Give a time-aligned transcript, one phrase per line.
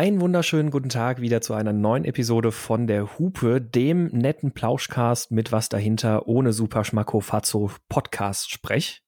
[0.00, 5.30] Einen wunderschönen guten Tag wieder zu einer neuen Episode von der Hupe, dem netten Plauschcast
[5.30, 9.02] mit was dahinter ohne Super Schmacko Fazzo Podcast sprech.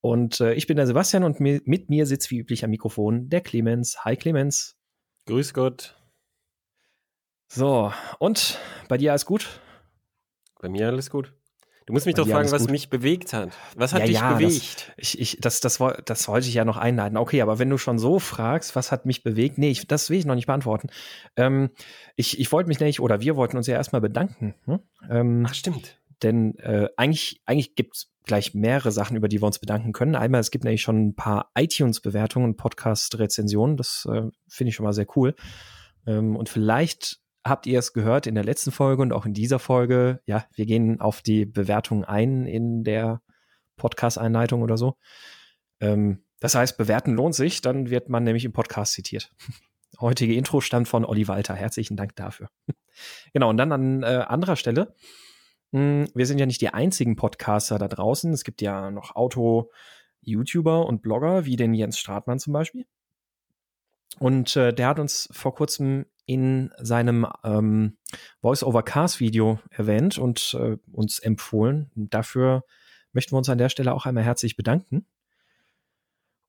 [0.00, 3.28] Und äh, ich bin der Sebastian und mi mit mir sitzt wie üblich am Mikrofon
[3.28, 4.02] der Clemens.
[4.06, 4.78] Hi Clemens.
[5.26, 6.00] Grüß Gott.
[7.48, 9.60] So, und bei dir alles gut?
[10.58, 11.34] Bei mir alles gut.
[11.90, 12.70] Du musst mich doch fragen, was gut.
[12.70, 13.50] mich bewegt hat.
[13.74, 14.92] Was hat ja, dich ja, bewegt?
[14.96, 17.18] Das, ich, ich, das, das, das wollte ich ja noch einleiten.
[17.18, 19.58] Okay, aber wenn du schon so fragst, was hat mich bewegt?
[19.58, 20.90] Nee, ich, das will ich noch nicht beantworten.
[21.34, 21.70] Ähm,
[22.14, 24.54] ich, ich wollte mich nämlich, oder wir wollten uns ja erstmal bedanken.
[24.66, 24.78] Hm?
[25.10, 25.98] Ähm, Ach, stimmt.
[26.22, 30.14] Denn äh, eigentlich, eigentlich gibt es gleich mehrere Sachen, über die wir uns bedanken können.
[30.14, 33.76] Einmal, es gibt nämlich schon ein paar iTunes-Bewertungen, Podcast-Rezensionen.
[33.76, 35.34] Das äh, finde ich schon mal sehr cool.
[36.06, 39.58] Ähm, und vielleicht habt ihr es gehört in der letzten Folge und auch in dieser
[39.58, 40.20] Folge.
[40.26, 43.22] Ja, wir gehen auf die Bewertung ein in der
[43.76, 44.96] Podcast-Einleitung oder so.
[45.80, 49.30] Ähm, das heißt, bewerten lohnt sich, dann wird man nämlich im Podcast zitiert.
[50.00, 51.54] Heutige Intro stammt von Olli Walter.
[51.54, 52.48] Herzlichen Dank dafür.
[53.32, 54.94] genau, und dann an äh, anderer Stelle.
[55.72, 58.32] Hm, wir sind ja nicht die einzigen Podcaster da draußen.
[58.32, 62.86] Es gibt ja noch Auto-YouTuber und Blogger, wie den Jens Stratmann zum Beispiel.
[64.18, 67.96] Und äh, der hat uns vor kurzem in seinem ähm,
[68.40, 71.90] Voice-over-Cast-Video erwähnt und äh, uns empfohlen.
[71.96, 72.62] Dafür
[73.12, 75.06] möchten wir uns an der Stelle auch einmal herzlich bedanken.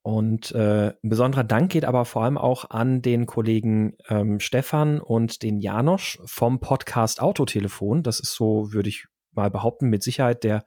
[0.04, 5.02] Und äh, ein besonderer Dank geht aber vor allem auch an den Kollegen ähm, Stefan
[5.02, 8.04] und den Janosch vom Podcast Autotelefon.
[8.04, 10.64] Das ist so, würde ich mal behaupten, mit Sicherheit der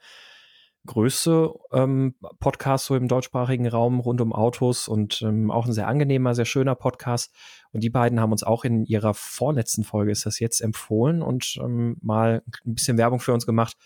[0.87, 5.89] größte ähm, Podcast so im deutschsprachigen Raum rund um Autos und ähm, auch ein sehr
[5.89, 7.35] angenehmer, sehr schöner Podcast.
[7.73, 11.59] Und die beiden haben uns auch in ihrer vorletzten Folge, ist das jetzt, empfohlen und
[11.63, 13.77] ähm, mal ein bisschen Werbung für uns gemacht.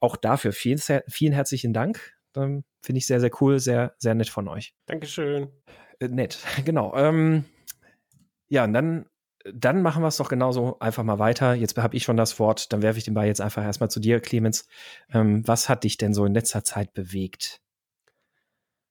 [0.00, 0.78] Auch dafür vielen,
[1.08, 2.14] vielen herzlichen Dank.
[2.36, 4.74] Ähm, Finde ich sehr, sehr cool, sehr, sehr nett von euch.
[4.86, 5.48] Dankeschön.
[5.98, 6.94] Äh, nett, genau.
[6.96, 7.44] Ähm,
[8.48, 9.06] ja, und dann
[9.52, 11.54] dann machen wir es doch genauso einfach mal weiter.
[11.54, 14.00] Jetzt habe ich schon das Wort, dann werfe ich den Ball jetzt einfach erstmal zu
[14.00, 14.66] dir, Clemens.
[15.12, 17.60] Ähm, was hat dich denn so in letzter Zeit bewegt?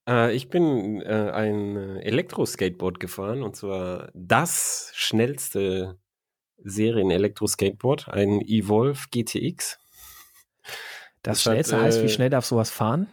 [0.08, 5.98] Äh, ich bin äh, ein Elektroskateboard gefahren und zwar das schnellste
[6.58, 9.80] Serien-Elektroskateboard, ein Evolve GTX.
[11.24, 13.08] Das, das schnellste hat, heißt, wie äh, schnell darf sowas fahren?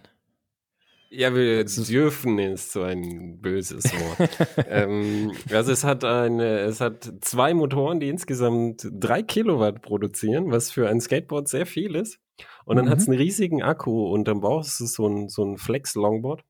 [1.12, 4.30] Ja, wir dürfen ist so ein böses Wort.
[4.68, 10.70] ähm, also es hat eine, es hat zwei Motoren, die insgesamt drei Kilowatt produzieren, was
[10.70, 12.20] für ein Skateboard sehr viel ist.
[12.64, 12.90] Und dann mhm.
[12.90, 16.44] hat es einen riesigen Akku und dann brauchst du so ein, so ein Flex-Longboard.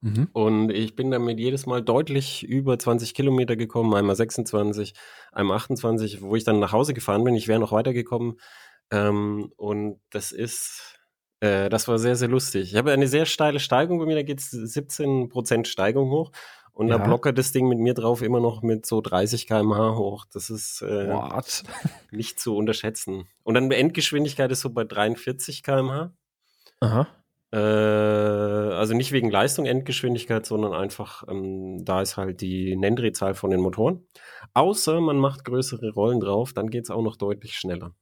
[0.00, 0.28] Mhm.
[0.32, 4.94] Und ich bin damit jedes Mal deutlich über 20 Kilometer gekommen, einmal 26,
[5.32, 7.34] einmal 28, wo ich dann nach Hause gefahren bin.
[7.34, 8.38] Ich wäre noch weitergekommen.
[8.90, 10.93] Ähm, und das ist,
[11.44, 12.72] äh, das war sehr, sehr lustig.
[12.72, 16.30] Ich habe eine sehr steile Steigung bei mir, da geht es 17% Steigung hoch.
[16.72, 16.98] Und ja.
[16.98, 20.24] da blockert das Ding mit mir drauf immer noch mit so 30 km/h hoch.
[20.32, 21.14] Das ist äh,
[22.10, 23.28] nicht zu unterschätzen.
[23.44, 26.12] Und dann Endgeschwindigkeit ist so bei 43 km/h.
[26.80, 27.06] Aha.
[27.52, 33.50] Äh, also nicht wegen Leistung Endgeschwindigkeit, sondern einfach, ähm, da ist halt die Nenndrehzahl von
[33.50, 34.04] den Motoren.
[34.54, 37.94] Außer man macht größere Rollen drauf, dann geht es auch noch deutlich schneller.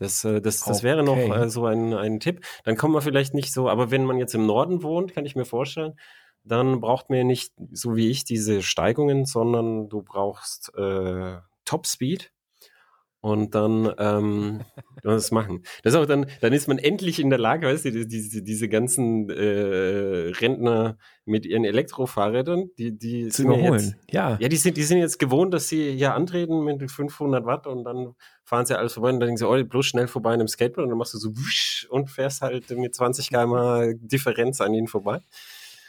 [0.00, 0.86] Das, äh, das, das okay.
[0.86, 2.44] wäre noch äh, so ein, ein Tipp.
[2.64, 5.36] Dann kommt man vielleicht nicht so, aber wenn man jetzt im Norden wohnt, kann ich
[5.36, 5.98] mir vorstellen,
[6.42, 11.86] dann braucht man ja nicht so wie ich diese Steigungen, sondern du brauchst äh, Top
[11.86, 12.32] Speed
[13.20, 14.60] und dann ähm,
[15.02, 15.62] das machen.
[15.82, 18.68] Das ist auch dann, dann ist man endlich in der Lage, weißt du, diese, diese
[18.68, 23.80] ganzen äh, Rentner mit ihren Elektrofahrrädern, die, die zu überholen.
[23.80, 24.38] Jetzt, ja.
[24.40, 27.84] Ja, die sind, die sind jetzt gewohnt, dass sie hier antreten mit 500 Watt und
[27.84, 28.14] dann
[28.44, 30.84] fahren sie alles vorbei und dann denken sie, oh, bloß schnell vorbei in einem Skateboard
[30.84, 34.86] und dann machst du so wusch und fährst halt mit 20 km Differenz an ihnen
[34.86, 35.20] vorbei.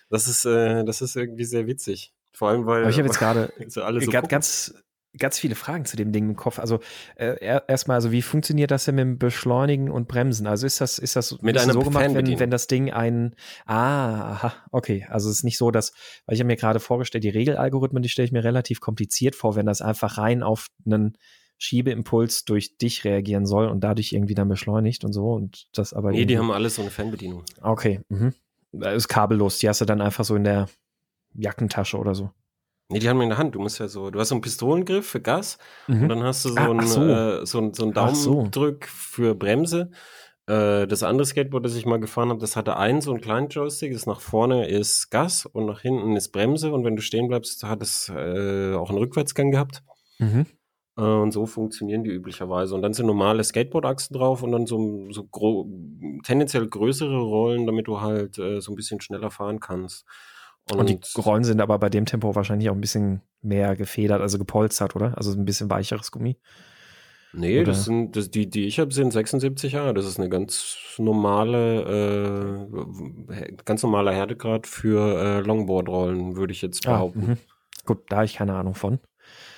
[0.09, 2.13] Das ist, äh, das ist irgendwie sehr witzig.
[2.33, 2.81] Vor allem, weil.
[2.81, 3.81] Aber ich habe jetzt gerade so
[4.27, 4.73] ganz,
[5.17, 6.59] ganz viele Fragen zu dem Ding im Kopf.
[6.59, 6.79] Also
[7.15, 7.35] äh,
[7.67, 10.47] erstmal, also wie funktioniert das denn mit dem Beschleunigen und Bremsen?
[10.47, 13.35] Also ist das ist das mit einer so gemacht, wenn, wenn das Ding ein
[13.65, 15.93] ah aha, okay, also es ist nicht so, dass
[16.25, 19.55] weil ich habe mir gerade vorgestellt, die Regelalgorithmen, die stelle ich mir relativ kompliziert vor,
[19.55, 21.17] wenn das einfach rein auf einen
[21.57, 26.11] Schiebeimpuls durch dich reagieren soll und dadurch irgendwie dann beschleunigt und so und das aber
[26.11, 27.43] Nee, die haben alles so eine Fernbedienung.
[27.61, 28.33] Okay, mhm.
[28.71, 30.69] Das ist kabellos, die hast du dann einfach so in der
[31.33, 32.31] Jackentasche oder so.
[32.91, 33.55] Nee, die haben wir in der Hand.
[33.55, 35.57] Du musst ja so, du hast so einen Pistolengriff für Gas
[35.87, 36.03] mhm.
[36.03, 37.03] und dann hast du so, ah, einen, so.
[37.03, 38.91] Äh, so, so einen Daumendrück so.
[38.91, 39.91] für Bremse.
[40.47, 43.47] Äh, das andere Skateboard, das ich mal gefahren habe, das hatte einen so einen kleinen
[43.47, 43.93] Joystick.
[43.93, 46.73] Das nach vorne ist Gas und nach hinten ist Bremse.
[46.73, 49.83] Und wenn du stehen bleibst, hat es äh, auch einen Rückwärtsgang gehabt.
[50.19, 50.45] Mhm.
[50.97, 52.75] Äh, und so funktionieren die üblicherweise.
[52.75, 55.27] Und dann sind normale Skateboard-Achsen drauf und dann so, so
[56.23, 60.05] tendenziell größere Rollen, damit du halt äh, so ein bisschen schneller fahren kannst.
[60.71, 64.21] Und, und, die Rollen sind aber bei dem Tempo wahrscheinlich auch ein bisschen mehr gefedert,
[64.21, 65.17] also gepolstert, oder?
[65.17, 66.37] Also ein bisschen weicheres Gummi.
[67.33, 67.67] Nee, oder?
[67.67, 69.93] das sind das, die, die ich habe, sind 76 Jahre.
[69.93, 72.67] Das ist eine ganz normale,
[73.29, 77.37] äh, ganz normaler Härtegrad für äh, Longboard-Rollen, würde ich jetzt ah, behaupten.
[77.39, 77.51] Ah,
[77.85, 78.99] Gut, da habe ich keine Ahnung von.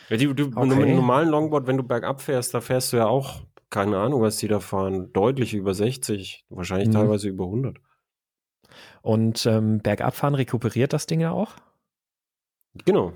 [0.10, 0.66] Ja, die, du, okay.
[0.66, 4.22] Mit einem normalen Longboard, wenn du bergab fährst, da fährst du ja auch, keine Ahnung,
[4.22, 6.94] was die da fahren, deutlich über 60, wahrscheinlich mhm.
[6.94, 7.78] teilweise über 100.
[9.02, 11.56] Und ähm, bergabfahren rekuperiert das Ding ja auch?
[12.86, 13.14] Genau.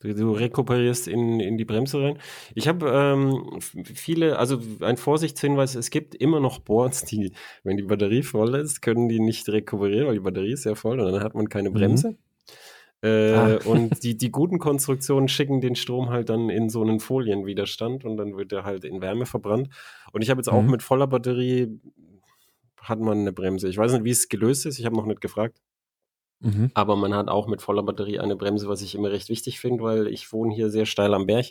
[0.00, 2.18] Du, du rekuperierst in, in die Bremse rein.
[2.54, 7.32] Ich habe ähm, viele, also ein Vorsichtshinweis, es gibt immer noch Boards, die,
[7.64, 11.00] wenn die Batterie voll ist, können die nicht rekuperieren, weil die Batterie ist ja voll
[11.00, 11.74] und dann hat man keine mhm.
[11.74, 12.10] Bremse.
[12.10, 12.16] Mhm.
[13.02, 13.58] Äh, ah.
[13.64, 18.16] Und die, die guten Konstruktionen schicken den Strom halt dann in so einen Folienwiderstand und
[18.16, 19.68] dann wird er halt in Wärme verbrannt.
[20.12, 20.70] Und ich habe jetzt auch mhm.
[20.70, 21.80] mit voller Batterie
[22.82, 23.68] hat man eine Bremse.
[23.68, 24.78] Ich weiß nicht, wie es gelöst ist.
[24.78, 25.60] Ich habe noch nicht gefragt.
[26.40, 26.70] Mhm.
[26.74, 29.82] Aber man hat auch mit voller Batterie eine Bremse, was ich immer recht wichtig finde,
[29.82, 31.46] weil ich wohne hier sehr steil am Berg.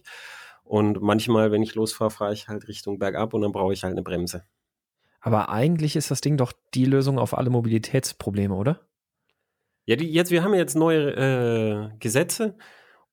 [0.64, 3.94] Und manchmal, wenn ich losfahre, fahre ich halt Richtung bergab und dann brauche ich halt
[3.94, 4.44] eine Bremse.
[5.20, 8.88] Aber eigentlich ist das Ding doch die Lösung auf alle Mobilitätsprobleme, oder?
[9.86, 12.58] Ja, die, jetzt, wir haben jetzt neue äh, Gesetze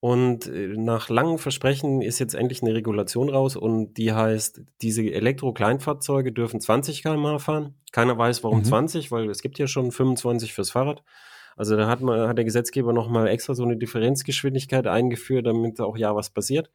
[0.05, 5.01] und äh, nach langen Versprechen ist jetzt endlich eine Regulation raus und die heißt, diese
[5.01, 7.75] Elektro-Kleinfahrzeuge dürfen 20 km/h fahren.
[7.91, 8.65] Keiner weiß, warum mhm.
[8.65, 11.03] 20, weil es gibt ja schon 25 fürs Fahrrad.
[11.57, 15.97] Also da hat, man, hat der Gesetzgeber nochmal extra so eine Differenzgeschwindigkeit eingeführt, damit auch
[15.97, 16.71] ja was passiert.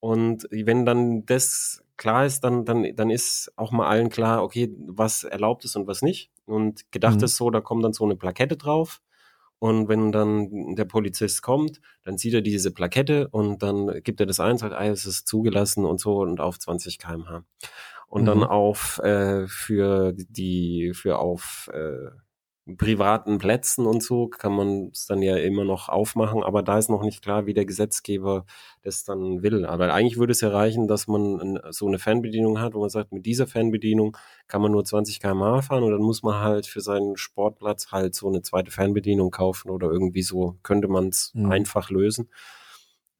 [0.00, 4.74] Und wenn dann das klar ist, dann, dann, dann ist auch mal allen klar, okay,
[4.86, 6.30] was erlaubt ist und was nicht.
[6.46, 7.24] Und gedacht mhm.
[7.24, 9.02] ist so, da kommt dann so eine Plakette drauf
[9.58, 14.26] und wenn dann der Polizist kommt, dann sieht er diese Plakette und dann gibt er
[14.26, 17.44] das ein, sagt, ah, es ist zugelassen und so und auf 20 km/h.
[18.08, 18.26] Und mhm.
[18.26, 22.10] dann auf äh, für die, für auf äh,
[22.76, 26.90] privaten Plätzen und so kann man es dann ja immer noch aufmachen, aber da ist
[26.90, 28.44] noch nicht klar, wie der Gesetzgeber
[28.82, 29.64] das dann will.
[29.64, 33.12] Aber eigentlich würde es ja reichen, dass man so eine Fernbedienung hat, wo man sagt,
[33.12, 34.16] mit dieser Fernbedienung
[34.48, 38.16] kann man nur 20 km/h fahren und dann muss man halt für seinen Sportplatz halt
[38.16, 41.52] so eine zweite Fernbedienung kaufen oder irgendwie so könnte man es mhm.
[41.52, 42.28] einfach lösen.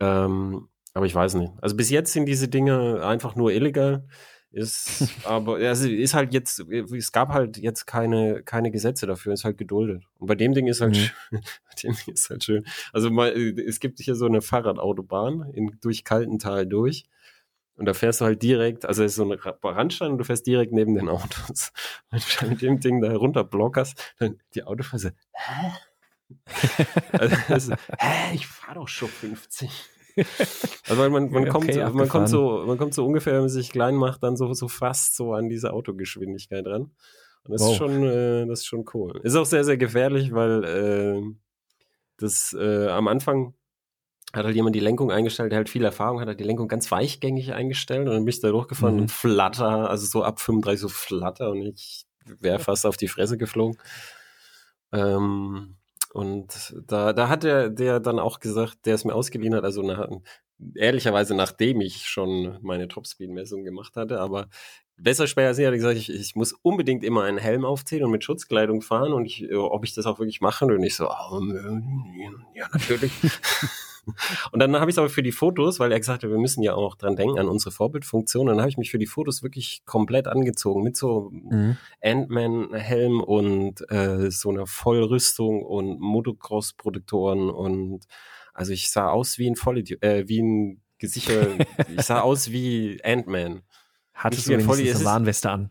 [0.00, 1.52] Ähm, aber ich weiß nicht.
[1.60, 4.08] Also bis jetzt sind diese Dinge einfach nur illegal.
[4.56, 9.44] Ist, aber also ist halt jetzt, es gab halt jetzt keine, keine Gesetze dafür, ist
[9.44, 10.04] halt geduldet.
[10.18, 11.10] Und bei dem Ding ist halt, mhm.
[11.28, 11.40] schön,
[11.82, 12.64] dem Ding ist halt schön.
[12.94, 17.04] Also mal, es gibt hier so eine Fahrradautobahn in, durch Kaltental durch.
[17.74, 20.46] Und da fährst du halt direkt, also es ist so ein Randstein und du fährst
[20.46, 21.70] direkt neben den Autos.
[22.10, 25.72] Wenn du mit dem Ding da runterblockerst, dann die Autofahrer so, hä?
[27.12, 29.70] also, also, hä, ich fahr doch schon 50.
[30.88, 33.70] Also man, man, kommt, okay, man, kommt so, man kommt so ungefähr, wenn man sich
[33.70, 36.92] klein macht, dann so, so fast so an diese Autogeschwindigkeit ran.
[37.44, 37.70] Und das wow.
[37.72, 39.20] ist schon, äh, das ist schon cool.
[39.24, 41.22] Ist auch sehr, sehr gefährlich, weil äh,
[42.18, 43.54] das äh, am Anfang
[44.32, 46.90] hat halt jemand die Lenkung eingestellt, der halt viel Erfahrung hat, hat die Lenkung ganz
[46.90, 49.02] weichgängig eingestellt und dann bin ich da durchgefahren mhm.
[49.02, 53.38] und flatter, also so ab 35 so flatter und ich wäre fast auf die Fresse
[53.38, 53.78] geflogen.
[54.92, 55.76] Ähm,
[56.16, 59.82] und da, da hat der, der dann auch gesagt, der es mir ausgeliehen hat, also
[59.82, 60.08] nach,
[60.74, 64.48] ehrlicherweise nachdem ich schon meine Topspeed-Messung gemacht hatte, aber
[64.96, 68.12] besser später als ich hatte gesagt, ich, ich muss unbedingt immer einen Helm aufziehen und
[68.12, 71.42] mit Schutzkleidung fahren und ich, ob ich das auch wirklich mache und ich so, oh,
[72.54, 73.12] ja, natürlich.
[74.52, 76.62] Und dann habe ich es aber für die Fotos, weil er gesagt hat, wir müssen
[76.62, 78.46] ja auch dran denken, an unsere Vorbildfunktion.
[78.46, 81.76] Dann habe ich mich für die Fotos wirklich komplett angezogen mit so mhm.
[82.02, 88.04] Ant-Man-Helm und äh, so einer Vollrüstung und Motocross-Produktoren und
[88.54, 91.48] also ich sah aus wie ein Vollidiot, äh, wie ein Gesichter,
[91.94, 93.62] ich sah aus wie Ant-Man.
[94.14, 95.70] Hattest du wenigstens eine Warnweste an?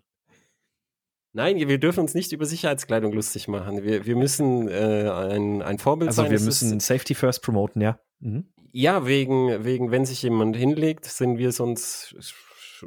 [1.34, 3.84] Nein, wir dürfen uns nicht über Sicherheitskleidung lustig machen.
[3.84, 6.32] Wir, wir müssen äh, ein, ein Vorbild also sein.
[6.32, 8.00] Also wir müssen Safety First promoten, ja.
[8.19, 8.45] Mhm.
[8.72, 12.15] Ja, wegen, wegen, wenn sich jemand hinlegt, sind wir sonst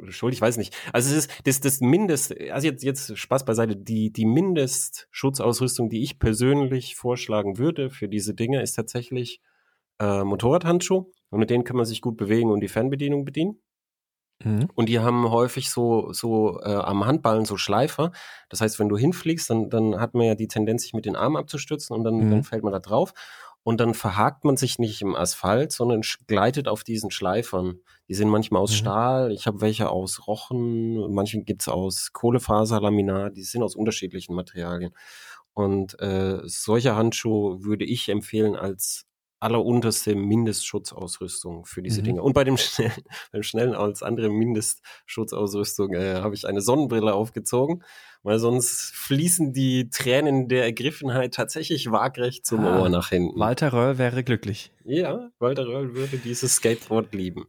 [0.09, 0.75] schuld, ich weiß nicht.
[0.93, 6.03] Also es ist das, das Mindest, also jetzt, jetzt Spaß beiseite, die, die Mindestschutzausrüstung, die
[6.03, 9.41] ich persönlich vorschlagen würde für diese Dinge, ist tatsächlich
[9.99, 11.11] äh, Motorradhandschuh.
[11.31, 13.61] Und mit denen kann man sich gut bewegen und die Fernbedienung bedienen.
[14.43, 14.69] Mhm.
[14.73, 18.11] Und die haben häufig so, so äh, am Handballen so Schleifer.
[18.49, 21.15] Das heißt, wenn du hinfliegst, dann, dann hat man ja die Tendenz, sich mit den
[21.15, 22.31] Armen abzustützen und dann, mhm.
[22.31, 23.13] dann fällt man da drauf.
[23.69, 27.81] Und dann verhakt man sich nicht im Asphalt, sondern gleitet auf diesen Schleifern.
[28.07, 28.77] Die sind manchmal aus mhm.
[28.77, 34.91] Stahl, ich habe welche aus Rochen, manche gibt's aus Kohlefaserlaminat, die sind aus unterschiedlichen Materialien.
[35.53, 39.05] Und äh, solche Handschuhe würde ich empfehlen als
[39.39, 42.05] allerunterste Mindestschutzausrüstung für diese mhm.
[42.05, 42.23] Dinge.
[42.23, 42.93] Und bei dem schnellen,
[43.31, 47.83] beim schnellen als andere Mindestschutzausrüstung äh, habe ich eine Sonnenbrille aufgezogen,
[48.23, 53.39] weil sonst fließen die Tränen der Ergriffenheit tatsächlich waagrecht zum ah, Ohr nach hinten.
[53.39, 54.71] Walter Röll wäre glücklich.
[54.83, 57.45] Ja, Walter Röll würde dieses Skateboard lieben.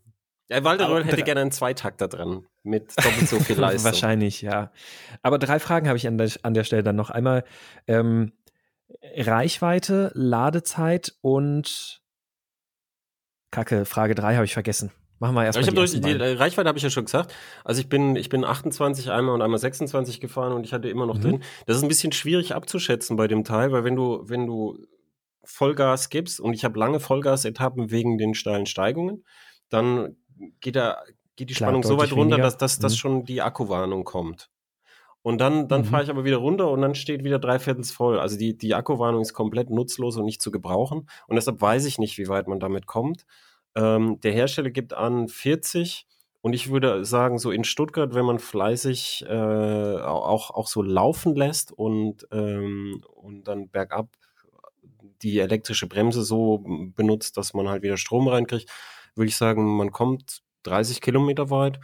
[0.51, 3.85] Ja, Walter Röll hätte gerne einen Zweitakter dran mit doppelt so viel Leistung.
[3.85, 4.73] Wahrscheinlich, ja.
[5.23, 7.11] Aber drei Fragen habe ich an der, an der Stelle dann noch.
[7.11, 7.45] Einmal,
[7.87, 8.33] ähm,
[9.03, 12.01] Reichweite, Ladezeit und
[13.51, 14.93] Kacke, Frage 3 habe ich vergessen.
[15.19, 15.63] Machen wir erstmal.
[15.65, 17.35] Ich habe die, die Reichweite habe ich ja schon gesagt.
[17.63, 21.05] Also ich bin ich bin 28 einmal und einmal 26 gefahren und ich hatte immer
[21.05, 21.23] noch mhm.
[21.23, 21.43] drin.
[21.67, 24.79] Das ist ein bisschen schwierig abzuschätzen bei dem Teil, weil wenn du wenn du
[25.45, 29.25] Vollgas gibst und ich habe lange Vollgas-Etappen wegen den steilen Steigungen,
[29.69, 30.17] dann
[30.61, 31.03] geht da
[31.37, 32.43] geht die Klar, Spannung so weit runter, weniger.
[32.45, 32.97] dass, dass, dass mhm.
[32.97, 34.51] schon die Akkuwarnung kommt.
[35.23, 35.87] Und dann, dann mhm.
[35.87, 38.19] fahre ich aber wieder runter und dann steht wieder dreiviertels voll.
[38.19, 41.09] Also die, die Akkuwarnung ist komplett nutzlos und nicht zu gebrauchen.
[41.27, 43.27] Und deshalb weiß ich nicht, wie weit man damit kommt.
[43.75, 46.07] Ähm, der Hersteller gibt an 40.
[46.43, 51.37] Und ich würde sagen, so in Stuttgart, wenn man fleißig äh, auch, auch so laufen
[51.37, 54.17] lässt und, ähm, und dann bergab
[55.21, 56.65] die elektrische Bremse so
[56.97, 58.71] benutzt, dass man halt wieder Strom reinkriegt,
[59.15, 61.79] würde ich sagen, man kommt 30 Kilometer weit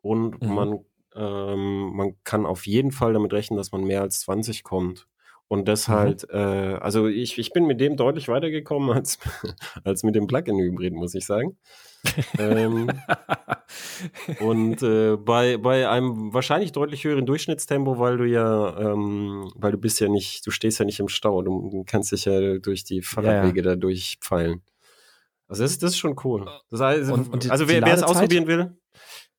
[0.00, 0.54] und mhm.
[0.54, 0.78] man
[1.14, 5.06] ähm, man kann auf jeden Fall damit rechnen, dass man mehr als 20 kommt.
[5.52, 6.38] Und deshalb, mhm.
[6.38, 9.18] äh, also ich, ich bin mit dem deutlich weitergekommen als,
[9.82, 11.58] als mit dem Plug-in-Hybrid, muss ich sagen.
[12.38, 12.88] ähm,
[14.40, 19.78] und äh, bei, bei einem wahrscheinlich deutlich höheren Durchschnittstempo, weil du ja, ähm, weil du
[19.78, 23.02] bist ja nicht, du stehst ja nicht im Stau, du kannst dich ja durch die
[23.02, 23.74] Fahrradwege ja, ja.
[23.74, 24.62] da durchpfeilen.
[25.48, 26.48] Also das, das ist schon cool.
[26.70, 28.78] Das heißt, und, und die, also wer, wer es ausprobieren will,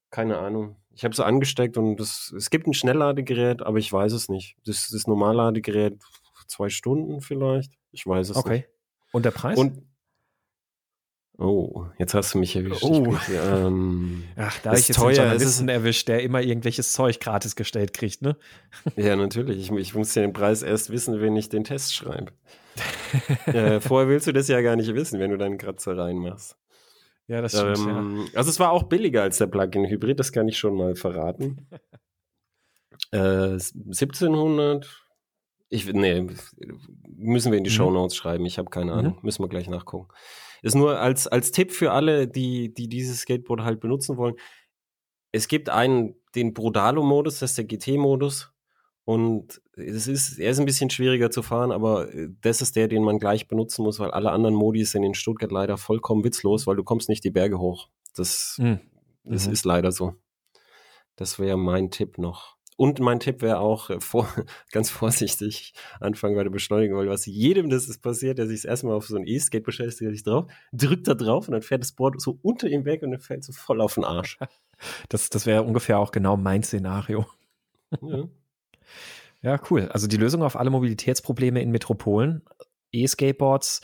[0.09, 0.75] keine Ahnung.
[0.93, 4.55] Ich habe so angesteckt und das, es gibt ein Schnellladegerät, aber ich weiß es nicht.
[4.65, 5.97] Das, das Normalladegerät
[6.47, 7.71] zwei Stunden vielleicht.
[7.91, 8.49] Ich weiß es okay.
[8.49, 8.65] nicht.
[8.65, 8.73] Okay.
[9.13, 9.57] Und der Preis?
[9.57, 9.83] Und
[11.37, 12.83] Oh, jetzt hast du mich erwischt.
[12.83, 13.15] Oh.
[13.15, 17.55] Ich, ähm, Ach, da ich jetzt teuer, einen Journalisten erwischt, der immer irgendwelches Zeug gratis
[17.55, 18.37] gestellt kriegt, ne?
[18.95, 19.57] Ja, natürlich.
[19.57, 22.31] Ich, ich muss ja den Preis erst wissen, wenn ich den Test schreibe.
[23.47, 26.57] äh, vorher willst du das ja gar nicht wissen, wenn du deinen Kratzer reinmachst.
[27.27, 27.77] Ja, das stimmt.
[27.79, 28.37] Ähm, ja.
[28.37, 31.67] Also es war auch billiger als der Plug-in-Hybrid, das kann ich schon mal verraten.
[33.11, 35.05] äh, 1700.
[35.69, 36.27] Ich, nee,
[37.07, 37.75] müssen wir in die mhm.
[37.75, 38.45] Show Notes schreiben.
[38.45, 39.13] Ich habe keine Ahnung.
[39.15, 39.19] Mhm.
[39.21, 40.09] Müssen wir gleich nachgucken.
[40.61, 44.35] Ist nur als, als Tipp für alle, die, die dieses Skateboard halt benutzen wollen.
[45.31, 48.51] Es gibt einen, den Brodalo-Modus, das ist der GT-Modus.
[49.03, 52.87] Und es ist, er ist ein bisschen schwieriger zu fahren, aber äh, das ist der,
[52.87, 56.67] den man gleich benutzen muss, weil alle anderen Modi sind in Stuttgart leider vollkommen witzlos,
[56.67, 57.89] weil du kommst nicht die Berge hoch.
[58.15, 58.79] Das, mhm.
[59.23, 60.15] das ist leider so.
[61.15, 62.57] Das wäre mein Tipp noch.
[62.77, 64.27] Und mein Tipp wäre auch, äh, vor,
[64.71, 68.69] ganz vorsichtig anfangen bei der Beschleunigung, weil was jedem das ist passiert, der sich das
[68.69, 71.81] erste Mal auf so ein E-Skate beschäftigt, sich drauf, drückt da drauf und dann fährt
[71.81, 74.39] das Board so unter ihm weg und dann fällt so voll auf den Arsch.
[75.09, 77.27] Das, das wäre ungefähr auch genau mein Szenario.
[78.01, 78.23] Ja.
[79.41, 79.89] Ja, cool.
[79.89, 82.43] Also die Lösung auf alle Mobilitätsprobleme in Metropolen,
[82.91, 83.81] E-Skateboards,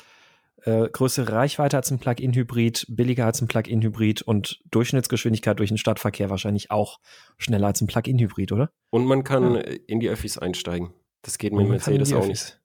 [0.64, 6.30] äh, größere Reichweite als ein Plug-in-Hybrid, billiger als ein Plug-in-Hybrid und Durchschnittsgeschwindigkeit durch den Stadtverkehr
[6.30, 7.00] wahrscheinlich auch
[7.38, 8.72] schneller als ein Plug-in-Hybrid, oder?
[8.90, 9.62] Und man kann ja.
[9.62, 10.94] in die Öffis einsteigen.
[11.22, 12.60] Das geht mit Mercedes auch nicht.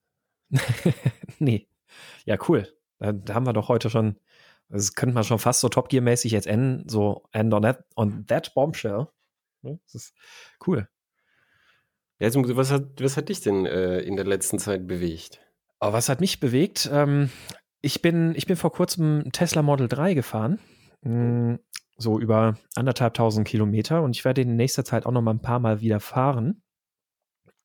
[1.39, 1.69] nee.
[2.25, 2.69] Ja, cool.
[2.99, 4.17] Da, da, haben wir doch heute schon,
[4.69, 8.27] das könnte man schon fast so Top Gear-mäßig jetzt enden, so end on that, on
[8.27, 9.09] that bombshell.
[9.63, 10.15] Das ist
[10.67, 10.89] cool.
[12.23, 15.41] Ja, also, was, hat, was hat dich denn äh, in der letzten Zeit bewegt?
[15.81, 16.89] Oh, was hat mich bewegt?
[16.93, 17.31] Ähm,
[17.81, 20.61] ich, bin, ich bin vor kurzem Tesla Model 3 gefahren.
[21.01, 21.59] Mh,
[21.97, 25.43] so über anderthalb tausend Kilometer und ich werde in nächster Zeit auch noch mal ein
[25.43, 26.63] paar Mal wieder fahren.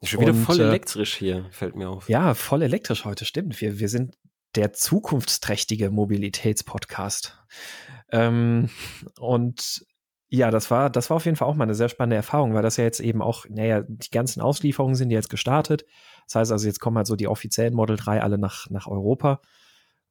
[0.02, 2.10] Schon wieder und, voll äh, elektrisch hier, fällt mir auf.
[2.10, 3.62] Ja, voll elektrisch heute, stimmt.
[3.62, 4.18] Wir, wir sind
[4.56, 7.38] der zukunftsträchtige Mobilitätspodcast.
[8.12, 8.72] Ähm,
[9.20, 9.86] und
[10.30, 12.62] ja, das war, das war auf jeden Fall auch mal eine sehr spannende Erfahrung, weil
[12.62, 15.86] das ja jetzt eben auch, naja, die ganzen Auslieferungen sind jetzt gestartet.
[16.26, 19.42] Das heißt also, jetzt kommen halt so die offiziellen Model 3 alle nach, nach Europa.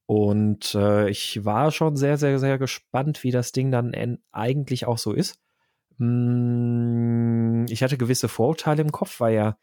[0.07, 4.99] Und äh, ich war schon sehr, sehr, sehr gespannt, wie das Ding dann eigentlich auch
[4.99, 5.39] so ist.
[5.99, 9.59] Hm, ich hatte gewisse Vorurteile im Kopf, weil ja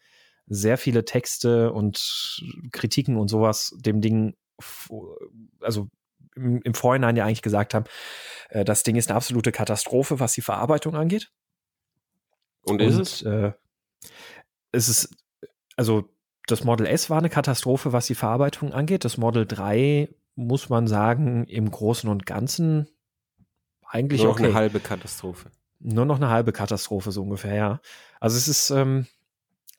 [0.47, 2.41] sehr viele Texte und
[2.71, 4.35] Kritiken und sowas dem Ding,
[5.61, 5.89] also
[6.35, 7.85] im, im Vorhinein ja eigentlich gesagt haben,
[8.49, 11.31] äh, das Ding ist eine absolute Katastrophe, was die Verarbeitung angeht.
[12.63, 13.21] Und ist Und, es?
[13.23, 13.51] Äh,
[14.71, 15.15] es ist,
[15.75, 16.09] also
[16.47, 19.05] das Model S war eine Katastrophe, was die Verarbeitung angeht.
[19.05, 22.89] Das Model 3 muss man sagen, im Großen und Ganzen
[23.85, 24.45] eigentlich Nur noch okay.
[24.45, 25.51] eine halbe Katastrophe.
[25.79, 27.81] Nur noch eine halbe Katastrophe, so ungefähr, ja.
[28.19, 29.05] Also es ist, ähm,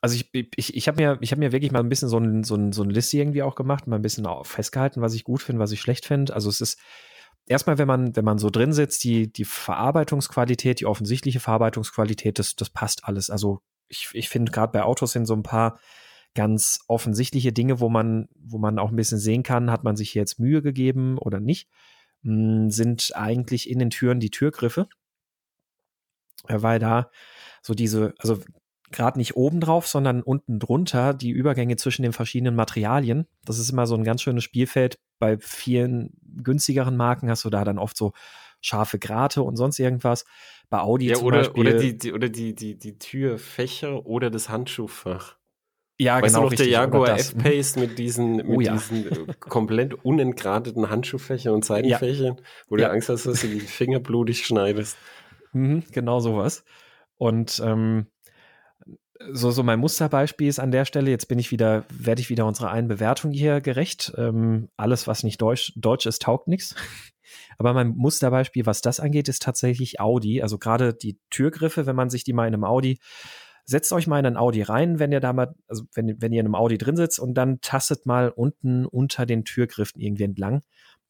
[0.04, 2.56] also ich, ich, ich habe mir, hab mir wirklich mal ein bisschen so ein, so,
[2.56, 5.62] ein, so eine Liste irgendwie auch gemacht, mal ein bisschen festgehalten, was ich gut finde,
[5.62, 6.34] was ich schlecht finde.
[6.34, 6.78] Also es ist
[7.46, 12.54] erstmal, wenn man, wenn man so drin sitzt, die, die Verarbeitungsqualität, die offensichtliche Verarbeitungsqualität, das,
[12.54, 13.30] das passt alles.
[13.30, 15.80] Also ich, ich finde gerade bei Autos sind so ein paar
[16.34, 20.12] ganz offensichtliche Dinge, wo man, wo man auch ein bisschen sehen kann, hat man sich
[20.12, 21.70] jetzt Mühe gegeben oder nicht,
[22.24, 24.86] hm, sind eigentlich in den Türen die Türgriffe.
[26.46, 27.10] Weil da
[27.62, 28.42] so diese, also
[28.94, 33.26] gerade nicht oben drauf, sondern unten drunter die Übergänge zwischen den verschiedenen Materialien.
[33.44, 34.98] Das ist immer so ein ganz schönes Spielfeld.
[35.18, 38.12] Bei vielen günstigeren Marken hast du da dann oft so
[38.60, 40.24] scharfe Grate und sonst irgendwas.
[40.70, 41.60] Bei Audi ja, zum oder, Beispiel.
[41.68, 45.36] Oder, die, die, oder die, die, die Türfächer oder das Handschuhfach.
[45.98, 46.48] Ja, weißt genau.
[46.48, 47.18] du noch, der richtig, oder Jaguar.
[47.18, 48.72] F-Pace mit diesen, mit Oh ja.
[48.72, 52.86] diesen äh, komplett unentgrateten Handschuhfächern und Seitenfächern, wo Ja.
[52.88, 54.96] du Angst hast, dass du die Finger blutig schneidest.
[55.52, 56.64] Mhm, genau sowas.
[57.16, 58.06] Und ähm,
[59.32, 62.46] so, so mein Musterbeispiel ist an der Stelle, jetzt bin ich wieder, werde ich wieder
[62.46, 64.12] unserer einen Bewertung hier gerecht.
[64.16, 66.74] Ähm, alles, was nicht Deutsch, Deutsch ist, taugt nichts.
[67.58, 70.42] Aber mein Musterbeispiel, was das angeht, ist tatsächlich Audi.
[70.42, 72.98] Also gerade die Türgriffe, wenn man sich die mal in einem Audi,
[73.64, 76.40] setzt euch mal in einen Audi rein, wenn ihr da mal, also wenn, wenn ihr
[76.40, 80.62] in einem Audi drin sitzt und dann tastet mal unten unter den Türgriffen irgendwie entlang.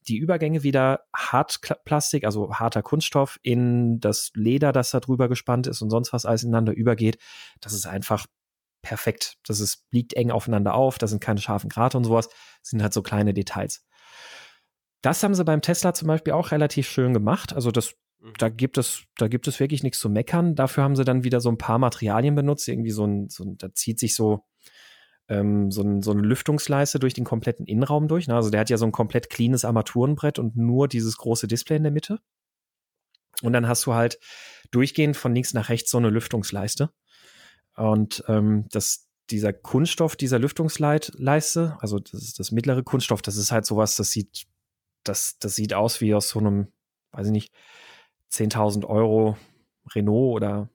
[0.07, 5.81] Die Übergänge wieder Hartplastik, also harter Kunststoff in das Leder, das da drüber gespannt ist
[5.81, 7.17] und sonst was alles ineinander übergeht.
[7.59, 8.27] Das ist einfach
[8.81, 9.37] perfekt.
[9.47, 12.83] Das ist, liegt eng aufeinander auf, da sind keine scharfen Grate und sowas, das sind
[12.83, 13.83] halt so kleine Details.
[15.01, 17.53] Das haben sie beim Tesla zum Beispiel auch relativ schön gemacht.
[17.53, 17.95] Also das,
[18.37, 20.55] da gibt es, da gibt es wirklich nichts zu meckern.
[20.55, 22.67] Dafür haben sie dann wieder so ein paar Materialien benutzt.
[22.67, 24.45] Irgendwie so ein, so ein da zieht sich so,
[25.27, 28.27] ähm, so, ein, so eine Lüftungsleiste durch den kompletten Innenraum durch.
[28.27, 28.35] Ne?
[28.35, 31.83] Also der hat ja so ein komplett cleanes Armaturenbrett und nur dieses große Display in
[31.83, 32.19] der Mitte.
[33.41, 34.19] Und dann hast du halt
[34.71, 36.91] durchgehend von links nach rechts so eine Lüftungsleiste.
[37.75, 43.51] Und ähm, das, dieser Kunststoff dieser Lüftungsleiste, also das ist das mittlere Kunststoff, das ist
[43.51, 44.45] halt sowas, das sieht,
[45.03, 46.71] das, das sieht aus wie aus so einem,
[47.11, 47.53] weiß ich nicht,
[48.31, 49.37] 10.000 Euro
[49.93, 50.69] Renault oder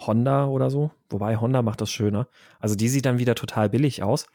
[0.00, 0.90] Honda oder so.
[1.08, 2.28] Wobei Honda macht das schöner.
[2.58, 4.26] Also die sieht dann wieder total billig aus.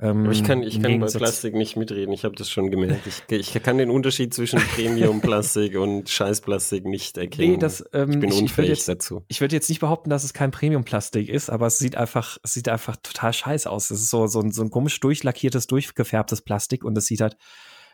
[0.00, 2.12] Ähm, ich kann, ich kann bei Plastik nicht mitreden.
[2.12, 3.06] Ich habe das schon gemerkt.
[3.06, 7.52] Ich, ich kann den Unterschied zwischen Premium-Plastik und Scheißplastik nicht erkennen.
[7.52, 9.22] Nee, das, ähm, ich bin ich, ich unfähig würde jetzt, dazu.
[9.28, 12.54] ich würde jetzt nicht behaupten, dass es kein Premium-Plastik ist, aber es sieht einfach, es
[12.54, 13.90] sieht einfach total scheiße aus.
[13.90, 17.36] Es ist so, so, ein, so ein komisch durchlackiertes, durchgefärbtes Plastik und das sieht halt,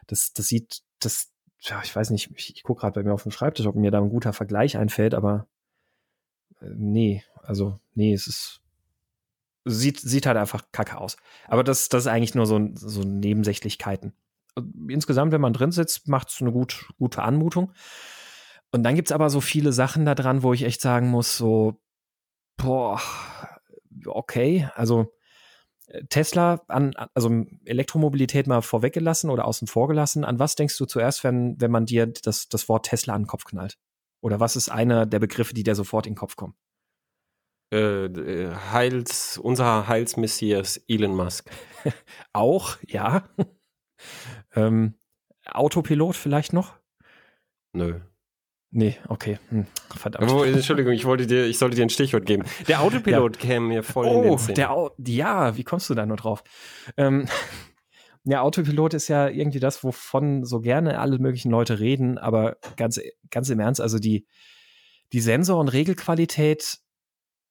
[0.07, 1.29] das, das sieht, das,
[1.61, 3.91] ja, ich weiß nicht, ich, ich gucke gerade bei mir auf dem Schreibtisch, ob mir
[3.91, 5.47] da ein guter Vergleich einfällt, aber
[6.61, 8.61] nee, also nee, es ist
[9.65, 11.17] sieht sieht halt einfach kacke aus.
[11.47, 14.15] Aber das das ist eigentlich nur so so Nebensächlichkeiten.
[14.89, 17.73] Insgesamt, wenn man drin sitzt, macht es eine gut, gute Anmutung.
[18.73, 21.81] Und dann gibt's aber so viele Sachen da dran, wo ich echt sagen muss, so,
[22.57, 23.01] boah,
[24.07, 25.13] okay, also
[25.87, 30.25] äh, Tesla an, also Elektromobilität mal vorweggelassen oder außen vor gelassen.
[30.25, 33.29] An was denkst du zuerst, wenn, wenn man dir das, das Wort Tesla an den
[33.29, 33.79] Kopf knallt?
[34.23, 36.55] Oder was ist einer der Begriffe, die dir sofort in den Kopf kommen?
[37.73, 41.51] Äh, äh, Heils, unser Heilsmessias Elon Musk.
[42.33, 43.29] Auch, ja.
[44.55, 44.95] ähm,
[45.47, 46.79] Autopilot vielleicht noch?
[47.73, 48.01] Nö.
[48.73, 49.39] Nee, okay.
[49.49, 50.31] Hm, verdammt.
[50.31, 52.45] Aber, Entschuldigung, ich wollte dir, ich sollte dir ein Stichwort geben.
[52.69, 54.55] Der Autopilot käme mir voll in den Oh, Sinn.
[54.55, 56.45] der Au ja, wie kommst du da nur drauf?
[56.97, 57.27] Ähm,
[58.25, 63.01] der Autopilot ist ja irgendwie das, wovon so gerne alle möglichen Leute reden, aber ganz,
[63.31, 64.27] ganz im Ernst, also die,
[65.13, 66.79] die Sensor- und Regelqualität,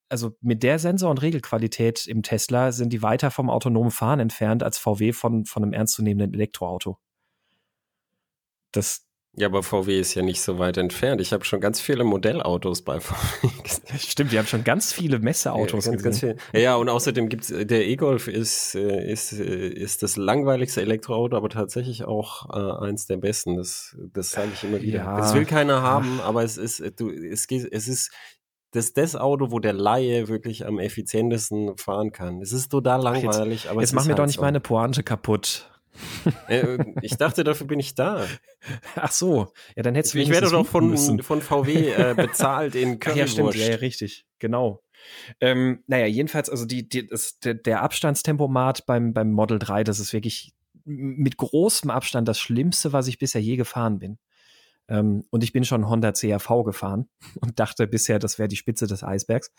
[0.10, 4.64] also mit der Sensor- und Regelqualität im Tesla sind die weiter vom autonomen Fahren entfernt
[4.64, 7.00] als VW von, von einem ernstzunehmenden Elektroauto.
[8.72, 11.22] Das, ja, aber VW ist ja nicht so weit entfernt.
[11.22, 13.48] Ich habe schon ganz viele Modellautos bei VW
[13.98, 16.36] stimmt, wir haben schon ganz viele Messeautos ja, ganz, ganz viel.
[16.54, 21.50] Ja, und außerdem gibt's der E-Golf ist, äh, ist, äh, ist das langweiligste Elektroauto, aber
[21.50, 23.56] tatsächlich auch äh, eins der besten.
[23.56, 25.00] Das, das sage ich immer wieder.
[25.00, 25.18] Ja.
[25.18, 28.12] Das will keiner haben, aber es ist, du, es geht, es ist
[28.72, 32.42] das, das Auto, wo der Laie wirklich am effizientesten fahren kann.
[32.42, 34.42] Es ist total Ach, jetzt- langweilig, aber Jetzt es mach mir doch halt nicht so.
[34.42, 35.70] meine Pointe kaputt.
[36.48, 38.26] Äh, ich dachte, dafür bin ich da.
[38.96, 41.22] Ach so, ja, dann hättest du Ich werde doch von, müssen.
[41.24, 43.70] von VW äh, bezahlt in Ach ja, stimmt, Currywurst.
[43.70, 44.84] ja, richtig, genau.
[45.40, 50.00] Ähm, naja, jedenfalls, also die, die, das, der, der Abstandstempomat beim, beim Model 3, das
[50.00, 50.54] ist wirklich
[50.86, 54.18] mit großem Abstand das Schlimmste, was ich bisher je gefahren bin.
[54.88, 57.08] Ähm, und ich bin schon Honda CRV gefahren
[57.42, 59.52] und dachte bisher, das wäre die Spitze des Eisbergs.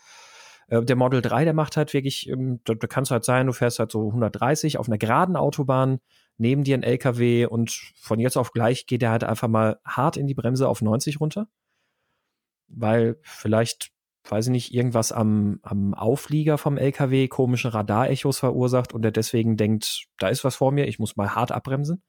[0.71, 3.47] Äh, der Model 3, der macht halt wirklich, ähm, da, da kann es halt sein,
[3.47, 5.99] du fährst halt so 130 auf einer geraden Autobahn,
[6.37, 10.17] neben dir ein LKW und von jetzt auf gleich geht er halt einfach mal hart
[10.17, 11.47] in die Bremse auf 90 runter
[12.73, 13.91] weil vielleicht
[14.29, 19.57] weiß ich nicht, irgendwas am, am Auflieger vom LKW komische Radarechos verursacht und er deswegen
[19.57, 22.03] denkt, da ist was vor mir, ich muss mal hart abbremsen.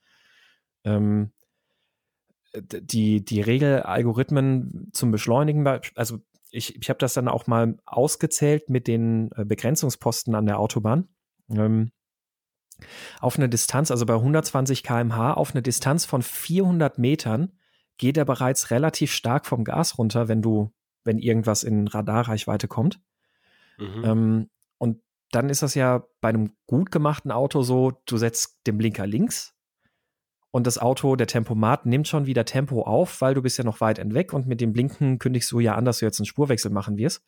[0.84, 1.32] Ähm,
[2.54, 6.18] die, die Regelalgorithmen zum Beschleunigen, also
[6.52, 11.08] ich, ich habe das dann auch mal ausgezählt mit den äh, Begrenzungsposten an der Autobahn.
[11.50, 11.90] Ähm,
[13.20, 17.52] auf eine Distanz, also bei 120 km/h, auf eine Distanz von 400 Metern
[17.96, 20.72] geht er bereits relativ stark vom Gas runter, wenn du,
[21.04, 23.00] wenn irgendwas in Radarreichweite kommt.
[23.78, 24.04] Mhm.
[24.04, 28.76] Ähm, und dann ist das ja bei einem gut gemachten Auto so, du setzt den
[28.76, 29.54] Blinker links
[30.52, 33.80] und das Auto, der Tempomat nimmt schon wieder Tempo auf, weil du bist ja noch
[33.80, 36.70] weit entweg und mit dem Blinken kündigst du ja an, dass du jetzt einen Spurwechsel
[36.70, 37.22] machen wirst.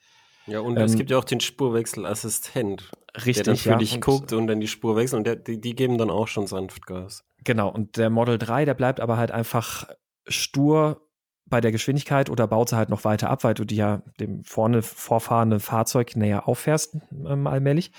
[0.46, 2.90] Ja, und ähm, es gibt ja auch den Spurwechselassistent.
[3.16, 5.58] Richtig, der dann für ja, dich guckt und dann die Spur wechselt und der, die,
[5.58, 7.24] die geben dann auch schon sanft Gas.
[7.44, 9.88] Genau, und der Model 3, der bleibt aber halt einfach
[10.26, 11.00] stur
[11.46, 14.44] bei der Geschwindigkeit oder baut sie halt noch weiter ab, weil du die ja dem
[14.44, 17.92] vorne vorfahrenden Fahrzeug näher auffährst, ähm, allmählich.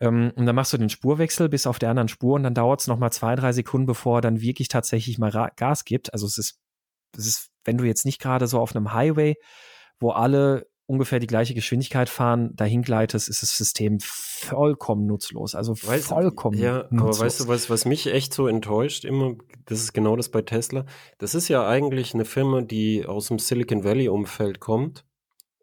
[0.00, 2.80] Ähm, und dann machst du den Spurwechsel bis auf der anderen Spur und dann dauert
[2.80, 6.12] es nochmal zwei, drei Sekunden, bevor er dann wirklich tatsächlich mal Ra Gas gibt.
[6.12, 6.58] Also es ist,
[7.16, 9.36] es ist, wenn du jetzt nicht gerade so auf einem Highway,
[10.00, 15.54] wo alle ungefähr die gleiche Geschwindigkeit fahren, dahin gleitest, ist das System vollkommen nutzlos.
[15.54, 17.16] Also weißt, vollkommen ja, nutzlos.
[17.16, 20.42] aber weißt du, was, was mich echt so enttäuscht immer, das ist genau das bei
[20.42, 20.84] Tesla.
[21.18, 25.06] Das ist ja eigentlich eine Firma, die aus dem Silicon Valley Umfeld kommt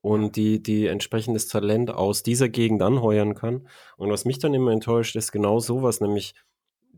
[0.02, 3.68] und die, die entsprechendes Talent aus dieser Gegend anheuern kann.
[3.98, 6.34] Und was mich dann immer enttäuscht, ist genau sowas, nämlich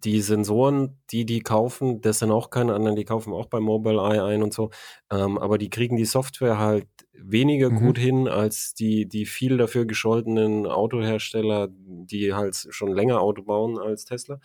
[0.04, 4.24] die Sensoren, die die kaufen, das sind auch keine anderen, die kaufen auch bei Mobileye
[4.24, 4.70] ein und so,
[5.12, 7.78] ähm, aber die kriegen die Software halt weniger mhm.
[7.78, 13.80] gut hin als die, die viel dafür gescholtenen Autohersteller, die halt schon länger Auto bauen
[13.80, 14.40] als Tesla.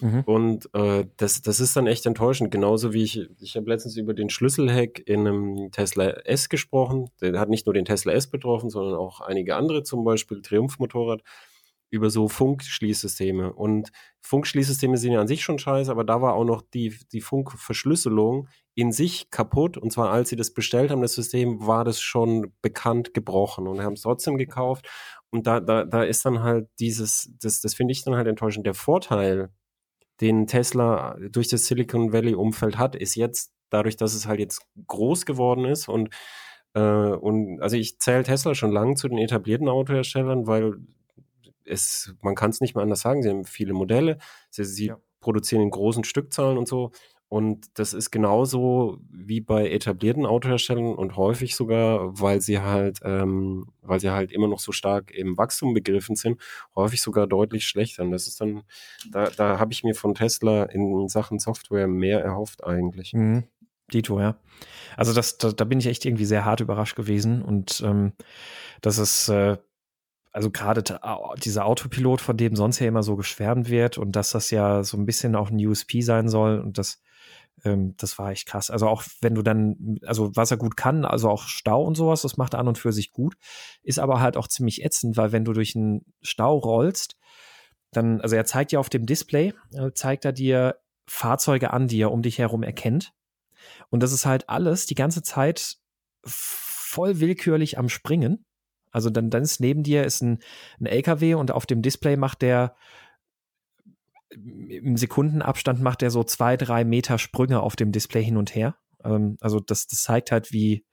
[0.00, 0.22] Mhm.
[0.26, 2.50] Und äh, das, das ist dann echt enttäuschend.
[2.50, 7.10] Genauso wie ich, ich habe letztens über den Schlüsselhack in einem Tesla S gesprochen.
[7.20, 11.22] Der hat nicht nur den Tesla S betroffen, sondern auch einige andere, zum Beispiel Triumph-Motorrad
[11.90, 13.52] über so Funkschließsysteme.
[13.52, 17.20] Und Funkschließsysteme sind ja an sich schon scheiße, aber da war auch noch die, die
[17.20, 19.78] Funkverschlüsselung in sich kaputt.
[19.78, 23.82] Und zwar, als sie das bestellt haben, das System, war das schon bekannt gebrochen und
[23.82, 24.86] haben es trotzdem gekauft.
[25.30, 28.66] Und da, da, da ist dann halt dieses, das, das finde ich dann halt enttäuschend.
[28.66, 29.50] Der Vorteil,
[30.20, 34.62] den Tesla durch das Silicon Valley Umfeld hat, ist jetzt dadurch, dass es halt jetzt
[34.86, 36.10] groß geworden ist und
[36.74, 40.74] äh, und also ich zähle Tesla schon lange zu den etablierten Autoherstellern, weil
[41.64, 44.18] es, man kann es nicht mehr anders sagen, sie haben viele Modelle,
[44.50, 44.98] sie, sie ja.
[45.20, 46.92] produzieren in großen Stückzahlen und so.
[47.28, 53.66] Und das ist genauso wie bei etablierten Autoherstellern und häufig sogar, weil sie halt, ähm,
[53.82, 56.40] weil sie halt immer noch so stark im Wachstum begriffen sind,
[56.74, 58.02] häufig sogar deutlich schlechter.
[58.02, 58.62] Und das ist dann,
[59.10, 63.12] da, da habe ich mir von Tesla in Sachen Software mehr erhofft eigentlich.
[63.12, 63.44] Mhm.
[63.92, 64.36] Dito, ja.
[64.96, 68.12] Also das, da, da bin ich echt irgendwie sehr hart überrascht gewesen und ähm,
[68.80, 69.56] das ist äh,
[70.32, 70.84] also gerade
[71.42, 74.96] dieser Autopilot, von dem sonst ja immer so geschwärmt wird und dass das ja so
[74.96, 77.00] ein bisschen auch ein USP sein soll und das,
[77.64, 78.70] ähm, das war echt krass.
[78.70, 82.22] Also auch wenn du dann, also was er gut kann, also auch Stau und sowas,
[82.22, 83.34] das macht er an und für sich gut,
[83.82, 87.16] ist aber halt auch ziemlich ätzend, weil wenn du durch einen Stau rollst,
[87.90, 92.00] dann, also er zeigt ja auf dem Display, äh, zeigt er dir Fahrzeuge an, die
[92.00, 93.12] er um dich herum erkennt.
[93.90, 95.78] Und das ist halt alles die ganze Zeit
[96.24, 98.44] voll willkürlich am Springen.
[98.90, 100.38] Also dann, dann ist neben dir ist ein,
[100.80, 102.74] ein LKW und auf dem Display macht der
[104.30, 108.76] im Sekundenabstand macht er so zwei, drei Meter Sprünge auf dem Display hin und her.
[109.04, 110.84] Ähm, also das, das zeigt halt, wie,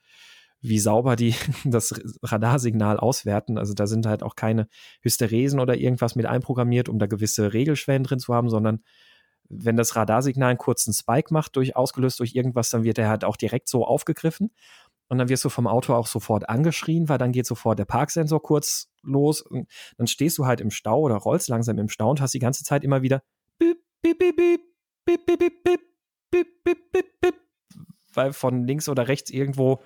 [0.62, 1.94] wie sauber die das
[2.24, 3.58] Radarsignal auswerten.
[3.58, 4.68] Also da sind halt auch keine
[5.02, 8.84] Hysteresen oder irgendwas mit einprogrammiert, um da gewisse Regelschwellen drin zu haben, sondern
[9.48, 13.24] wenn das Radarsignal einen kurzen Spike macht, durch, ausgelöst durch irgendwas, dann wird er halt
[13.24, 14.52] auch direkt so aufgegriffen.
[15.08, 18.42] Und dann wirst du vom Auto auch sofort angeschrien, weil dann geht sofort der Parksensor
[18.42, 19.42] kurz los.
[19.42, 22.40] Und dann stehst du halt im Stau oder rollst langsam im Stau und hast die
[22.40, 23.24] ganze Zeit immer wieder
[23.58, 24.62] bip, bip, bip, bip,
[25.06, 25.82] bip, bip, bip, bip,
[26.32, 27.36] bip, bip, bip, bip,
[28.14, 29.82] weil von links oder rechts irgendwo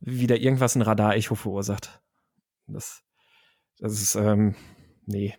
[0.00, 2.00] wieder irgendwas ein Radarecho verursacht.
[2.66, 3.02] Das,
[3.78, 4.54] das ist, ähm,
[5.06, 5.34] nee,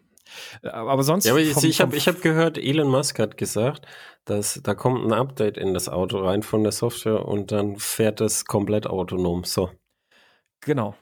[0.63, 1.25] aber sonst.
[1.25, 3.85] Ja, aber ich, ich habe hab gehört, Elon Musk hat gesagt,
[4.25, 8.21] dass da kommt ein Update in das Auto rein von der Software und dann fährt
[8.21, 9.43] es komplett autonom.
[9.43, 9.71] So.
[10.61, 10.95] Genau.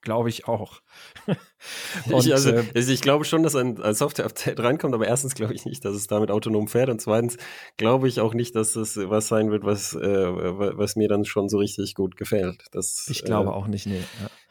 [0.00, 0.80] Glaube ich auch.
[1.26, 5.34] und, ich, also, äh, also, ich glaube schon, dass ein, ein Software-Update reinkommt, aber erstens
[5.34, 7.36] glaube ich nicht, dass es damit autonom fährt und zweitens
[7.76, 11.48] glaube ich auch nicht, dass das was sein wird, was, äh, was mir dann schon
[11.48, 12.64] so richtig gut gefällt.
[12.72, 14.02] Das, ich glaube äh, auch nicht, nee.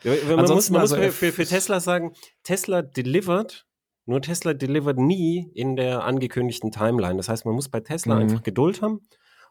[0.03, 0.13] Ja.
[0.35, 3.65] Man muss, man also muss für, für, Tesla sagen, Tesla delivered
[4.09, 7.17] nur Tesla delivert nie in der angekündigten Timeline.
[7.17, 8.21] Das heißt, man muss bei Tesla mhm.
[8.21, 9.01] einfach Geduld haben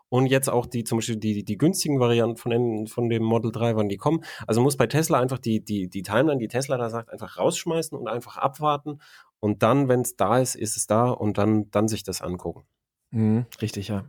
[0.09, 3.51] und jetzt auch die zum Beispiel die, die günstigen Varianten von, dem, von dem Model
[3.53, 4.25] 3, wann die kommen.
[4.47, 7.97] Also muss bei Tesla einfach die, die, die Timeline, die Tesla da sagt, einfach rausschmeißen
[7.97, 9.01] und einfach abwarten.
[9.41, 12.63] Und dann, wenn es da ist, ist es da und dann, dann sich das angucken.
[13.11, 14.09] Mhm, richtig, ja.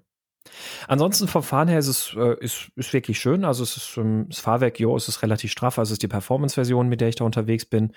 [0.87, 3.45] Ansonsten vom Fahren her ist es äh, ist, ist wirklich schön.
[3.45, 5.79] Also es ist ähm, das Fahrwerk, jo, es ist relativ straff.
[5.79, 7.93] Also es ist die Performance-Version, mit der ich da unterwegs bin.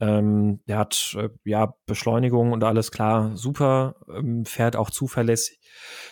[0.00, 3.96] Ähm, der hat äh, ja Beschleunigung und alles klar, super.
[4.12, 5.60] Ähm, fährt auch zuverlässig,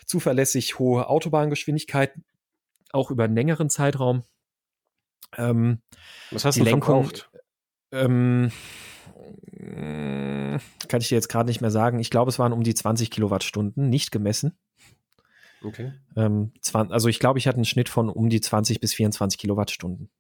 [0.07, 2.13] zuverlässig hohe Autobahngeschwindigkeit,
[2.93, 4.23] auch über einen längeren Zeitraum.
[5.37, 5.83] Ähm,
[6.31, 7.31] Was hast du Lenkung, verbraucht?
[7.93, 8.51] Ähm,
[10.89, 11.99] kann ich dir jetzt gerade nicht mehr sagen.
[11.99, 14.59] Ich glaube, es waren um die 20 Kilowattstunden, nicht gemessen.
[15.67, 15.93] Okay.
[16.15, 20.11] Ähm, also ich glaube, ich hatte einen Schnitt von um die 20 bis 24 Kilowattstunden.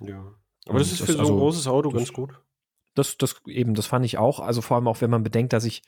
[0.00, 0.34] Ja.
[0.66, 2.38] Aber das ist für das, so ein also, großes Auto das, ganz gut.
[2.94, 4.40] Das, das eben, das fand ich auch.
[4.40, 5.82] Also vor allem auch, wenn man bedenkt, dass ich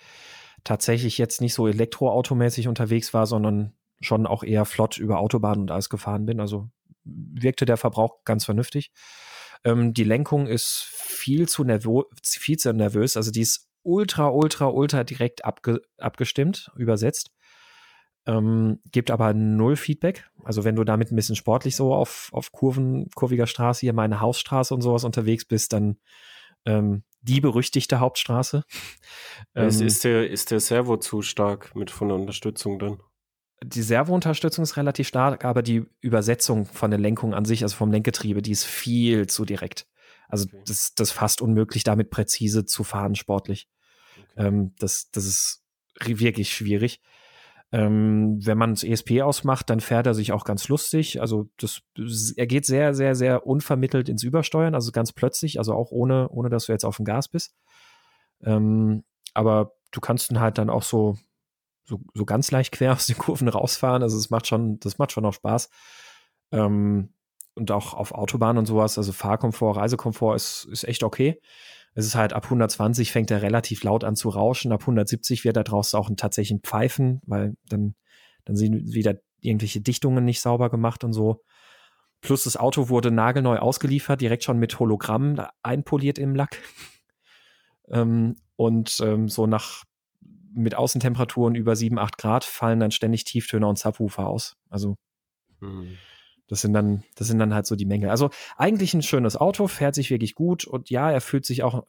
[0.65, 5.71] tatsächlich jetzt nicht so elektroautomäßig unterwegs war, sondern schon auch eher flott über Autobahnen und
[5.71, 6.41] alles gefahren bin.
[6.41, 6.71] Also
[7.05, 8.93] wirkte der Verbrauch ganz vernünftig.
[9.63, 13.19] Ähm, die Lenkung ist viel zu, nervös, viel zu nervös.
[13.19, 17.31] Also die ist ultra, ultra, ultra direkt abge abgestimmt, übersetzt
[18.27, 20.29] ähm, gibt aber null Feedback.
[20.45, 24.21] Also wenn du damit ein bisschen sportlich so auf, auf Kurven, kurviger Straße, hier meine
[24.21, 25.99] Hausstraße und sowas unterwegs bist, dann
[26.65, 28.65] ähm, die berüchtigte Hauptstraße.
[29.57, 33.01] Ähm, ist, ist, der, ist der Servo zu stark mit von der Unterstützung dann?
[33.63, 37.91] Die Servounterstützung ist relativ stark, aber die Übersetzung von der Lenkung an sich, also vom
[37.91, 39.87] Lenkgetriebe, die ist viel zu direkt.
[40.29, 40.63] Also okay.
[40.67, 43.69] das, das ist fast unmöglich, damit präzise zu fahren, sportlich.
[44.17, 44.47] Okay.
[44.47, 45.65] Ähm, das, das ist
[46.01, 47.01] wirklich schwierig.
[47.75, 51.21] Ähm, wenn man das ESP ausmacht, dann fährt er sich auch ganz lustig.
[51.21, 51.83] Also das,
[52.37, 56.51] er geht sehr, sehr, sehr unvermittelt ins Übersteuern, also ganz plötzlich, also auch ohne, ohne
[56.51, 57.57] dass du jetzt auf dem Gas bist.
[58.45, 59.03] Ähm,
[59.35, 61.17] aber du kannst ihn halt dann auch so,
[61.83, 64.05] so, so ganz leicht quer aus den Kurven rausfahren.
[64.05, 65.69] Also es macht schon, das macht schon auch Spaß.
[66.53, 67.13] Ähm,
[67.57, 71.41] und auch auf Autobahn und sowas, also Fahrkomfort, Reisekomfort ist, ist echt okay.
[71.95, 74.73] Es ist halt ab 120 fängt er relativ laut an zu rauschen.
[74.73, 77.95] Ab 170 wird da draußen auch ein tatsächlichen Pfeifen, weil dann,
[78.45, 81.43] dann sind wieder irgendwelche Dichtungen nicht sauber gemacht und so.
[82.21, 86.59] Plus das Auto wurde nagelneu ausgeliefert, direkt schon mit Hologramm einpoliert im Lack.
[87.89, 89.85] ähm, und ähm, so nach
[90.55, 94.57] mit Außentemperaturen über 7, 8 Grad fallen dann ständig Tieftöner und Subwoofer aus.
[94.71, 94.97] Also
[95.61, 95.97] hm.
[96.49, 98.11] Das sind dann, das sind dann halt so die Mängel.
[98.11, 101.87] Also eigentlich ein schönes Auto, fährt sich wirklich gut und ja, er fühlt sich auch,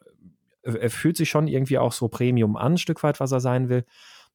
[0.62, 3.68] er fühlt sich schon irgendwie auch so Premium an, ein Stück weit, was er sein
[3.68, 3.84] will.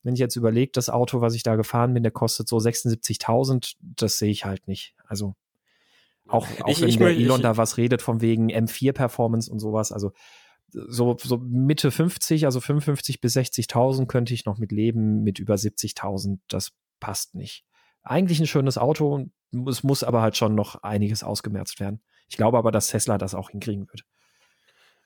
[0.04, 3.76] Wenn ich jetzt überlege, das Auto, was ich da gefahren bin, der kostet so 76.000,
[3.80, 4.96] das sehe ich halt nicht.
[5.06, 5.36] Also
[6.28, 9.60] auch, auch ich, wenn ich, der Elon ich, da was redet von wegen M4-Performance und
[9.60, 10.12] sowas, also
[10.70, 15.56] so, so Mitte 50, also 55 bis 60.000 könnte ich noch mit leben, mit über
[15.56, 17.66] 70.000, das passt nicht.
[18.04, 19.26] Eigentlich ein schönes Auto,
[19.68, 22.02] es muss aber halt schon noch einiges ausgemerzt werden.
[22.30, 24.06] Ich glaube aber, dass Tesla das auch hinkriegen wird.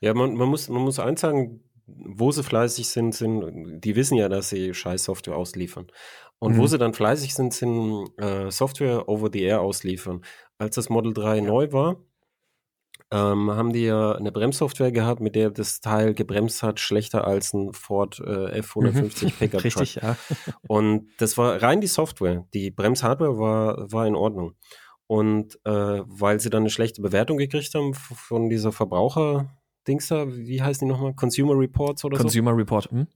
[0.01, 4.17] Ja, man, man, muss, man muss eins sagen, wo sie fleißig sind, sind, die wissen
[4.17, 5.87] ja, dass sie scheiß Software ausliefern.
[6.39, 6.57] Und mhm.
[6.57, 10.23] wo sie dann fleißig sind, sind äh, Software over the air ausliefern.
[10.57, 11.41] Als das Model 3 ja.
[11.41, 11.97] neu war,
[13.11, 17.53] ähm, haben die ja eine Bremssoftware gehabt, mit der das Teil gebremst hat, schlechter als
[17.53, 19.31] ein Ford äh, F150 mhm.
[19.39, 19.63] Pickup Truck.
[19.63, 20.17] Richtig, ja.
[20.67, 22.45] Und das war rein die Software.
[22.53, 24.55] Die Bremshardware war, war in Ordnung.
[25.07, 30.63] Und äh, weil sie dann eine schlechte Bewertung gekriegt haben von dieser Verbraucher-Dings da, wie
[30.63, 31.13] heißen die nochmal?
[31.13, 32.55] Consumer Reports oder Consumer so?
[32.55, 33.07] Consumer Report, hm?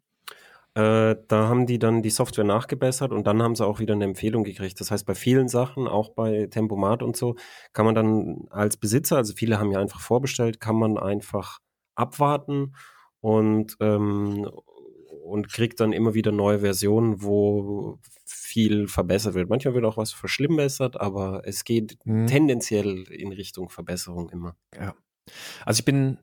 [0.79, 4.05] Äh, da haben die dann die Software nachgebessert und dann haben sie auch wieder eine
[4.05, 4.79] Empfehlung gekriegt.
[4.79, 7.35] Das heißt, bei vielen Sachen, auch bei Tempomat und so,
[7.73, 11.59] kann man dann als Besitzer, also viele haben ja einfach vorbestellt, kann man einfach
[11.95, 12.75] abwarten
[13.19, 14.49] und, ähm,
[15.25, 19.49] und kriegt dann immer wieder neue Versionen, wo viel verbessert wird.
[19.49, 22.27] Manchmal wird auch was verschlimmbessert, aber es geht mhm.
[22.27, 24.55] tendenziell in Richtung Verbesserung immer.
[24.79, 24.95] Ja.
[25.65, 26.19] Also ich bin,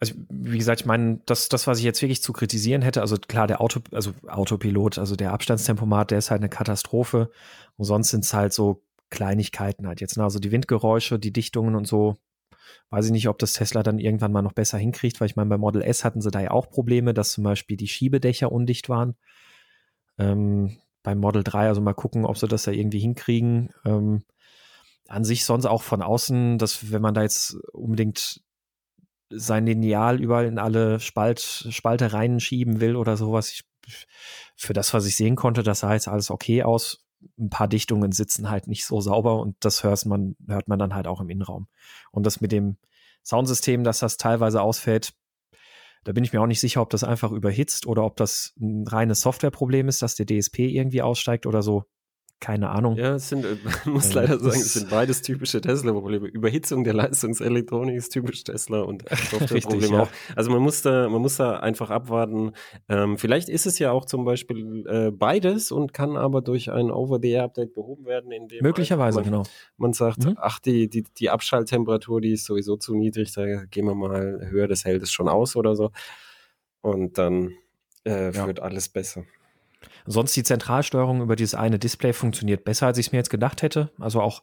[0.00, 3.16] also wie gesagt, ich meine, das, das, was ich jetzt wirklich zu kritisieren hätte, also
[3.16, 7.30] klar, der Auto, also Autopilot, also der Abstandstempomat, der ist halt eine Katastrophe.
[7.76, 10.16] Und sonst sind es halt so Kleinigkeiten halt jetzt.
[10.16, 10.24] Ne?
[10.24, 12.16] Also die Windgeräusche, die Dichtungen und so.
[12.88, 15.50] Weiß ich nicht, ob das Tesla dann irgendwann mal noch besser hinkriegt, weil ich meine,
[15.50, 18.88] bei Model S hatten sie da ja auch Probleme, dass zum Beispiel die Schiebedächer undicht
[18.88, 19.16] waren.
[20.18, 23.70] Ähm, beim Model 3, also mal gucken, ob sie das da irgendwie hinkriegen.
[23.84, 24.22] Ähm,
[25.08, 28.40] an sich sonst auch von außen, dass wenn man da jetzt unbedingt
[29.30, 33.50] sein Lineal überall in alle Spalt, Spalte reinschieben will oder sowas.
[33.50, 33.64] Ich,
[34.56, 37.04] für das, was ich sehen konnte, das sah jetzt alles okay aus.
[37.38, 40.94] Ein paar Dichtungen sitzen halt nicht so sauber und das hört man, hört man dann
[40.94, 41.68] halt auch im Innenraum.
[42.10, 42.76] Und das mit dem
[43.24, 45.12] Soundsystem, dass das teilweise ausfällt,
[46.04, 48.86] da bin ich mir auch nicht sicher, ob das einfach überhitzt oder ob das ein
[48.86, 51.84] reines Softwareproblem ist, dass der DSP irgendwie aussteigt oder so.
[52.40, 52.96] Keine Ahnung.
[52.96, 53.44] Ja, es sind,
[53.84, 56.26] man muss leider sagen, es sind beides typische Tesla-Probleme.
[56.26, 60.02] Überhitzung der Leistungselektronik ist typisch Tesla und Softwareprobleme ja.
[60.04, 60.08] auch.
[60.34, 62.52] Also man muss da, man muss da einfach abwarten.
[62.88, 66.90] Ähm, vielleicht ist es ja auch zum Beispiel äh, beides und kann aber durch ein
[66.90, 68.32] Over-the-Air-Update behoben werden.
[68.32, 69.42] In dem Möglicherweise, man, genau.
[69.76, 70.36] Man sagt, mhm.
[70.40, 74.66] ach, die, die, die Abschalttemperatur, die ist sowieso zu niedrig, da gehen wir mal höher,
[74.66, 75.90] das hält es schon aus oder so.
[76.80, 77.54] Und dann
[78.04, 78.46] äh, ja.
[78.46, 79.24] wird alles besser.
[80.06, 83.62] Sonst die Zentralsteuerung über dieses eine Display funktioniert besser, als ich es mir jetzt gedacht
[83.62, 83.90] hätte.
[83.98, 84.42] Also auch,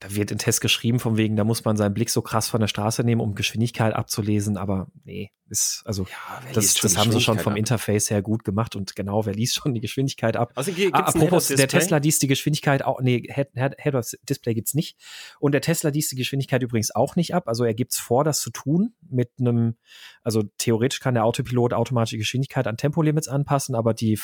[0.00, 2.60] da wird in Test geschrieben, von wegen, da muss man seinen Blick so krass von
[2.60, 4.56] der Straße nehmen, um Geschwindigkeit abzulesen.
[4.56, 7.58] Aber nee, ist, also ja, das, das haben sie schon vom ab?
[7.58, 10.52] Interface her gut gemacht und genau, wer liest schon die Geschwindigkeit ab?
[10.54, 14.98] Also, Apropos, der Tesla liest die Geschwindigkeit auch, nee, Head-Up-Display gibt's nicht.
[15.40, 17.48] Und der Tesla liest die Geschwindigkeit übrigens auch nicht ab.
[17.48, 19.76] Also er gibt's vor, das zu tun mit einem,
[20.22, 24.16] also theoretisch kann der Autopilot automatisch die Geschwindigkeit an Tempolimits anpassen, aber die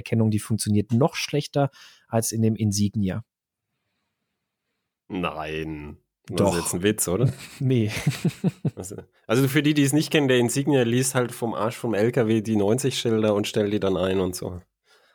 [0.00, 1.70] Verkehrszeichenerkennung, die funktioniert noch schlechter
[2.08, 3.24] als in dem Insignia.
[5.08, 5.98] Nein.
[6.28, 6.36] Doch.
[6.36, 7.32] Das ist jetzt ein Witz, oder?
[7.60, 7.90] nee.
[9.26, 12.40] Also für die, die es nicht kennen, der Insignia liest halt vom Arsch vom LKW
[12.40, 14.60] die 90-Schilder und stellt die dann ein und so.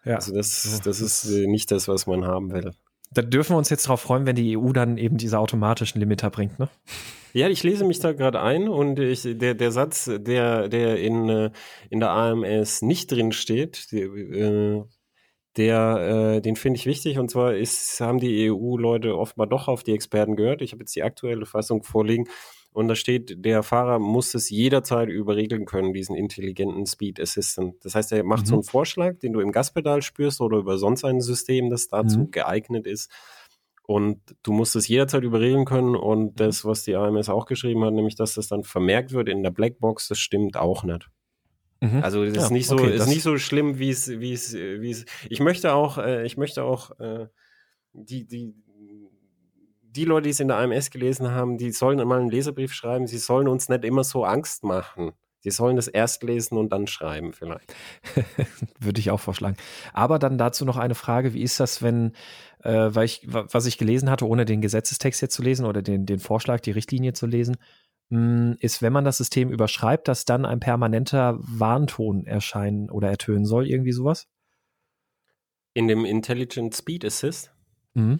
[0.06, 0.15] Ja.
[0.15, 2.71] Also das, das ist äh, nicht das, was man haben will.
[3.11, 6.29] Da dürfen wir uns jetzt drauf freuen, wenn die EU dann eben diese automatischen Limiter
[6.29, 6.69] bringt, ne?
[7.33, 11.27] Ja, ich lese mich da gerade ein und ich, der, der Satz, der, der in,
[11.27, 11.51] äh,
[11.89, 14.81] in der AMS nicht drin steht, äh,
[15.57, 19.83] der, äh, den finde ich wichtig und zwar ist, haben die EU-Leute offenbar doch auf
[19.83, 20.61] die Experten gehört.
[20.61, 22.29] Ich habe jetzt die aktuelle Fassung vorliegen
[22.75, 27.75] und da steht, der Fahrer muss es jederzeit überregeln können, diesen intelligenten Speed Assistant.
[27.85, 28.47] Das heißt, er macht mhm.
[28.47, 32.19] so einen Vorschlag, den du im Gaspedal spürst oder über sonst ein System, das dazu
[32.19, 32.31] mhm.
[32.31, 33.09] geeignet ist.
[33.88, 35.95] Und du musst es jederzeit überregeln können.
[35.95, 36.35] Und mhm.
[36.35, 39.51] das, was die AMS auch geschrieben hat, nämlich, dass das dann vermerkt wird in der
[39.51, 41.07] Blackbox, das stimmt auch nicht.
[41.79, 42.03] Mhm.
[42.03, 44.53] Also das ja, ist nicht so, okay, ist nicht so schlimm, wie es, wie es,
[44.53, 45.05] wie es.
[45.29, 47.27] Ich möchte auch, äh, ich möchte auch äh,
[47.93, 48.53] die, die,
[49.95, 53.08] die Leute, die es in der AMS gelesen haben, die sollen mal einen Leserbrief schreiben.
[53.08, 55.13] Sie sollen uns nicht immer so Angst machen.
[55.39, 57.75] Sie sollen das erst lesen und dann schreiben, vielleicht.
[58.79, 59.58] Würde ich auch vorschlagen.
[59.93, 62.13] Aber dann dazu noch eine Frage: Wie ist das, wenn,
[62.63, 66.08] äh, weil ich, was ich gelesen hatte, ohne den Gesetzestext jetzt zu lesen oder den,
[66.08, 67.58] den Vorschlag, die Richtlinie zu lesen,
[68.10, 73.45] hm, ist, wenn man das System überschreibt, dass dann ein permanenter Warnton erscheinen oder ertönen
[73.45, 74.27] soll, irgendwie sowas?
[75.75, 77.53] In dem Intelligent Speed Assist?
[77.93, 78.19] Mhm.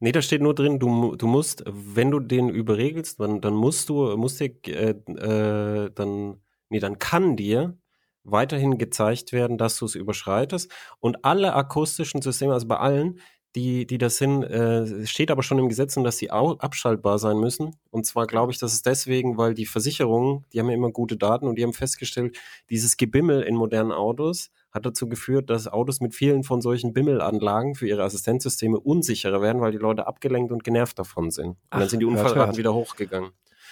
[0.00, 3.88] Nee, da steht nur drin, du, du musst, wenn du den überregelst, dann, dann musst
[3.88, 7.76] du, musst dir, äh, äh, dann, nee, dann kann dir
[8.22, 10.70] weiterhin gezeigt werden, dass du es überschreitest.
[11.00, 13.20] Und alle akustischen Systeme, also bei allen,
[13.56, 17.76] die, die das sind, äh, steht aber schon im Gesetz, dass sie abschaltbar sein müssen.
[17.90, 21.16] Und zwar glaube ich, das ist deswegen, weil die Versicherungen, die haben ja immer gute
[21.16, 22.38] Daten und die haben festgestellt,
[22.70, 27.74] dieses Gebimmel in modernen Autos hat dazu geführt, dass Autos mit vielen von solchen Bimmelanlagen
[27.74, 31.48] für ihre Assistenzsysteme unsicherer werden, weil die Leute abgelenkt und genervt davon sind.
[31.48, 33.30] Und Ach, dann sind die Unfallraten wieder hochgegangen.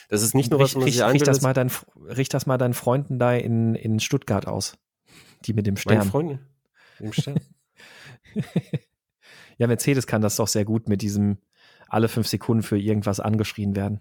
[0.09, 1.71] Das ist nicht nur was, man sich richt, richt das mal dein,
[2.09, 4.79] richt das mal deinen Freunden da in, in Stuttgart aus.
[5.45, 5.99] Die mit dem Stern.
[5.99, 6.39] Meine Freunde?
[6.99, 7.41] Mit dem Stern.
[9.59, 11.39] Ja, Mercedes kann das doch sehr gut mit diesem
[11.89, 14.01] alle fünf Sekunden für irgendwas angeschrien werden.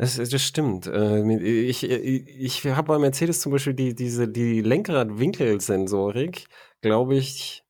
[0.00, 0.86] Das, das stimmt.
[0.86, 1.36] Äh,
[1.68, 6.46] ich, ich habe bei Mercedes zum Beispiel die, diese, die Lenkradwinkelsensorik,
[6.80, 7.64] glaube ich,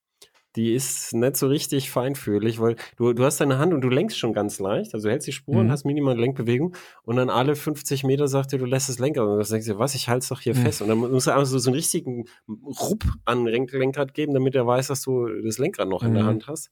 [0.54, 4.16] die ist nicht so richtig feinfühlig, weil du, du hast deine Hand und du lenkst
[4.16, 4.94] schon ganz leicht.
[4.94, 5.72] Also du hältst die Spur mhm.
[5.72, 9.26] hast minimal Lenkbewegung und dann alle 50 Meter sagt dir, du lässt das Lenkrad.
[9.26, 10.62] Und dann denkst du, was, ich halte es doch hier mhm.
[10.62, 10.82] fest.
[10.82, 14.68] Und dann musst du einfach so, so einen richtigen Rupp an Lenkrad geben, damit er
[14.68, 16.08] weiß, dass du das Lenkrad noch mhm.
[16.08, 16.28] in der mhm.
[16.28, 16.70] Hand hast.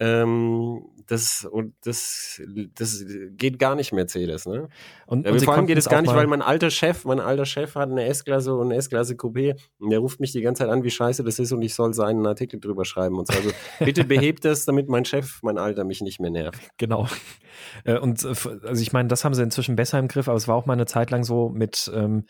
[0.00, 2.40] Ähm, das, und das,
[2.74, 4.68] das geht gar nicht Mercedes, ne?
[5.06, 7.74] Und, und vor allem geht es gar nicht, weil mein alter Chef, mein alter Chef
[7.74, 10.84] hat eine S-Klasse und eine S-Klasse Coupé und der ruft mich die ganze Zeit an,
[10.84, 13.34] wie scheiße das ist und ich soll seinen Artikel drüber schreiben und so.
[13.36, 16.60] Also bitte behebt das, damit mein Chef, mein Alter mich nicht mehr nervt.
[16.78, 17.06] Genau.
[17.84, 20.48] Äh, und äh, also ich meine, das haben sie inzwischen besser im Griff, aber es
[20.48, 22.24] war auch mal eine Zeit lang so mit, ähm,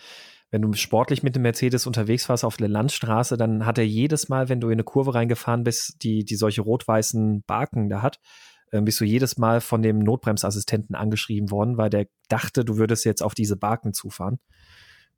[0.50, 4.28] wenn du sportlich mit dem Mercedes unterwegs warst auf der Landstraße, dann hat er jedes
[4.28, 8.18] Mal, wenn du in eine Kurve reingefahren bist, die, die solche rot-weißen Baken da hat,
[8.72, 13.04] äh, bist du jedes Mal von dem Notbremsassistenten angeschrieben worden, weil der dachte, du würdest
[13.04, 14.38] jetzt auf diese Baken zufahren.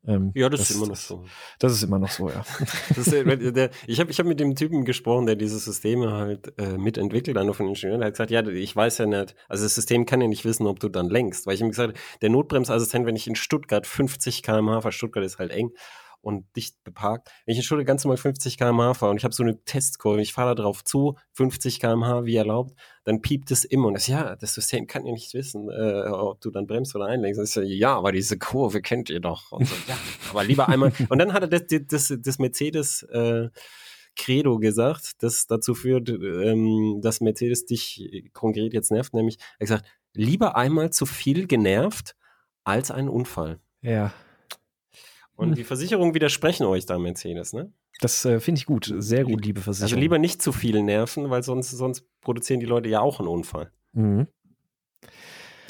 [0.04, 1.24] Ähm, ja, das, das, ist immer noch so.
[1.60, 2.44] Das ist immer noch so, ja.
[2.96, 6.76] ist, der, ich habe ich hab mit dem Typen gesprochen, der diese Systeme halt äh,
[6.76, 8.00] mitentwickelt, einer von den Ingenieuren.
[8.00, 10.66] Der hat gesagt, ja, ich weiß ja nicht, also das System kann ja nicht wissen,
[10.66, 11.46] ob du dann lenkst.
[11.46, 15.38] Weil ich ihm gesagt der Notbremsassistent, wenn ich in Stuttgart 50 km/h, weil Stuttgart ist
[15.38, 15.70] halt eng,
[16.22, 17.28] und dicht beparkt.
[17.44, 20.22] Wenn ich in Schule ganz normal 50 km/h fahre und ich habe so eine Testkurve,
[20.22, 24.06] ich fahre da drauf zu, 50 km/h wie erlaubt, dann piept es immer und das
[24.06, 27.40] ja, das System kann ja nicht wissen, äh, ob du dann bremst oder einlenkst.
[27.40, 29.52] Das ist ja, ja, aber diese Kurve kennt ihr doch.
[29.52, 29.98] Und so, ja,
[30.30, 30.92] aber lieber einmal.
[31.08, 33.50] Und dann hat er das, das, das Mercedes äh,
[34.16, 39.60] Credo gesagt, das dazu führt, ähm, dass Mercedes dich konkret jetzt nervt, nämlich er hat
[39.60, 42.14] gesagt, lieber einmal zu viel genervt
[42.64, 43.58] als ein Unfall.
[43.80, 44.12] Ja.
[45.36, 45.54] Und Hm.
[45.54, 47.72] die Versicherungen widersprechen euch da, Mercedes, ne?
[48.00, 48.92] Das äh, finde ich gut.
[48.98, 49.92] Sehr gut, liebe Versicherung.
[49.92, 53.28] Also lieber nicht zu viel nerven, weil sonst, sonst produzieren die Leute ja auch einen
[53.28, 53.70] Unfall.
[53.92, 54.26] Mhm.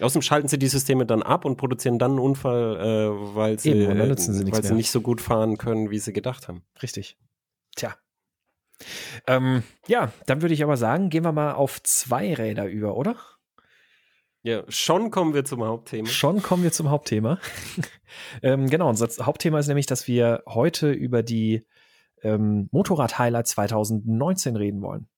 [0.00, 3.70] Außerdem schalten sie die Systeme dann ab und produzieren dann einen Unfall, äh, weil, sie,
[3.70, 6.62] Eben, sie äh, nichts weil sie nicht so gut fahren können, wie sie gedacht haben.
[6.82, 7.16] Richtig.
[7.76, 7.94] Tja.
[9.26, 13.16] Ähm, ja, dann würde ich aber sagen, gehen wir mal auf zwei Räder über, oder?
[14.44, 16.08] Ja, schon kommen wir zum Hauptthema.
[16.08, 17.38] Schon kommen wir zum Hauptthema.
[18.42, 21.64] ähm, genau, unser Hauptthema ist nämlich, dass wir heute über die
[22.22, 25.08] ähm, Motorrad-Highlights 2019 reden wollen.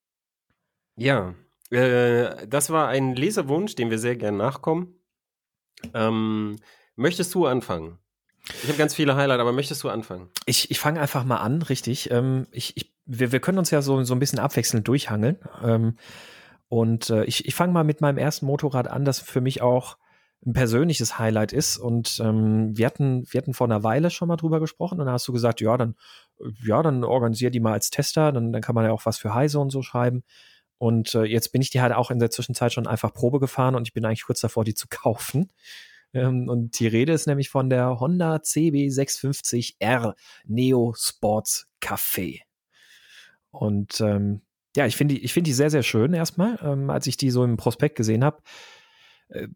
[0.96, 1.34] Ja,
[1.70, 4.94] äh, das war ein Leserwunsch, dem wir sehr gern nachkommen.
[5.94, 6.56] Ähm,
[6.94, 7.98] möchtest du anfangen?
[8.62, 10.28] Ich habe ganz viele Highlights, aber möchtest du anfangen?
[10.44, 12.10] Ich, ich fange einfach mal an, richtig.
[12.10, 15.38] Ähm, ich, ich, wir, wir können uns ja so, so ein bisschen abwechselnd durchhangeln.
[15.62, 15.96] Ähm,
[16.74, 19.96] und äh, ich, ich fange mal mit meinem ersten Motorrad an, das für mich auch
[20.44, 21.76] ein persönliches Highlight ist.
[21.76, 25.14] Und ähm, wir, hatten, wir hatten vor einer Weile schon mal drüber gesprochen und dann
[25.14, 25.94] hast du gesagt, ja, dann,
[26.66, 29.34] ja, dann organisier die mal als Tester, dann, dann kann man ja auch was für
[29.34, 30.24] Heise und so schreiben.
[30.76, 33.76] Und äh, jetzt bin ich die halt auch in der Zwischenzeit schon einfach Probe gefahren
[33.76, 35.52] und ich bin eigentlich kurz davor, die zu kaufen.
[36.12, 40.14] Ähm, und die Rede ist nämlich von der Honda CB650R
[40.44, 42.40] Neo Sports Café.
[43.52, 44.42] Und ähm,
[44.76, 47.44] ja, ich finde die, ich die sehr, sehr schön erstmal, ähm, als ich die so
[47.44, 48.42] im Prospekt gesehen habe.
[49.28, 49.48] Äh,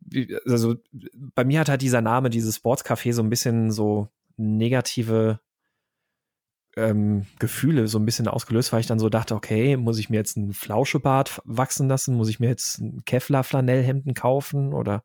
[0.47, 0.77] also
[1.15, 5.41] bei mir hat halt dieser Name, dieses Sportscafé, so ein bisschen so negative
[6.79, 10.17] ähm, Gefühle so ein bisschen ausgelöst, weil ich dann so dachte, okay, muss ich mir
[10.17, 12.15] jetzt ein Flauschebart wachsen lassen?
[12.15, 14.73] Muss ich mir jetzt ein Kevlar-Flanellhemden kaufen?
[14.73, 15.03] Oder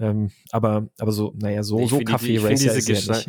[0.00, 3.16] ähm, aber, aber so, naja, so, Ich so Kaffee ich finde Racer diese ist ja
[3.16, 3.28] nicht.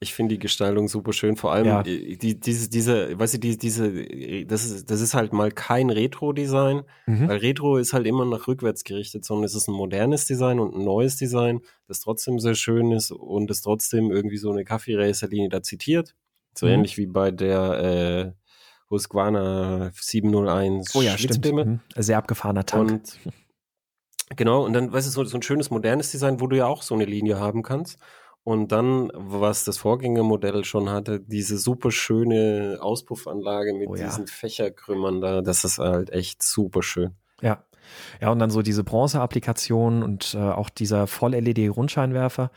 [0.00, 1.82] Ich finde die Gestaltung super schön, vor allem Ja.
[1.82, 6.82] die, diese, diese, weißt du, die, diese, das ist, das ist halt mal kein Retro-Design,
[7.06, 7.28] Mhm.
[7.28, 10.74] weil Retro ist halt immer nach rückwärts gerichtet, sondern es ist ein modernes Design und
[10.74, 15.48] ein neues Design, das trotzdem sehr schön ist und es trotzdem irgendwie so eine Kaffee-Racer-Linie
[15.48, 16.14] da zitiert.
[16.54, 16.72] So Mhm.
[16.72, 21.52] ähnlich wie bei der äh, Husqvarna 701 Oh ja, stimmt.
[21.52, 21.80] Mhm.
[21.96, 22.90] Sehr abgefahrener Tank.
[22.90, 23.18] Und
[24.34, 26.82] genau, und dann, weißt du, so, so ein schönes modernes Design, wo du ja auch
[26.82, 27.98] so eine Linie haben kannst.
[28.44, 34.06] Und dann, was das Vorgängermodell schon hatte, diese super schöne Auspuffanlage mit Oh ja.
[34.06, 37.16] diesen Fächerkrümmern da, das ist halt echt super schön.
[37.42, 37.64] Ja.
[38.20, 42.50] Ja, und dann so diese Bronze-Applikation und äh, auch dieser Voll-LED-Rundscheinwerfer.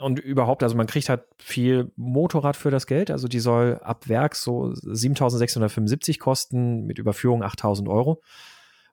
[0.00, 3.10] Und überhaupt, also man kriegt halt viel Motorrad für das Geld.
[3.10, 8.22] Also die soll ab Werk so 7675 kosten, mit Überführung 8000 Euro.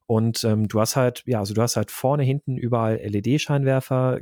[0.08, 4.22] Und ähm, du hast halt, ja, also du hast halt vorne, hinten überall LED-Scheinwerfer.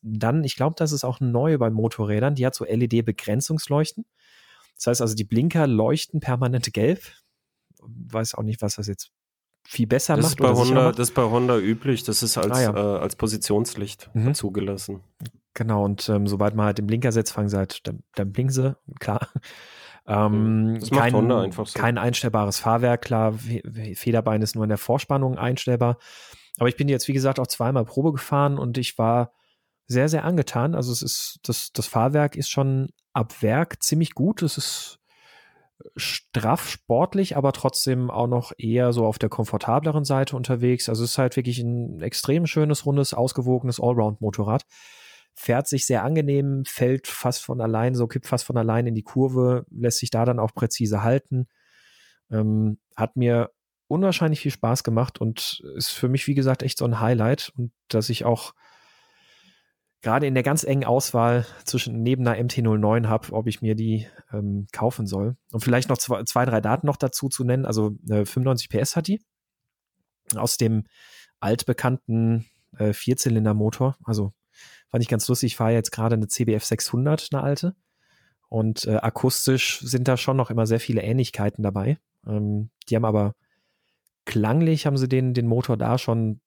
[0.00, 4.04] Dann, ich glaube, das ist auch neu bei Motorrädern, die hat so LED-Begrenzungsleuchten.
[4.76, 7.00] Das heißt also, die Blinker leuchten permanent gelb.
[7.80, 9.10] Weiß auch nicht, was das jetzt
[9.66, 10.98] viel besser Das macht ist, bei Honda, macht.
[11.00, 12.74] das ist bei Honda üblich, das ist als, Ah, ja.
[12.74, 14.34] äh, als Positionslicht Mhm.
[14.34, 15.00] zugelassen.
[15.54, 18.52] Genau, und ähm, sobald man halt den Blinker setzt, fangen sie halt, dann, dann blinken
[18.54, 19.28] sie, klar.
[20.06, 21.78] Ähm, Das macht kein, Honda einfach so.
[21.78, 23.62] kein einstellbares Fahrwerk, klar, Fe-
[23.94, 25.98] Federbein ist nur in der Vorspannung einstellbar.
[26.58, 29.32] Aber ich bin jetzt, wie gesagt, auch zweimal Probe gefahren und ich war
[29.86, 30.74] sehr, sehr angetan.
[30.74, 34.42] Also es ist, das, das Fahrwerk ist schon ab Werk ziemlich gut.
[34.42, 34.98] Es ist
[35.96, 40.88] straff sportlich, aber trotzdem auch noch eher so auf der komfortableren Seite unterwegs.
[40.88, 44.62] Also es ist halt wirklich ein extrem schönes, rundes, ausgewogenes Allround-Motorrad.
[45.34, 49.02] Fährt sich sehr angenehm, fällt fast von allein, so kippt fast von allein in die
[49.02, 51.48] Kurve, lässt sich da dann auch präzise halten.
[52.30, 53.50] Ähm, hat mir
[53.88, 57.72] unwahrscheinlich viel Spaß gemacht und ist für mich, wie gesagt, echt so ein Highlight und
[57.88, 58.54] dass ich auch
[60.02, 64.06] gerade in der ganz engen Auswahl zwischen neben einer MT09 habe, ob ich mir die
[64.32, 65.36] ähm, kaufen soll.
[65.52, 67.64] Und vielleicht noch zwei, zwei, drei Daten noch dazu zu nennen.
[67.64, 69.22] Also äh, 95 PS hat die.
[70.34, 70.84] Aus dem
[71.40, 73.96] altbekannten äh, Vierzylinder-Motor.
[74.04, 74.32] Also
[74.92, 75.52] fand ich ganz lustig.
[75.52, 77.74] Ich fahre jetzt gerade eine CBF 600, eine alte.
[78.48, 81.98] Und äh, akustisch sind da schon noch immer sehr viele Ähnlichkeiten dabei.
[82.26, 83.34] Ähm, die haben aber
[84.24, 86.40] klanglich haben sie den, den Motor da schon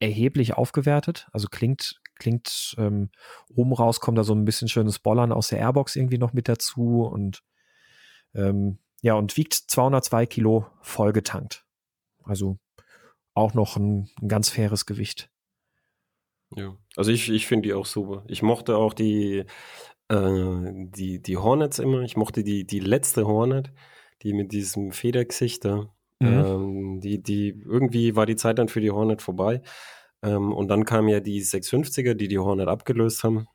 [0.00, 1.28] erheblich aufgewertet.
[1.32, 3.10] Also klingt, klingt ähm,
[3.54, 6.48] oben raus, kommt da so ein bisschen schönes Bollern aus der Airbox irgendwie noch mit
[6.48, 7.42] dazu und
[8.34, 11.64] ähm, ja, und wiegt 202 Kilo voll getankt.
[12.24, 12.58] Also
[13.34, 15.30] auch noch ein, ein ganz faires Gewicht.
[16.56, 16.76] Ja.
[16.96, 18.24] Also ich, ich finde die auch super.
[18.28, 19.44] Ich mochte auch die,
[20.08, 22.02] äh, die, die Hornets immer.
[22.02, 23.72] Ich mochte die, die letzte Hornet,
[24.22, 25.90] die mit diesem Federgesicht da.
[26.20, 26.26] Mhm.
[26.26, 29.62] Ähm, die, die, irgendwie war die Zeit dann für die Hornet vorbei.
[30.22, 33.46] Ähm, und dann kam ja die 650er, die die Hornet abgelöst haben.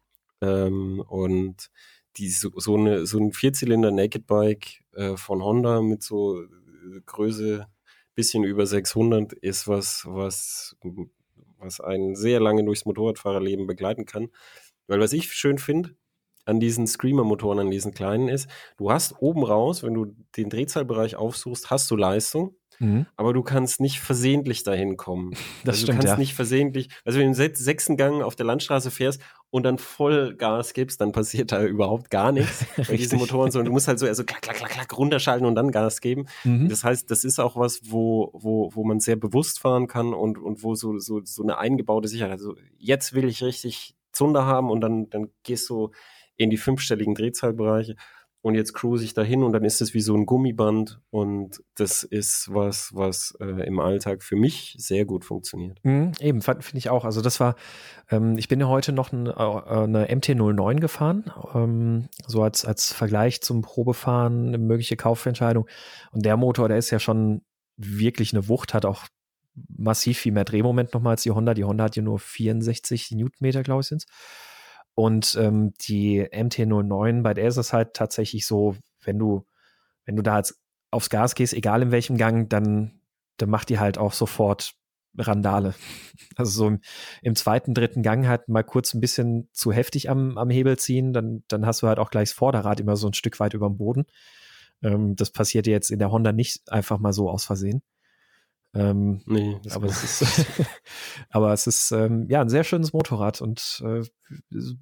[0.41, 1.69] Ähm, und
[2.17, 6.47] die so, so, eine, so ein Vierzylinder Naked Bike äh, von Honda mit so äh,
[7.05, 7.67] Größe
[8.15, 10.75] bisschen über 600 ist was, was,
[11.63, 14.29] was einen sehr lange durchs Motorradfahrerleben begleiten kann.
[14.87, 15.95] Weil was ich schön finde
[16.45, 21.15] an diesen Screamer-Motoren, an diesen kleinen ist, du hast oben raus, wenn du den Drehzahlbereich
[21.15, 22.55] aufsuchst, hast du Leistung.
[22.79, 23.05] Mhm.
[23.15, 25.33] Aber du kannst nicht versehentlich dahin kommen.
[25.63, 26.17] Das also stimmt, du kannst ja.
[26.17, 30.35] nicht versehentlich, also wenn du im sechsten Gang auf der Landstraße fährst und dann voll
[30.35, 33.99] Gas gibst, dann passiert da überhaupt gar nichts bei diesen Motoren, sondern du musst halt
[33.99, 36.25] so also klack, klack, klack, klack runterschalten und dann Gas geben.
[36.43, 36.69] Mhm.
[36.69, 40.37] Das heißt, das ist auch was, wo, wo, wo man sehr bewusst fahren kann und,
[40.37, 42.31] und wo so, so, so eine eingebaute Sicherheit.
[42.31, 45.91] Also jetzt will ich richtig Zunder haben und dann, dann gehst du
[46.35, 47.95] in die fünfstelligen Drehzahlbereiche
[48.43, 52.03] und jetzt cruise ich dahin und dann ist es wie so ein Gummiband und das
[52.03, 55.79] ist was, was äh, im Alltag für mich sehr gut funktioniert.
[55.83, 57.05] Mhm, eben, finde ich auch.
[57.05, 57.55] Also das war,
[58.11, 62.91] ähm, ich bin ja heute noch ein, äh, eine MT-09 gefahren, ähm, so als, als
[62.91, 65.65] Vergleich zum Probefahren, eine mögliche Kaufentscheidung.
[66.11, 67.43] Und der Motor, der ist ja schon
[67.77, 69.05] wirklich eine Wucht, hat auch
[69.69, 71.53] massiv viel mehr Drehmoment nochmal als die Honda.
[71.53, 74.05] Die Honda hat ja nur 64 Newtonmeter, glaube ich, sind
[74.95, 79.45] und ähm, die MT-09, bei der ist es halt tatsächlich so, wenn du,
[80.05, 80.59] wenn du da jetzt
[80.91, 83.01] aufs Gas gehst, egal in welchem Gang, dann,
[83.37, 84.75] dann macht die halt auch sofort
[85.17, 85.73] Randale.
[86.35, 86.79] Also so im,
[87.21, 91.13] im, zweiten, dritten Gang halt mal kurz ein bisschen zu heftig am, am Hebel ziehen,
[91.13, 93.67] dann, dann hast du halt auch gleich das Vorderrad immer so ein Stück weit über
[93.67, 94.05] dem Boden.
[94.81, 97.83] Ähm, das passiert jetzt in der Honda nicht einfach mal so aus Versehen.
[98.75, 100.45] Ähm, nee, aber, es ist,
[101.29, 104.01] aber es ist ähm, ja ein sehr schönes Motorrad und äh,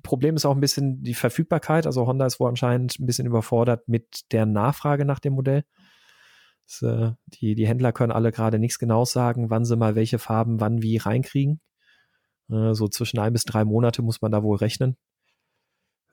[0.01, 1.85] Problem ist auch ein bisschen die Verfügbarkeit.
[1.85, 5.65] Also Honda ist wohl anscheinend ein bisschen überfordert mit der Nachfrage nach dem Modell.
[6.65, 10.19] Das, äh, die, die Händler können alle gerade nichts genau sagen, wann sie mal welche
[10.19, 11.59] Farben wann wie reinkriegen.
[12.49, 14.95] Äh, so zwischen ein bis drei Monate muss man da wohl rechnen.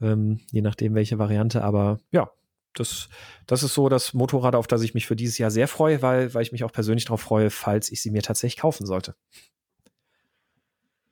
[0.01, 1.62] Ähm, je nachdem welche Variante.
[1.62, 2.31] Aber ja,
[2.74, 3.08] das,
[3.46, 6.32] das ist so das Motorrad, auf das ich mich für dieses Jahr sehr freue, weil,
[6.34, 9.14] weil ich mich auch persönlich darauf freue, falls ich sie mir tatsächlich kaufen sollte.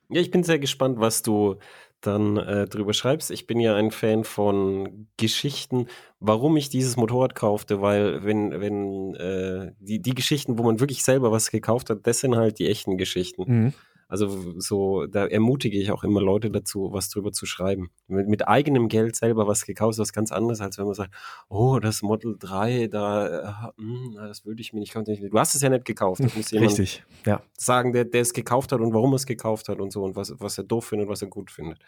[0.09, 1.57] Ja, ich bin sehr gespannt, was du
[2.01, 3.31] dann äh, drüber schreibst.
[3.31, 5.87] Ich bin ja ein Fan von Geschichten,
[6.19, 11.03] warum ich dieses Motorrad kaufte, weil wenn, wenn äh, die, die Geschichten, wo man wirklich
[11.03, 13.43] selber was gekauft hat, das sind halt die echten Geschichten.
[13.47, 13.73] Mhm.
[14.09, 17.91] Also so, da ermutige ich auch immer Leute dazu, was drüber zu schreiben.
[18.07, 21.13] Mit, mit eigenem Geld selber was gekauft ist was ganz anderes, als wenn man sagt,
[21.49, 25.29] oh, das Model 3, da, äh, mh, hm, das würde ich mir nicht kaufen.
[25.29, 26.23] Du hast es ja nicht gekauft.
[26.23, 27.41] Das muss jemand Richtig, ja.
[27.57, 30.15] sagen, der, der es gekauft hat und warum er es gekauft hat und so und
[30.15, 31.79] was, was er doof findet, was er gut findet.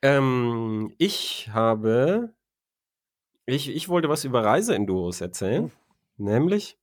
[0.00, 2.32] Ähm, ich habe,
[3.44, 6.22] ich, ich wollte was über Reiseenduros erzählen, oh.
[6.22, 6.78] nämlich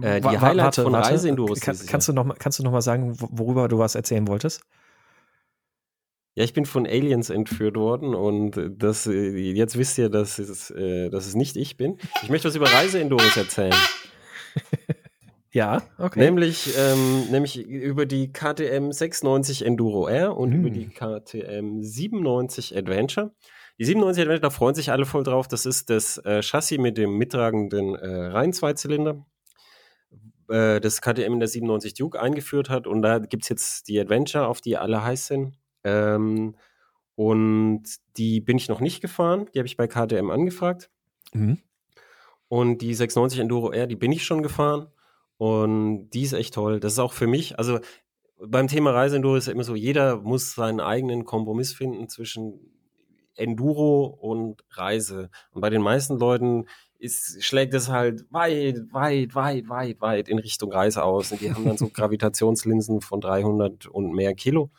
[0.00, 1.10] äh, die Highlights von warte.
[1.10, 1.60] Reiseenduros.
[1.60, 4.62] Kann, kannst, du noch, kannst du noch mal sagen, worüber du was erzählen wolltest?
[6.34, 10.70] Ja, ich bin von Aliens entführt worden und das, äh, jetzt wisst ihr, dass es,
[10.70, 11.96] äh, dass es nicht ich bin.
[12.22, 13.74] Ich möchte was über Reiseenduros erzählen.
[15.50, 16.20] ja, okay.
[16.20, 20.60] Nämlich, ähm, nämlich über die KTM 690 Enduro R und hm.
[20.60, 23.32] über die KTM 97 Adventure.
[23.78, 25.48] Die 97 Adventure, da freuen sich alle voll drauf.
[25.48, 29.24] Das ist das äh, Chassis mit dem mittragenden äh, Reihen-Zweizylinder
[30.48, 32.86] äh, das KTM in der 97 Duke eingeführt hat.
[32.86, 35.58] Und da gibt es jetzt die Adventure, auf die alle heiß sind.
[35.84, 36.56] Ähm,
[37.14, 37.84] und
[38.16, 39.48] die bin ich noch nicht gefahren.
[39.54, 40.90] Die habe ich bei KTM angefragt.
[41.32, 41.58] Mhm.
[42.48, 44.88] Und die 690 Enduro R, die bin ich schon gefahren.
[45.38, 46.80] Und die ist echt toll.
[46.80, 47.80] Das ist auch für mich, also
[48.38, 52.60] beim Thema Reiseenduro ist ja immer so, jeder muss seinen eigenen Kompromiss finden zwischen
[53.34, 55.30] Enduro und Reise.
[55.52, 56.66] Und bei den meisten Leuten
[56.98, 61.32] ist, schlägt es halt weit, weit, weit, weit, weit in Richtung Reise aus.
[61.32, 64.70] Und die haben dann so Gravitationslinsen von 300 und mehr Kilo.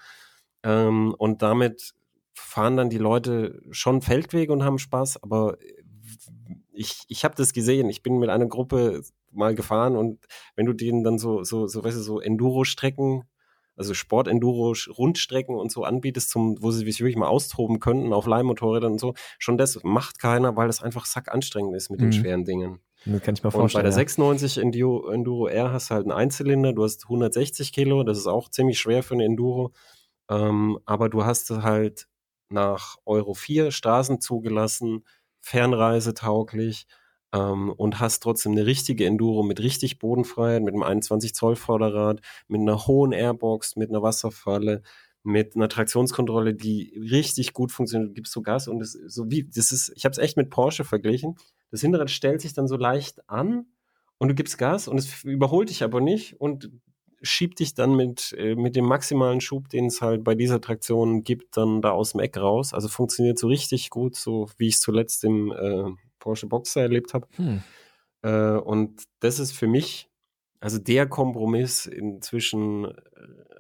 [0.64, 1.94] Ähm, und damit
[2.34, 5.58] fahren dann die Leute schon Feldwege und haben Spaß, aber
[6.72, 7.90] ich, ich habe das gesehen.
[7.90, 9.02] Ich bin mit einer Gruppe
[9.32, 10.20] mal gefahren und
[10.56, 13.24] wenn du denen dann so, so, so, weißt du, so Enduro-Strecken
[13.78, 18.26] also Sport-Enduro, Rundstrecken und so anbietest, zum, wo sie sich wirklich mal austoben könnten auf
[18.26, 22.06] Leihmotorrädern und so, schon das macht keiner, weil das einfach sack anstrengend ist mit mhm.
[22.06, 22.80] den schweren Dingen.
[23.06, 23.64] Das kann ich mir vorstellen.
[23.64, 23.96] Und bei der ja.
[23.96, 28.28] 690 Enduro, Enduro R hast du halt einen Einzylinder, du hast 160 Kilo, das ist
[28.28, 29.72] auch ziemlich schwer für eine Enduro,
[30.30, 32.08] ähm, aber du hast halt
[32.50, 35.06] nach Euro 4 Straßen zugelassen,
[35.40, 36.88] fernreisetauglich,
[37.34, 42.22] ähm, und hast trotzdem eine richtige Enduro mit richtig Bodenfreiheit, mit einem 21 Zoll Vorderrad,
[42.48, 44.82] mit einer hohen Airbox, mit einer Wasserfalle,
[45.24, 48.12] mit einer Traktionskontrolle, die richtig gut funktioniert.
[48.12, 49.92] Du gibst so Gas und das so wie das ist.
[49.96, 51.36] Ich habe es echt mit Porsche verglichen.
[51.70, 53.66] Das Hinterrad stellt sich dann so leicht an
[54.20, 56.72] und du gibst Gas und es überholt dich aber nicht und
[57.22, 61.24] schiebt dich dann mit, äh, mit dem maximalen Schub, den es halt bei dieser Traktion
[61.24, 62.74] gibt, dann da aus dem Eck raus.
[62.74, 65.92] Also funktioniert so richtig gut, so wie ich es zuletzt im äh,
[66.28, 67.26] Porsche Boxer erlebt habe.
[67.38, 67.64] Hm.
[68.22, 70.10] Äh, und das ist für mich
[70.60, 72.92] also der Kompromiss inzwischen äh,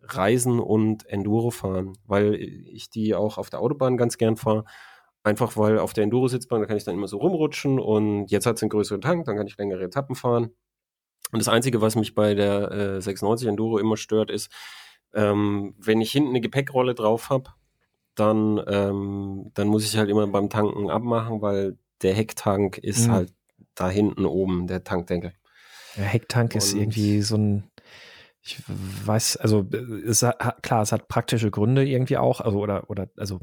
[0.03, 4.65] Reisen und Enduro fahren, weil ich die auch auf der Autobahn ganz gern fahre.
[5.24, 8.57] Einfach weil auf der Enduro-Sitzbahn, da kann ich dann immer so rumrutschen und jetzt hat
[8.57, 10.51] es einen größeren Tank, dann kann ich längere Etappen fahren.
[11.32, 14.51] Und das Einzige, was mich bei der äh, 690 Enduro immer stört, ist,
[15.13, 17.51] ähm, wenn ich hinten eine Gepäckrolle drauf habe,
[18.15, 23.12] dann, ähm, dann muss ich halt immer beim Tanken abmachen, weil der Hecktank ist mhm.
[23.12, 23.34] halt
[23.76, 25.34] da hinten oben, der Tankdeckel.
[25.95, 27.72] Der Hecktank Und ist irgendwie so ein,
[28.41, 29.68] ich weiß, also
[30.06, 33.39] es hat, klar, es hat praktische Gründe irgendwie auch, also oder, oder, also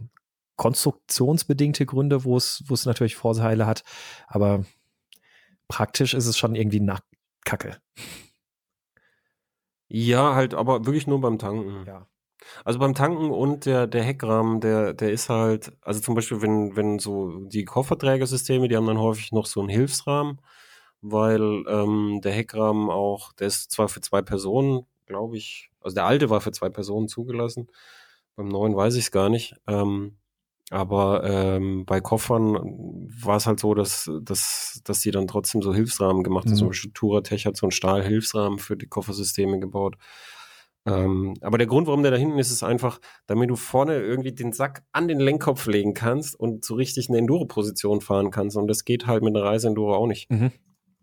[0.57, 3.83] konstruktionsbedingte Gründe, wo es, wo es natürlich Vorteile hat,
[4.27, 4.65] aber
[5.69, 7.01] praktisch ist es schon irgendwie nach
[7.45, 7.81] Kacke.
[9.89, 11.87] Ja, halt, aber wirklich nur beim Tanken.
[11.87, 12.07] Ja.
[12.65, 16.77] Also beim Tanken und der, der Heckrahmen, der, der ist halt, also zum Beispiel, wenn,
[16.77, 20.41] wenn so die Kofferträgersysteme, die haben dann häufig noch so einen Hilfsrahmen,
[21.01, 26.07] weil ähm, der Heckrahmen auch, der ist zwar für zwei Personen, glaube ich, also der
[26.07, 27.69] alte war für zwei Personen zugelassen,
[28.37, 29.55] beim neuen weiß ich es gar nicht.
[29.67, 30.17] Ähm,
[30.71, 32.55] aber ähm, bei Koffern
[33.23, 36.53] war es halt so, dass, dass, dass die dann trotzdem so Hilfsrahmen gemacht haben.
[36.53, 36.59] Mhm.
[36.59, 39.97] Zum Beispiel Touratech hat so einen Stahlhilfsrahmen für die Koffersysteme gebaut.
[40.87, 44.33] Ähm, aber der Grund, warum der da hinten ist, ist einfach, damit du vorne irgendwie
[44.33, 48.57] den Sack an den Lenkkopf legen kannst und so richtig eine Enduro-Position fahren kannst.
[48.57, 50.31] Und das geht halt mit einer Reise-Enduro auch nicht.
[50.31, 50.53] Mhm.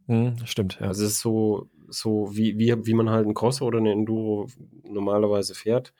[0.07, 0.87] Mhm, stimmt, ja.
[0.87, 4.47] Also es ist so, so wie, wie, wie man halt einen Crosser oder eine Enduro
[4.83, 5.93] normalerweise fährt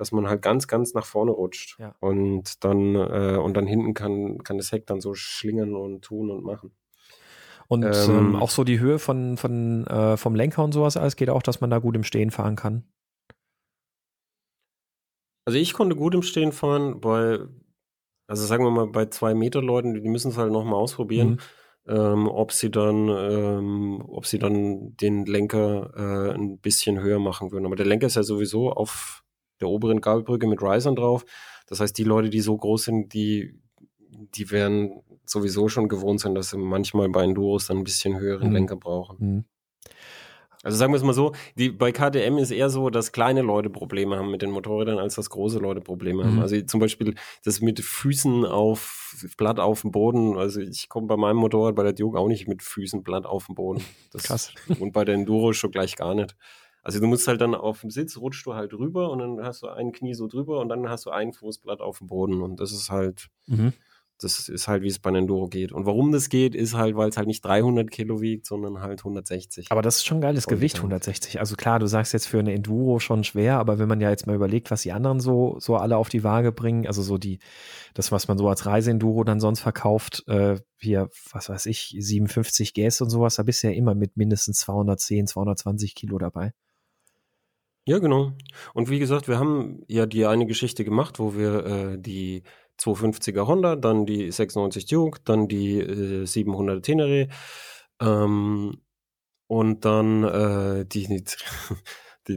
[0.00, 1.78] dass man halt ganz, ganz nach vorne rutscht.
[1.78, 1.94] Ja.
[2.00, 6.30] Und dann, äh, und dann hinten kann, kann das Heck dann so schlingern und tun
[6.30, 6.72] und machen.
[7.68, 11.16] Und ähm, ähm, auch so die Höhe von, von, äh, vom Lenker und sowas alles
[11.16, 12.84] geht auch, dass man da gut im Stehen fahren kann.
[15.44, 17.48] Also ich konnte gut im Stehen fahren, weil,
[18.26, 21.40] also sagen wir mal, bei zwei Meter Leuten, die müssen es halt nochmal ausprobieren,
[21.86, 21.94] mhm.
[21.94, 27.52] ähm, ob sie dann, ähm, ob sie dann den Lenker äh, ein bisschen höher machen
[27.52, 27.66] würden.
[27.66, 29.24] Aber der Lenker ist ja sowieso auf
[29.60, 31.24] der oberen Gabelbrücke mit Risern drauf.
[31.66, 33.60] Das heißt, die Leute, die so groß sind, die,
[34.08, 38.48] die werden sowieso schon gewohnt sein, dass sie manchmal bei Enduros dann ein bisschen höheren
[38.48, 38.54] mhm.
[38.54, 39.16] Lenker brauchen.
[39.18, 39.44] Mhm.
[40.62, 43.70] Also sagen wir es mal so, die, bei KTM ist eher so, dass kleine Leute
[43.70, 46.36] Probleme haben mit den Motorrädern, als dass große Leute Probleme haben.
[46.36, 46.42] Mhm.
[46.42, 50.36] Also zum Beispiel das mit Füßen auf Blatt auf dem Boden.
[50.36, 53.46] Also ich komme bei meinem Motorrad bei der Duke auch nicht mit Füßen Blatt auf
[53.46, 53.82] dem Boden.
[54.12, 54.52] Das, Krass.
[54.80, 56.36] Und bei der Enduro schon gleich gar nicht.
[56.82, 59.62] Also du musst halt dann auf dem Sitz, rutschst du halt rüber und dann hast
[59.62, 62.58] du ein Knie so drüber und dann hast du ein Fußblatt auf dem Boden und
[62.58, 63.74] das ist halt, mhm.
[64.22, 65.72] Das ist halt, wie es bei Enduro geht.
[65.72, 69.00] Und warum das geht, ist halt, weil es halt nicht 300 Kilo wiegt, sondern halt
[69.00, 69.66] 160.
[69.70, 71.40] Aber das ist schon geiles und Gewicht, 160.
[71.40, 74.26] Also klar, du sagst jetzt für eine Enduro schon schwer, aber wenn man ja jetzt
[74.26, 77.38] mal überlegt, was die anderen so, so alle auf die Waage bringen, also so die,
[77.94, 82.74] das, was man so als Reiseenduro dann sonst verkauft, äh, hier, was weiß ich, 57
[82.74, 86.52] Gas und sowas, da bist du ja immer mit mindestens 210, 220 Kilo dabei.
[87.86, 88.32] Ja, genau.
[88.74, 92.42] Und wie gesagt, wir haben ja die eine Geschichte gemacht, wo wir äh, die
[92.80, 97.28] 250er Honda, dann die 690 Duke, dann die äh, 700 Tenere
[98.00, 98.80] ähm,
[99.48, 101.24] und dann äh, die, die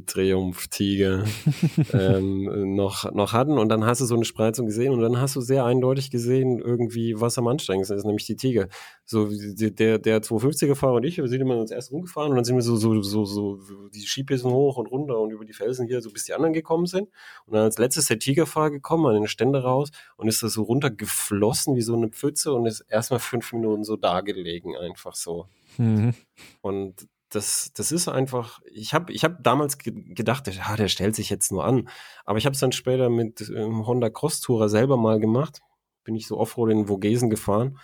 [0.01, 1.25] Triumph-Tiger
[1.93, 3.57] ähm, noch, noch hatten.
[3.57, 6.59] Und dann hast du so eine Spreizung gesehen und dann hast du sehr eindeutig gesehen,
[6.59, 8.67] irgendwie, was am anstrengendsten ist, nämlich die Tiger.
[9.05, 12.55] So, der, der 250er-Fahrer und ich, wir sind immer uns erst rumgefahren und dann sind
[12.55, 13.59] wir so, so, so, so
[13.93, 16.85] die Skipisten hoch und runter und über die Felsen hier, so bis die anderen gekommen
[16.85, 17.09] sind.
[17.45, 20.63] Und dann als letztes der Tigerfahrer gekommen, an den Ständer raus und ist da so
[20.63, 25.47] runtergeflossen wie so eine Pfütze und ist erstmal fünf Minuten so dagelegen, einfach so.
[25.77, 26.13] Mhm.
[26.61, 31.15] Und das, das ist einfach, ich habe ich hab damals ge gedacht, ja, der stellt
[31.15, 31.89] sich jetzt nur an.
[32.25, 35.61] Aber ich habe es dann später mit ähm, Honda Cross Tourer selber mal gemacht.
[36.03, 37.79] Bin ich so Offroad in Vogesen gefahren.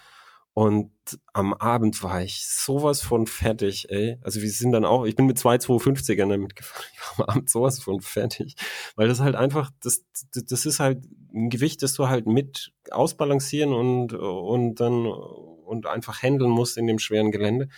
[0.54, 0.92] Und
[1.32, 4.18] am Abend war ich sowas von fertig, ey.
[4.22, 6.84] Also wir sind dann auch, ich bin mit zwei 250ern damit gefahren.
[6.94, 8.56] Ich war am Abend sowas von fertig.
[8.96, 13.74] Weil das halt einfach, das, das ist halt ein Gewicht, das du halt mit ausbalancieren
[13.74, 17.70] und, und dann und einfach handeln musst in dem schweren Gelände.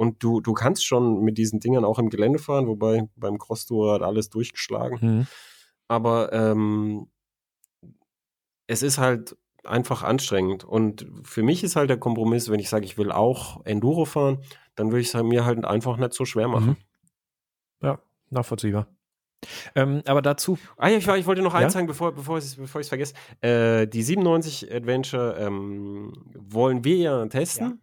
[0.00, 3.92] Und du, du kannst schon mit diesen Dingern auch im Gelände fahren, wobei beim Cross-Tour
[3.92, 4.98] hat alles durchgeschlagen.
[5.02, 5.26] Mhm.
[5.88, 7.10] Aber ähm,
[8.66, 10.64] es ist halt einfach anstrengend.
[10.64, 14.42] Und für mich ist halt der Kompromiss, wenn ich sage, ich will auch Enduro fahren,
[14.74, 16.78] dann würde ich es mir halt einfach nicht so schwer machen.
[17.82, 17.86] Mhm.
[17.86, 17.98] Ja,
[18.30, 18.86] nachvollziehbar.
[19.74, 20.58] Ähm, aber dazu.
[20.78, 21.60] Ah ja, ich, ich wollte noch ja?
[21.60, 23.12] eins sagen, bevor, bevor ich es bevor vergesse.
[23.42, 27.82] Äh, die 97 Adventure ähm, wollen wir ja testen.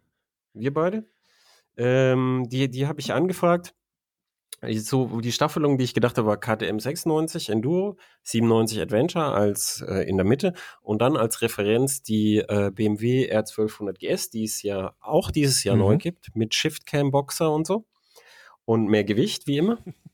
[0.54, 0.60] Ja.
[0.62, 1.04] Wir beide.
[1.78, 3.74] Ähm, die die habe ich angefragt.
[4.60, 10.02] so die Staffelung, die ich gedacht habe, war KTM 96 Enduro, 97 Adventure als äh,
[10.08, 14.94] in der Mitte und dann als Referenz die äh, BMW R1200 GS, die es ja
[15.00, 15.82] auch dieses Jahr mhm.
[15.82, 17.86] neu gibt, mit Shift Cam Boxer und so
[18.64, 19.78] und mehr Gewicht wie immer.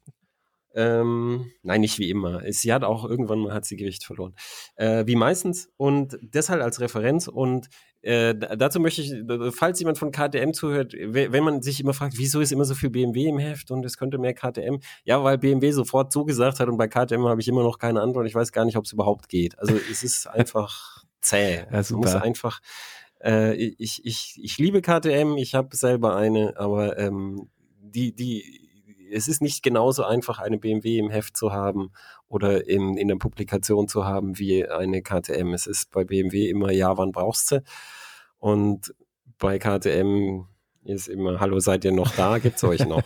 [0.77, 2.43] Ähm, nein, nicht wie immer.
[2.51, 4.35] Sie hat auch irgendwann mal hat sie Gewicht verloren.
[4.75, 5.71] Äh, wie meistens.
[5.77, 7.29] Und deshalb als Referenz.
[7.29, 7.69] Und
[8.05, 9.13] äh, dazu möchte ich,
[9.57, 12.91] falls jemand von KTM zuhört, wenn man sich immer fragt, wieso ist immer so viel
[12.91, 14.81] BMW im Heft und es könnte mehr KTM?
[15.05, 18.03] Ja, weil BMW sofort so gesagt hat und bei KTM habe ich immer noch keine
[18.03, 18.27] Antwort.
[18.27, 19.59] Ich weiß gar nicht, ob es überhaupt geht.
[19.59, 21.65] Also es ist einfach zäh.
[21.73, 22.01] Ja, super.
[22.01, 22.61] Man muss einfach
[23.25, 27.49] äh, ich, ich, ich liebe KTM, ich habe selber eine, aber ähm,
[27.81, 28.64] die, die
[29.13, 31.93] es ist nicht genauso einfach, eine BMW im Heft zu haben
[32.29, 35.53] oder in, in der Publikation zu haben wie eine KTM.
[35.55, 37.63] Es ist bei BMW immer, ja, wann brauchst du?
[38.39, 38.95] Und
[39.39, 40.47] bei KTM
[40.85, 42.39] ist immer, hallo, seid ihr noch da?
[42.39, 43.03] Gibt's euch noch?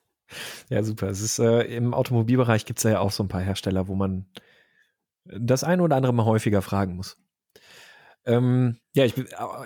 [0.68, 1.08] ja, super.
[1.08, 4.26] Es ist äh, im Automobilbereich gibt es ja auch so ein paar Hersteller, wo man
[5.24, 7.16] das eine oder andere mal häufiger fragen muss.
[8.24, 9.14] Ähm, ja, ich,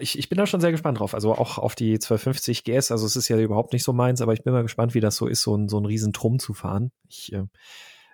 [0.01, 1.15] ich, ich bin da schon sehr gespannt drauf.
[1.15, 2.91] Also auch auf die 1250 GS.
[2.91, 5.17] Also es ist ja überhaupt nicht so meins, aber ich bin mal gespannt, wie das
[5.17, 6.91] so ist, so ein, so ein riesen Trumm zu fahren.
[7.09, 7.45] Ich, äh,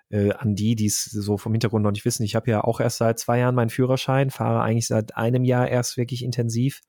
[0.09, 2.23] äh, an die, die es so vom Hintergrund noch nicht wissen.
[2.23, 5.67] Ich habe ja auch erst seit zwei Jahren meinen Führerschein, fahre eigentlich seit einem Jahr
[5.67, 6.81] erst wirklich intensiv.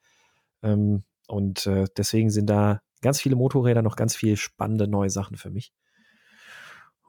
[0.62, 5.36] Ähm, und äh, deswegen sind da ganz viele Motorräder noch ganz viele spannende neue Sachen
[5.36, 5.72] für mich.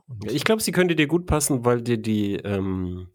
[0.08, 3.10] Und ich glaube, sie könnte dir gut passen, weil dir die ähm,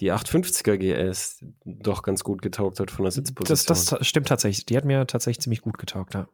[0.00, 3.66] die 850er GS doch ganz gut getaugt hat von der Sitzposition.
[3.66, 4.66] Das, das stimmt tatsächlich.
[4.66, 6.28] Die hat mir tatsächlich ziemlich gut getaugt, ja.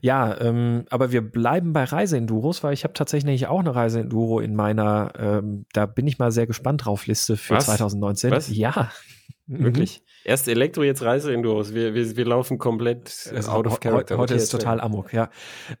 [0.00, 4.54] Ja, ähm, aber wir bleiben bei Reiseenduros, weil ich habe tatsächlich auch eine Reiseenduro in
[4.54, 7.66] meiner, ähm, da bin ich mal sehr gespannt drauf, Liste für Was?
[7.66, 8.30] 2019.
[8.30, 8.48] Was?
[8.54, 8.92] Ja.
[9.46, 10.04] Wirklich?
[10.24, 11.74] Erst Elektro, jetzt Reiseenduros.
[11.74, 14.16] Wir, wir, wir laufen komplett also, out of character.
[14.16, 15.28] Heute ist total amok, ja.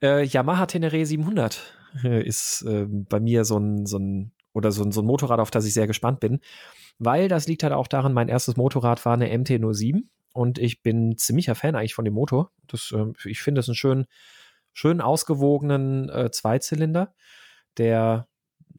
[0.02, 1.62] Äh, Yamaha Tenere 700
[2.02, 5.50] äh, ist äh, bei mir so ein, so ein oder so, so ein Motorrad, auf
[5.50, 6.40] das ich sehr gespannt bin,
[6.98, 11.16] weil das liegt halt auch daran, mein erstes Motorrad war eine MT-07 und ich bin
[11.16, 12.50] ziemlicher Fan eigentlich von dem Motor.
[12.66, 14.06] Das, äh, ich finde es einen schönen,
[14.72, 17.14] schön ausgewogenen äh, Zweizylinder,
[17.76, 18.28] der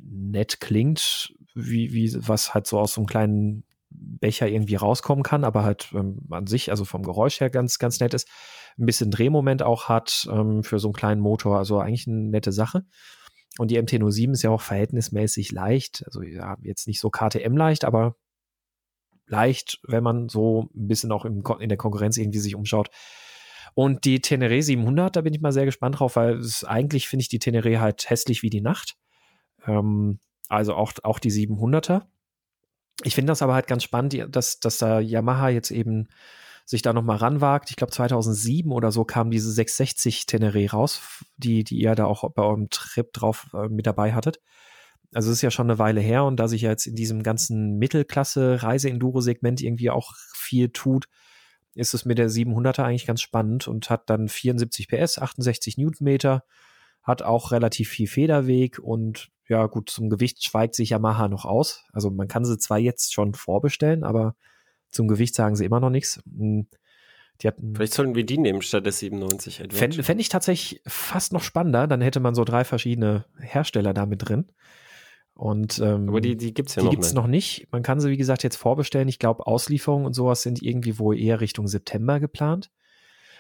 [0.04, 5.44] nett klingt, wie, wie was halt so aus so einem kleinen Becher irgendwie rauskommen kann,
[5.44, 8.28] aber halt ähm, an sich, also vom Geräusch her ganz, ganz nett ist.
[8.78, 12.54] Ein bisschen Drehmoment auch hat ähm, für so einen kleinen Motor, also eigentlich eine nette
[12.54, 12.86] Sache.
[13.58, 16.04] Und die MT-07 ist ja auch verhältnismäßig leicht.
[16.06, 18.16] Also ja, jetzt nicht so KTM leicht, aber
[19.28, 22.90] leicht, wenn man so ein bisschen auch im, in der Konkurrenz irgendwie sich umschaut.
[23.74, 27.22] Und die Tenere 700, da bin ich mal sehr gespannt drauf, weil es, eigentlich finde
[27.22, 28.98] ich die Tenere halt hässlich wie die Nacht.
[29.66, 32.04] Ähm, also auch, auch die 700er.
[33.04, 36.10] Ich finde das aber halt ganz spannend, dass, dass da Yamaha jetzt eben
[36.72, 37.70] sich da nochmal ranwagt.
[37.70, 41.02] Ich glaube 2007 oder so kam diese 660 Teneré raus,
[41.36, 44.40] die, die ihr da auch bei eurem Trip drauf äh, mit dabei hattet.
[45.14, 47.24] Also es ist ja schon eine Weile her und da sich ja jetzt in diesem
[47.24, 51.08] ganzen Mittelklasse-Reise-Enduro-Segment irgendwie auch viel tut,
[51.76, 56.46] ist es mit der 700er eigentlich ganz spannend und hat dann 74 PS, 68 Newtonmeter,
[57.04, 61.84] hat auch relativ viel Federweg und ja gut, zum Gewicht schweigt sich Yamaha noch aus.
[61.92, 64.38] Also man kann sie zwar jetzt schon vorbestellen, aber
[64.92, 66.22] zum Gewicht sagen sie immer noch nichts.
[66.38, 66.68] Hm,
[67.42, 71.34] die hatten, Vielleicht sollten wir die nehmen statt des 97 Fände fänd ich tatsächlich fast
[71.34, 71.88] noch spannender.
[71.88, 74.52] Dann hätte man so drei verschiedene Hersteller da mit drin.
[75.34, 77.16] Und, ähm, Aber die, die gibt es ja die noch, gibt's nicht.
[77.16, 77.68] noch nicht.
[77.72, 79.08] Man kann sie, wie gesagt, jetzt vorbestellen.
[79.08, 82.70] Ich glaube, Auslieferungen und sowas sind irgendwie wohl eher Richtung September geplant.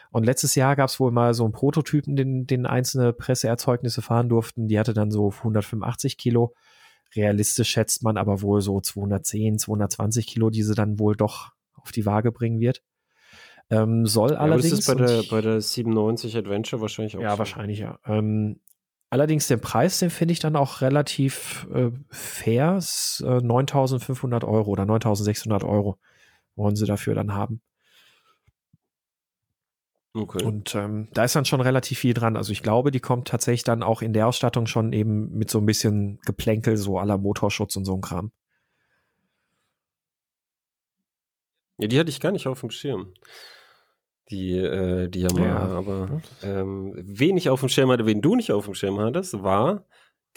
[0.10, 4.30] Und letztes Jahr gab es wohl mal so einen Prototypen, den, den einzelne Presseerzeugnisse fahren
[4.30, 4.68] durften.
[4.68, 6.54] Die hatte dann so 185 Kilo.
[7.16, 11.91] Realistisch schätzt man aber wohl so 210, 220 Kilo, die sie dann wohl doch auf
[11.91, 12.82] die Waage bringen wird.
[13.70, 14.74] Ähm, soll ja, allerdings.
[14.74, 17.22] ist bei der, bei der 97 Adventure wahrscheinlich auch.
[17.22, 17.39] Ja, so.
[17.39, 17.99] wahrscheinlich, ja.
[18.05, 18.59] Ähm,
[19.09, 22.80] allerdings den Preis, den finde ich dann auch relativ äh, fair.
[23.22, 25.97] Äh, 9500 Euro oder 9600 Euro
[26.55, 27.62] wollen sie dafür dann haben.
[30.14, 30.43] Okay.
[30.43, 32.36] Und ähm, da ist dann schon relativ viel dran.
[32.36, 35.59] Also ich glaube, die kommt tatsächlich dann auch in der Ausstattung schon eben mit so
[35.59, 38.32] ein bisschen Geplänkel, so aller Motorschutz und so ein Kram.
[41.78, 43.14] Ja, die hatte ich gar nicht auf dem Schirm.
[44.30, 45.57] Die, äh, die Yamaha, ja.
[45.57, 49.41] aber ähm, wen ich auf dem Schirm hatte, wen du nicht auf dem Schirm hattest,
[49.41, 49.86] war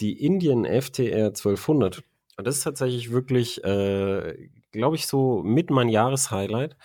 [0.01, 2.03] die Indian FTR 1200.
[2.37, 6.77] Und das ist tatsächlich wirklich, äh, glaube ich, so mit mein Jahreshighlight,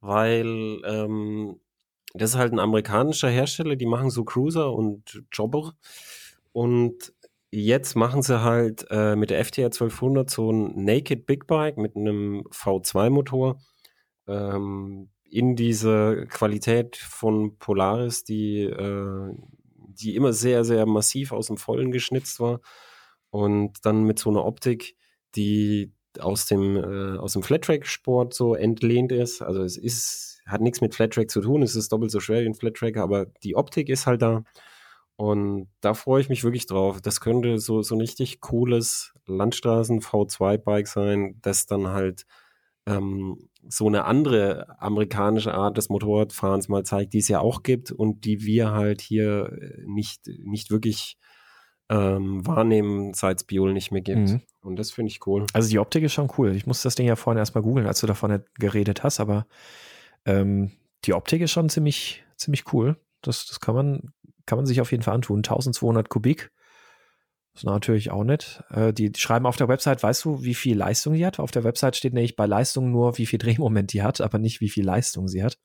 [0.00, 1.60] weil ähm,
[2.14, 5.74] das ist halt ein amerikanischer Hersteller, die machen so Cruiser und Jobber.
[6.52, 7.12] Und
[7.50, 11.96] jetzt machen sie halt äh, mit der FTR 1200 so ein Naked Big Bike mit
[11.96, 13.60] einem V2-Motor
[14.26, 19.32] ähm, in diese Qualität von Polaris, die, äh,
[19.76, 22.60] die immer sehr, sehr massiv aus dem Vollen geschnitzt war.
[23.30, 24.96] Und dann mit so einer Optik,
[25.36, 29.42] die aus dem, äh, aus dem Flattrack-Sport so entlehnt ist.
[29.42, 32.46] Also es ist, hat nichts mit Flattrack zu tun, es ist doppelt so schwer wie
[32.46, 34.44] ein Flattrack, aber die Optik ist halt da.
[35.16, 37.02] Und da freue ich mich wirklich drauf.
[37.02, 42.24] Das könnte so, so ein richtig cooles Landstraßen-V2-Bike sein, das dann halt
[42.86, 47.92] ähm, so eine andere amerikanische Art des Motorradfahrens mal zeigt, die es ja auch gibt
[47.92, 51.18] und die wir halt hier äh, nicht, nicht wirklich
[51.90, 54.30] ähm, wahrnehmen, seit es Biol nicht mehr gibt.
[54.30, 54.40] Mhm.
[54.62, 55.46] Und das finde ich cool.
[55.52, 56.54] Also die Optik ist schon cool.
[56.54, 59.46] Ich muss das Ding ja vorhin erstmal googeln, als du davon geredet hast, aber
[60.24, 60.72] ähm,
[61.04, 62.96] die Optik ist schon ziemlich, ziemlich cool.
[63.22, 64.12] Das, das kann man,
[64.46, 65.38] kann man sich auf jeden Fall antun.
[65.38, 66.50] 1200 Kubik.
[67.52, 68.62] Das ist natürlich auch nett.
[68.70, 71.40] Äh, die, die, schreiben auf der Website, weißt du, wie viel Leistung die hat?
[71.40, 74.60] Auf der Website steht nämlich bei Leistung nur, wie viel Drehmoment die hat, aber nicht,
[74.60, 75.58] wie viel Leistung sie hat.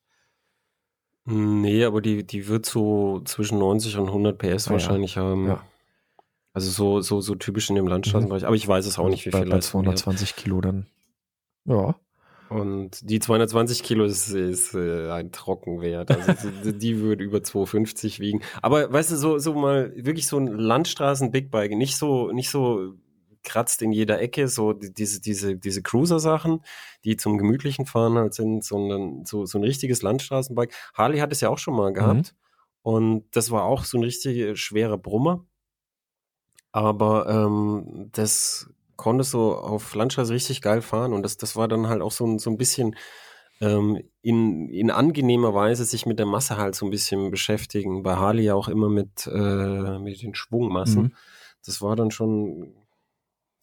[1.26, 5.24] Nee, aber die, die wird so zwischen 90 und 100 PS ah, wahrscheinlich ja.
[5.24, 5.48] haben.
[5.48, 5.64] Ja.
[6.54, 8.44] Also so, so, so typisch in dem Landstraßenbereich.
[8.44, 8.48] Mhm.
[8.48, 9.50] Aber ich weiß es auch nicht, wie bei, viel.
[9.50, 10.88] Bei 220 Kilo dann.
[11.66, 11.96] Ja.
[12.50, 16.12] Und die 220 Kilo ist, ist äh, ein Trockenwert.
[16.12, 18.42] Also die, würde über 250 wiegen.
[18.62, 22.94] Aber weißt du, so, so mal wirklich so ein Landstraßen-Big nicht so, nicht so
[23.44, 26.62] kratzt in jeder Ecke, so diese, diese, diese Cruiser-Sachen,
[27.04, 30.74] die zum gemütlichen Fahren halt sind, sondern so, so ein richtiges Landstraßenbike.
[30.94, 32.34] Harley hat es ja auch schon mal gehabt.
[32.34, 32.46] Mhm.
[32.82, 35.46] Und das war auch so ein richtig schwerer Brummer.
[36.72, 41.88] Aber ähm, das konnte so auf Landstraße richtig geil fahren und das, das war dann
[41.88, 42.96] halt auch so, ein so ein bisschen
[43.62, 48.04] ähm, in, in angenehmer Weise sich mit der Masse halt so ein bisschen beschäftigen.
[48.04, 51.04] Bei Harley ja auch immer mit, äh, mit den Schwungmassen.
[51.04, 51.14] Mhm.
[51.66, 52.74] Das war dann schon,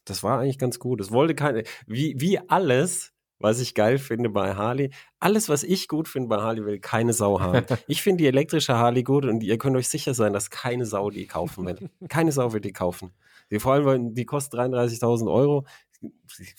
[0.05, 1.01] das war eigentlich ganz gut.
[1.01, 4.91] Es wollte keine, wie, wie alles, was ich geil finde bei Harley.
[5.18, 7.66] Alles, was ich gut finde bei Harley, will keine Sau haben.
[7.87, 11.11] ich finde die elektrische Harley gut und ihr könnt euch sicher sein, dass keine Sau
[11.11, 11.91] die kaufen will.
[12.09, 13.12] Keine Sau wird die kaufen.
[13.53, 15.67] Die, vor allem, die kostet 33.000 Euro.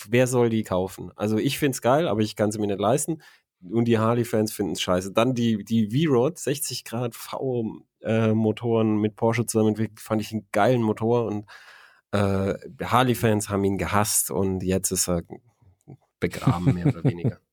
[0.08, 1.12] Wer soll die kaufen?
[1.16, 3.22] Also ich finde es geil, aber ich kann sie mir nicht leisten.
[3.68, 5.12] Und die Harley-Fans finden es scheiße.
[5.12, 11.26] Dann die, die V-Rod, 60 Grad V-Motoren mit Porsche zusammen, fand ich einen geilen Motor
[11.26, 11.46] und
[12.12, 15.24] äh, Harley-Fans haben ihn gehasst und jetzt ist er
[16.20, 17.40] begraben, mehr oder weniger.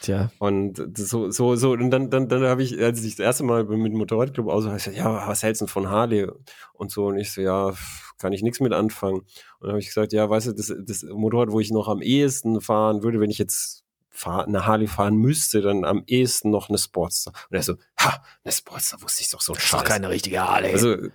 [0.00, 0.30] Tja.
[0.38, 3.64] Und so, so, so, und dann, dann, dann habe ich, als ich das erste Mal
[3.64, 6.28] mit dem Motorradclub aus, ich gesagt, ja, was hältst du von Harley?
[6.72, 7.72] Und so, und ich so, ja,
[8.18, 9.20] kann ich nichts mit anfangen.
[9.20, 9.26] Und
[9.60, 12.60] dann habe ich gesagt, ja, weißt du, das, das Motorrad, wo ich noch am ehesten
[12.60, 16.78] fahren würde, wenn ich jetzt fahr, eine Harley fahren müsste, dann am ehesten noch eine
[16.78, 17.32] Sportster.
[17.50, 19.54] Und er so, ha, eine Sportster wusste ich doch so.
[19.54, 20.72] Das ist doch keine richtige Harley.
[20.72, 20.96] Also,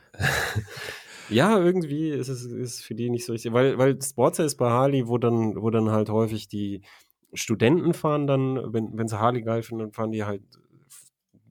[1.29, 4.69] Ja, irgendwie ist es ist für die nicht so richtig, weil, weil Sportster ist bei
[4.69, 6.81] Harley, wo dann, wo dann halt häufig die
[7.33, 10.43] Studenten fahren dann, wenn, wenn sie Harley geil finden, dann fahren die halt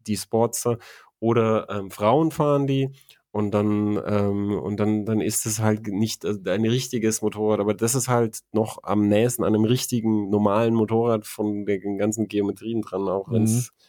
[0.06, 0.78] die Sportster
[1.20, 2.90] oder ähm, Frauen fahren die
[3.30, 7.94] und dann ähm, und dann dann ist es halt nicht ein richtiges Motorrad, aber das
[7.94, 13.08] ist halt noch am nächsten an einem richtigen normalen Motorrad von den ganzen Geometrien dran,
[13.08, 13.86] auch wenn es mhm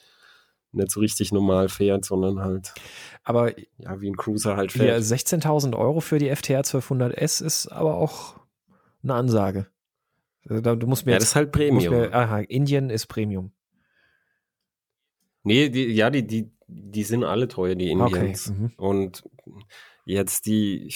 [0.78, 2.74] nicht so richtig normal fährt, sondern halt
[3.24, 5.02] aber ja, wie ein Cruiser halt fährt.
[5.02, 8.36] Ja, 16.000 Euro für die FTR 1200S ist aber auch
[9.04, 9.68] eine Ansage.
[10.50, 11.94] Also du musst mir ja, das ist halt Premium.
[11.94, 13.52] Mir, aha, Indien ist Premium.
[15.44, 18.50] Nee, die, ja, die, die, die sind alle teuer, die Indians.
[18.50, 18.60] Okay.
[18.60, 18.72] Mhm.
[18.78, 19.24] Und
[20.06, 20.94] jetzt die,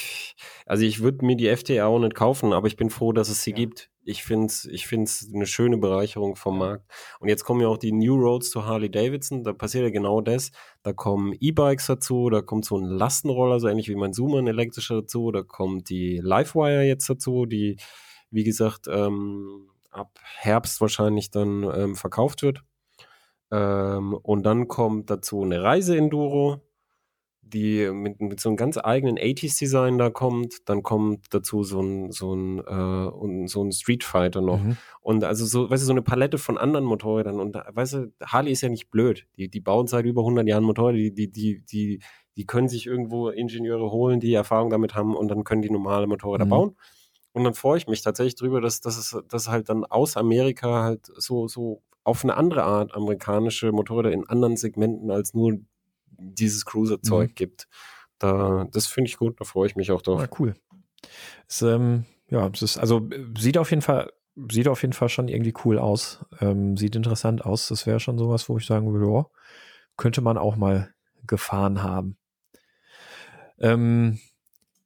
[0.65, 3.43] also ich würde mir die FTA auch nicht kaufen, aber ich bin froh, dass es
[3.43, 3.57] sie ja.
[3.57, 3.89] gibt.
[4.03, 6.89] Ich finde es ich find's eine schöne Bereicherung vom Markt.
[7.19, 9.43] Und jetzt kommen ja auch die New Roads zu Harley Davidson.
[9.43, 10.51] Da passiert ja genau das.
[10.81, 14.47] Da kommen E-Bikes dazu, da kommt so ein Lastenroller, so ähnlich wie mein Zoomer, ein
[14.47, 15.31] elektrischer dazu.
[15.31, 17.77] Da kommt die Livewire jetzt dazu, die,
[18.31, 22.63] wie gesagt, ähm, ab Herbst wahrscheinlich dann ähm, verkauft wird.
[23.51, 26.61] Ähm, und dann kommt dazu eine Reise-Enduro
[27.53, 30.69] die mit, mit so einem ganz eigenen 80s-Design da kommt.
[30.69, 34.61] Dann kommt dazu so ein, so ein, äh, so ein Street Fighter noch.
[34.61, 34.77] Mhm.
[35.01, 37.39] Und also so, weißt du, so eine Palette von anderen Motorrädern.
[37.39, 39.27] Und weißt du, Harley ist ja nicht blöd.
[39.37, 40.97] Die, die bauen seit über 100 Jahren Motorräder.
[40.97, 42.01] Die, die, die, die,
[42.37, 46.07] die können sich irgendwo Ingenieure holen, die Erfahrung damit haben und dann können die normale
[46.07, 46.49] Motorräder mhm.
[46.49, 46.75] bauen.
[47.33, 50.83] Und dann freue ich mich tatsächlich drüber, dass, dass es dass halt dann aus Amerika
[50.83, 55.59] halt so, so auf eine andere Art amerikanische Motorräder in anderen Segmenten als nur
[56.17, 57.35] dieses Cruiser-Zeug mhm.
[57.35, 57.67] gibt.
[58.19, 60.19] Da, das finde ich gut, da freue ich mich auch drauf.
[60.19, 60.55] Ja, ah, cool.
[61.47, 63.07] Es, ähm, ja, es ist, also
[63.37, 64.11] sieht auf jeden Fall,
[64.51, 66.23] sieht auf jeden Fall schon irgendwie cool aus.
[66.39, 67.67] Ähm, sieht interessant aus.
[67.67, 69.31] Das wäre schon sowas, wo ich sagen würde, oh,
[69.97, 70.93] könnte man auch mal
[71.25, 72.17] gefahren haben.
[73.59, 74.19] Ähm,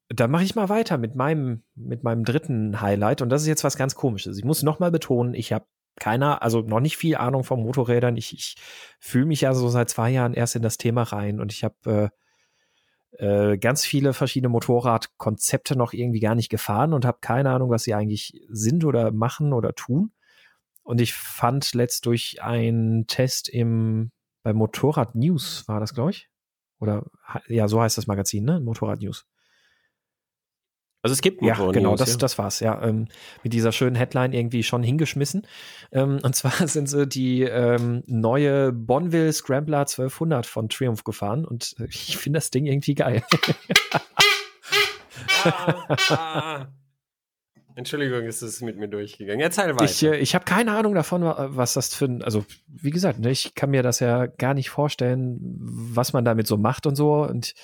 [0.09, 3.21] dann mache ich mal weiter mit meinem, mit meinem dritten Highlight.
[3.21, 4.37] Und das ist jetzt was ganz komisches.
[4.37, 5.65] Ich muss nochmal betonen, ich habe
[5.97, 8.17] keiner, also noch nicht viel Ahnung von Motorrädern.
[8.17, 8.55] Ich, ich
[8.99, 12.11] fühle mich ja so seit zwei Jahren erst in das Thema rein und ich habe
[13.17, 17.83] äh, ganz viele verschiedene Motorradkonzepte noch irgendwie gar nicht gefahren und habe keine Ahnung, was
[17.83, 20.11] sie eigentlich sind oder machen oder tun.
[20.83, 24.11] Und ich fand letzt durch einen Test im
[24.43, 26.29] bei Motorrad News war das, glaube ich.
[26.79, 27.05] Oder
[27.47, 28.59] ja, so heißt das Magazin, ne?
[28.59, 29.25] Motorrad News.
[31.05, 32.17] Also es gibt Motorrad Ja, genau, News, das, ja.
[32.17, 32.81] das war's, ja.
[32.81, 33.07] Ähm,
[33.43, 35.45] mit dieser schönen Headline irgendwie schon hingeschmissen.
[35.91, 41.75] Ähm, und zwar sind sie die ähm, neue Bonville Scrambler 1200 von Triumph gefahren und
[41.89, 43.21] ich finde das Ding irgendwie geil.
[45.43, 46.67] ah, ah.
[47.75, 49.41] Entschuldigung, ist es mit mir durchgegangen.
[49.41, 49.83] Erzähl weiter.
[49.83, 53.29] Ich, äh, ich habe keine Ahnung davon, was das für ein, also wie gesagt, ne,
[53.29, 57.13] ich kann mir das ja gar nicht vorstellen, was man damit so macht und so.
[57.25, 57.55] Und ich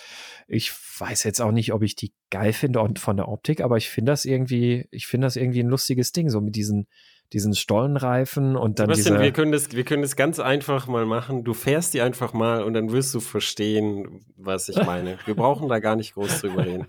[0.50, 3.90] weiß jetzt auch nicht, ob ich die geil finde und von der Optik, aber ich
[3.90, 6.88] finde das irgendwie, ich finde das irgendwie ein lustiges Ding, so mit diesen,
[7.34, 11.44] diesen Stollenreifen und dann Sebastian, wir können das, wir können das ganz einfach mal machen.
[11.44, 15.18] Du fährst die einfach mal und dann wirst du verstehen, was ich meine.
[15.26, 16.88] wir brauchen da gar nicht groß drüber reden.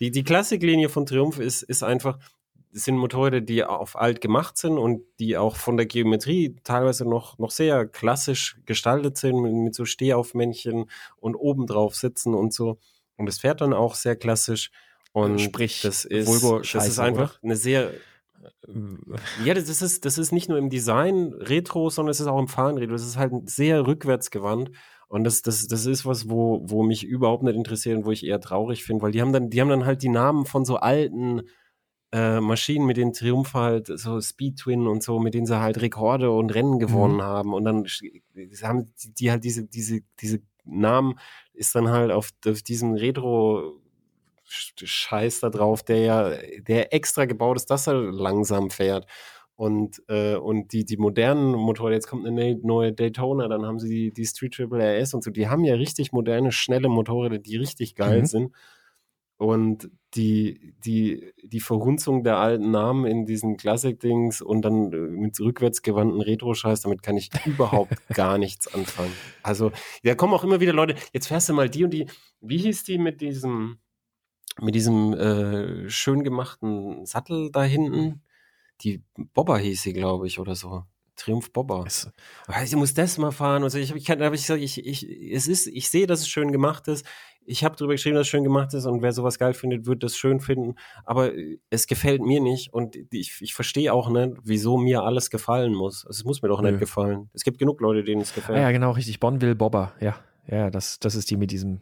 [0.00, 2.18] Die, die Klassiklinie von Triumph ist, ist einfach,
[2.76, 7.38] sind Motorräder, die auf alt gemacht sind und die auch von der Geometrie teilweise noch,
[7.38, 12.78] noch sehr klassisch gestaltet sind, mit, mit so Stehaufmännchen und oben drauf sitzen und so.
[13.16, 14.72] Und es fährt dann auch sehr klassisch.
[15.12, 17.44] Und Sprich, das ist, Volvo das ist einfach oder?
[17.44, 17.92] eine sehr,
[19.44, 22.48] ja, das ist, das ist nicht nur im Design Retro, sondern es ist auch im
[22.48, 22.94] Fahren Retro.
[22.94, 24.72] Das ist halt sehr rückwärtsgewandt.
[25.06, 28.26] Und das, das, das ist was, wo, wo mich überhaupt nicht interessiert und wo ich
[28.26, 30.76] eher traurig finde, weil die haben dann, die haben dann halt die Namen von so
[30.76, 31.42] alten
[32.14, 35.82] äh, Maschinen, mit denen Triumph halt, so Speed Twin und so, mit denen sie halt
[35.82, 37.22] Rekorde und Rennen gewonnen mhm.
[37.22, 37.52] haben.
[37.52, 37.84] Und dann
[38.62, 38.86] haben
[39.18, 41.18] die halt diese, diese, diese Namen
[41.54, 43.80] ist dann halt auf, auf diesem Retro
[44.46, 49.06] Scheiß da drauf, der ja, der extra gebaut ist, dass er langsam fährt.
[49.56, 53.88] Und, äh, und die, die modernen Motorräder, jetzt kommt eine neue Daytona, dann haben sie
[53.88, 57.56] die, die Street Triple RS und so, die haben ja richtig moderne, schnelle Motorräder, die
[57.56, 58.26] richtig geil mhm.
[58.26, 58.52] sind.
[59.36, 65.38] Und die, die, die Verhunzung der alten Namen in diesen Classic-Dings und dann äh, mit
[65.40, 69.12] rückwärtsgewandten Retro-Scheiß, damit kann ich überhaupt gar nichts anfangen.
[69.42, 69.72] Also,
[70.04, 72.06] da kommen auch immer wieder Leute, jetzt fährst du mal die und die,
[72.40, 73.78] wie hieß die mit diesem,
[74.60, 78.22] mit diesem äh, schön gemachten Sattel da hinten?
[78.82, 80.84] Die Bobber hieß sie, glaube ich, oder so.
[81.16, 81.84] Triumph Bobber.
[81.86, 82.10] Es,
[82.64, 83.78] ich muss das mal fahren und so.
[83.78, 87.06] Ich, ich, ich, gesagt, ich, ich, es ist, ich sehe, dass es schön gemacht ist
[87.46, 90.02] ich habe darüber geschrieben, dass es schön gemacht ist und wer sowas geil findet, wird
[90.02, 90.74] das schön finden.
[91.04, 95.30] Aber äh, es gefällt mir nicht und ich, ich verstehe auch nicht, wieso mir alles
[95.30, 96.04] gefallen muss.
[96.08, 97.30] Es muss mir doch nicht gefallen.
[97.32, 98.58] Es gibt genug Leute, denen es gefällt.
[98.58, 99.20] Ah, ja, genau, richtig.
[99.20, 100.16] Bonville Bobber, ja.
[100.46, 101.80] Ja, das, das ist die mit diesem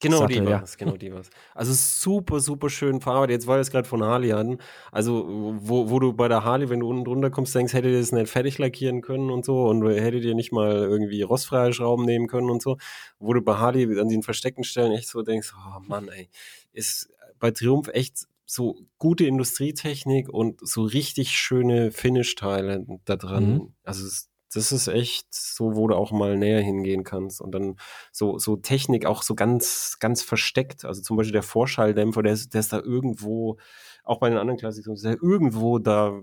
[0.00, 0.84] Genau Sattel, die war's, ja.
[0.84, 1.30] genau die war's.
[1.54, 3.32] Also super, super schön verarbeitet.
[3.32, 4.58] Jetzt war das gerade von Harley an.
[4.92, 5.24] Also,
[5.60, 8.12] wo, wo du bei der Harley, wenn du unten drunter kommst, denkst, hättet ihr das
[8.12, 12.26] nicht fertig lackieren können und so und hättet ihr nicht mal irgendwie rostfreie Schrauben nehmen
[12.28, 12.76] können und so.
[13.18, 16.28] Wo du bei Harley an den versteckten Stellen echt so denkst, oh Mann, ey,
[16.72, 23.52] ist bei Triumph echt so gute Industrietechnik und so richtig schöne Finish-Teile da dran.
[23.52, 23.72] Mhm.
[23.82, 27.76] Also, es das ist echt so, wo du auch mal näher hingehen kannst und dann
[28.12, 30.84] so, so Technik auch so ganz, ganz versteckt.
[30.84, 33.58] Also zum Beispiel der Vorschalldämpfer, der ist, der ist da irgendwo,
[34.04, 36.18] auch bei den anderen Klassikern, ist der irgendwo da,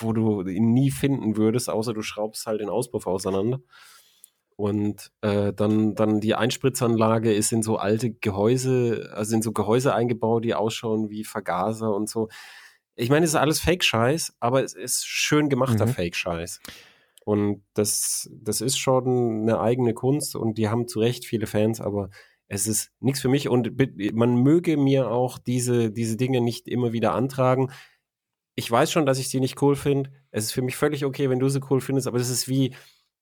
[0.00, 3.60] wo du ihn nie finden würdest, außer du schraubst halt den Auspuff auseinander.
[4.56, 9.94] Und äh, dann, dann die Einspritzanlage ist in so alte Gehäuse, also in so Gehäuse
[9.94, 12.28] eingebaut, die ausschauen wie Vergaser und so.
[12.94, 15.90] Ich meine, es ist alles Fake-Scheiß, aber es ist schön gemachter mhm.
[15.90, 16.60] Fake-Scheiß.
[17.24, 21.80] Und das, das ist schon eine eigene Kunst und die haben zu Recht viele Fans,
[21.80, 22.10] aber
[22.48, 23.72] es ist nichts für mich und
[24.14, 27.70] man möge mir auch diese, diese Dinge nicht immer wieder antragen.
[28.54, 30.10] Ich weiß schon, dass ich sie nicht cool finde.
[30.30, 32.74] Es ist für mich völlig okay, wenn du sie cool findest, aber das ist wie,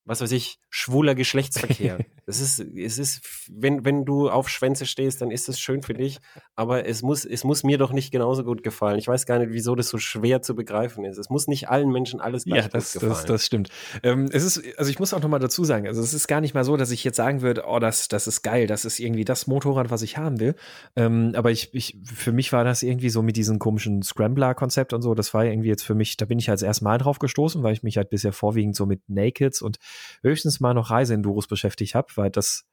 [0.05, 1.99] was weiß ich, schwuler Geschlechtsverkehr.
[2.25, 3.21] es ist, es ist,
[3.51, 6.19] wenn, wenn du auf Schwänze stehst, dann ist es schön für dich,
[6.55, 8.97] aber es muss, es muss mir doch nicht genauso gut gefallen.
[8.97, 11.17] Ich weiß gar nicht, wieso das so schwer zu begreifen ist.
[11.17, 13.11] Es muss nicht allen Menschen alles gleich ja, das, gefallen.
[13.11, 13.69] Das, das stimmt.
[14.01, 16.55] Ähm, es ist, also ich muss auch nochmal dazu sagen, also es ist gar nicht
[16.55, 19.25] mal so, dass ich jetzt sagen würde, oh, das, das ist geil, das ist irgendwie
[19.25, 20.55] das Motorrad, was ich haben will.
[20.95, 25.03] Ähm, aber ich, ich, für mich war das irgendwie so mit diesem komischen Scrambler-Konzept und
[25.03, 27.61] so, das war irgendwie jetzt für mich, da bin ich als erstes Mal drauf gestoßen,
[27.61, 29.77] weil ich mich halt bisher vorwiegend so mit Nakeds und
[30.21, 32.65] höchstens mal noch Reiseenduros beschäftigt habe, weil das,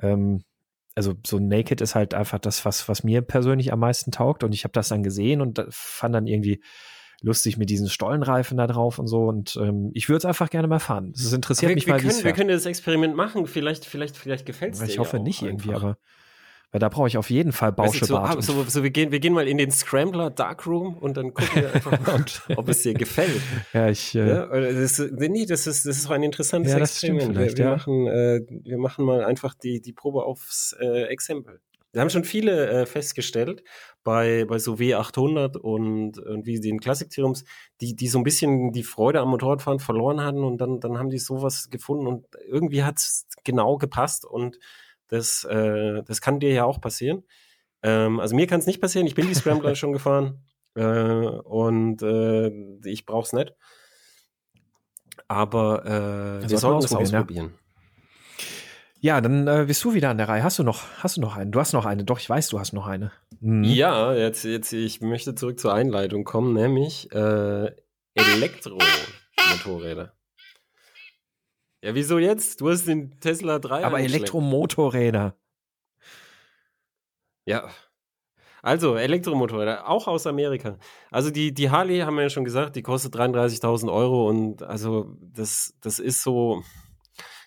[0.00, 0.42] ähm,
[0.94, 4.42] also so Naked ist halt einfach das, was, was mir persönlich am meisten taugt.
[4.44, 6.62] Und ich habe das dann gesehen und fand dann irgendwie
[7.20, 9.26] lustig mit diesen Stollenreifen da drauf und so.
[9.26, 11.12] Und ähm, ich würde es einfach gerne mal fahren.
[11.14, 12.00] Das interessiert wir, mich wir mal.
[12.00, 13.46] Können, wir können das Experiment machen.
[13.46, 14.86] Vielleicht, vielleicht, vielleicht gefällt es dir.
[14.86, 15.98] Ich hoffe ja nicht irgendwie, aber
[16.70, 18.36] weil da brauche ich auf jeden Fall Bauschebart.
[18.36, 21.16] Weißt du, so, so, so, wir, gehen, wir gehen mal in den Scrambler Darkroom und
[21.16, 22.24] dann gucken wir einfach mal,
[22.56, 23.40] ob es dir gefällt.
[23.72, 24.14] Ja, ich.
[24.14, 27.38] Äh, ja, das, nee, das ist, das ist ein interessantes ja, Experiment.
[27.38, 27.70] Wir, wir, ja.
[27.70, 31.60] machen, äh, wir machen mal einfach die, die Probe aufs äh, Exempel.
[31.92, 33.62] da haben schon viele äh, festgestellt,
[34.04, 37.44] bei, bei so W800 und, und wie den Klassiktheorums,
[37.80, 41.08] die, die so ein bisschen die Freude am Motorradfahren verloren hatten und dann, dann haben
[41.08, 44.58] die sowas gefunden und irgendwie hat es genau gepasst und
[45.08, 47.24] das, äh, das kann dir ja auch passieren.
[47.82, 50.42] Ähm, also mir kann es nicht passieren, ich bin die Scrambler schon gefahren
[50.74, 52.50] äh, und äh,
[52.88, 53.54] ich brauche es nicht.
[55.26, 57.52] Aber äh, wir sollten es ausprobieren.
[57.54, 57.58] Ja.
[59.00, 60.42] Ja, dann äh, bist du wieder an der Reihe.
[60.42, 61.50] Hast du noch, hast du noch eine?
[61.50, 62.02] Du hast noch eine.
[62.02, 63.12] Doch, ich weiß, du hast noch eine.
[63.40, 63.62] Mhm.
[63.62, 67.70] Ja, jetzt, jetzt, ich möchte zurück zur Einleitung kommen, nämlich äh,
[68.14, 70.14] Elektromotorräder.
[71.82, 72.60] Ja, wieso jetzt?
[72.60, 73.84] Du hast den Tesla 3.
[73.84, 75.36] Aber Elektromotorräder.
[77.46, 77.70] Ja.
[78.62, 80.78] Also, Elektromotorräder, auch aus Amerika.
[81.10, 85.16] Also, die, die Harley, haben wir ja schon gesagt, die kostet 33.000 Euro und also,
[85.20, 86.64] das, das ist so,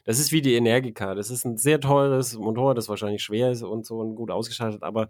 [0.05, 1.13] das ist wie die Energica.
[1.13, 4.83] Das ist ein sehr teures Motorrad, das wahrscheinlich schwer ist und so und gut ausgeschaltet,
[4.83, 5.09] aber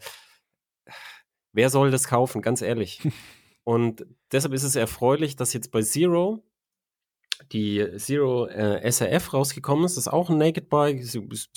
[1.54, 3.02] wer soll das kaufen, ganz ehrlich?
[3.64, 6.44] und deshalb ist es erfreulich, dass jetzt bei Zero
[7.52, 9.98] die Zero äh, SRF rausgekommen ist.
[9.98, 11.02] Das ist auch ein Naked Bike.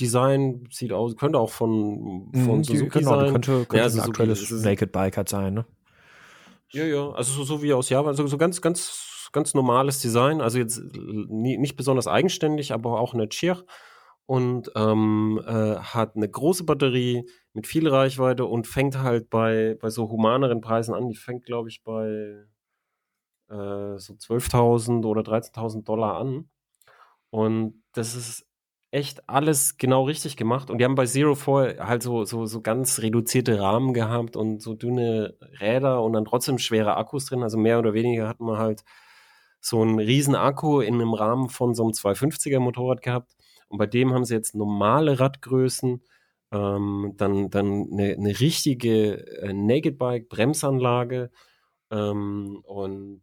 [0.00, 3.32] Design sieht aus, könnte auch von, von mhm, Suzuki genau, sein.
[3.32, 5.66] Könnte, könnte ja, ein aktuelles Naked Bike halt sein, ne?
[6.70, 10.40] Ja, ja, also so, so wie aus Japan, so, so ganz, ganz ganz normales Design,
[10.40, 10.80] also jetzt
[11.28, 13.64] nie, nicht besonders eigenständig, aber auch eine Chir
[14.26, 19.90] und ähm, äh, hat eine große Batterie mit viel Reichweite und fängt halt bei, bei
[19.90, 21.08] so humaneren Preisen an.
[21.08, 22.46] Die fängt, glaube ich, bei
[23.54, 26.48] äh, so 12.000 oder 13.000 Dollar an.
[27.30, 28.46] Und das ist
[28.90, 30.70] echt alles genau richtig gemacht.
[30.70, 34.62] Und die haben bei Zero vorher halt so, so, so ganz reduzierte Rahmen gehabt und
[34.62, 37.42] so dünne Räder und dann trotzdem schwere Akkus drin.
[37.42, 38.84] Also mehr oder weniger hat man halt
[39.60, 43.34] so einen riesen Akku in einem Rahmen von so einem 250er Motorrad gehabt.
[43.68, 46.02] Und bei dem haben sie jetzt normale Radgrößen,
[46.52, 51.30] ähm, dann, dann eine, eine richtige äh, Naked Bike Bremsanlage
[51.90, 53.22] ähm, und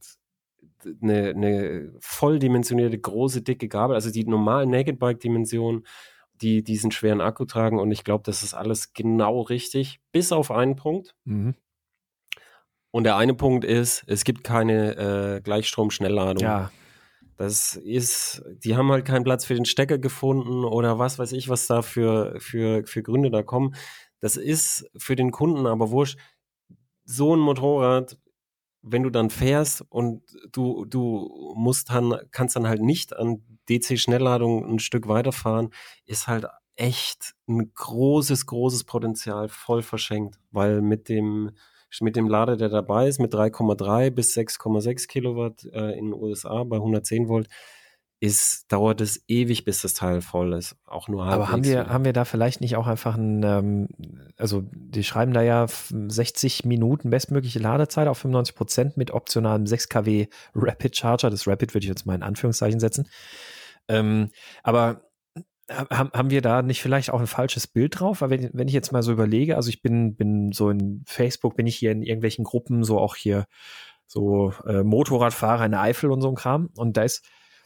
[1.02, 5.86] eine, eine volldimensionierte große dicke Gabel, also die normalen Naked Bike Dimensionen,
[6.42, 7.80] die diesen schweren Akku tragen.
[7.80, 11.16] Und ich glaube, das ist alles genau richtig, bis auf einen Punkt.
[11.26, 11.56] Mhm.
[12.92, 16.44] Und der eine Punkt ist, es gibt keine äh, Gleichstrom-Schnellladung.
[16.44, 16.72] Ja.
[17.38, 21.50] Das ist, die haben halt keinen Platz für den Stecker gefunden oder was weiß ich,
[21.50, 23.74] was da für, für, für Gründe da kommen.
[24.20, 26.20] Das ist für den Kunden aber wurscht.
[27.04, 28.20] So ein Motorrad,
[28.82, 34.66] wenn du dann fährst und du, du musst dann, kannst dann halt nicht an DC-Schnellladung
[34.66, 35.70] ein Stück weiterfahren,
[36.06, 41.52] ist halt echt ein großes, großes Potenzial voll verschenkt, weil mit dem,
[42.00, 46.64] mit dem Lader, der dabei ist, mit 3,3 bis 6,6 Kilowatt äh, in den USA
[46.64, 47.50] bei 110 Volt,
[48.22, 50.76] ist, dauert es ewig, bis das Teil voll ist.
[50.86, 51.44] Auch nur halbwegs.
[51.44, 53.88] Aber haben wir, haben wir da vielleicht nicht auch einfach ein, ähm,
[54.38, 59.90] also die schreiben da ja 60 Minuten bestmögliche Ladezeit auf 95 Prozent mit optionalem 6
[59.90, 61.32] kW Rapid Charger.
[61.32, 63.10] Das Rapid würde ich jetzt mal in Anführungszeichen setzen.
[63.88, 64.30] Ähm,
[64.62, 65.10] aber
[65.68, 68.22] haben, haben wir da nicht vielleicht auch ein falsches Bild drauf?
[68.22, 71.56] Weil wenn, wenn ich jetzt mal so überlege, also ich bin, bin so in Facebook,
[71.56, 73.46] bin ich hier in irgendwelchen Gruppen, so auch hier
[74.06, 76.70] so äh, Motorradfahrer in der Eifel und so ein Kram.
[76.76, 77.26] Und da ist,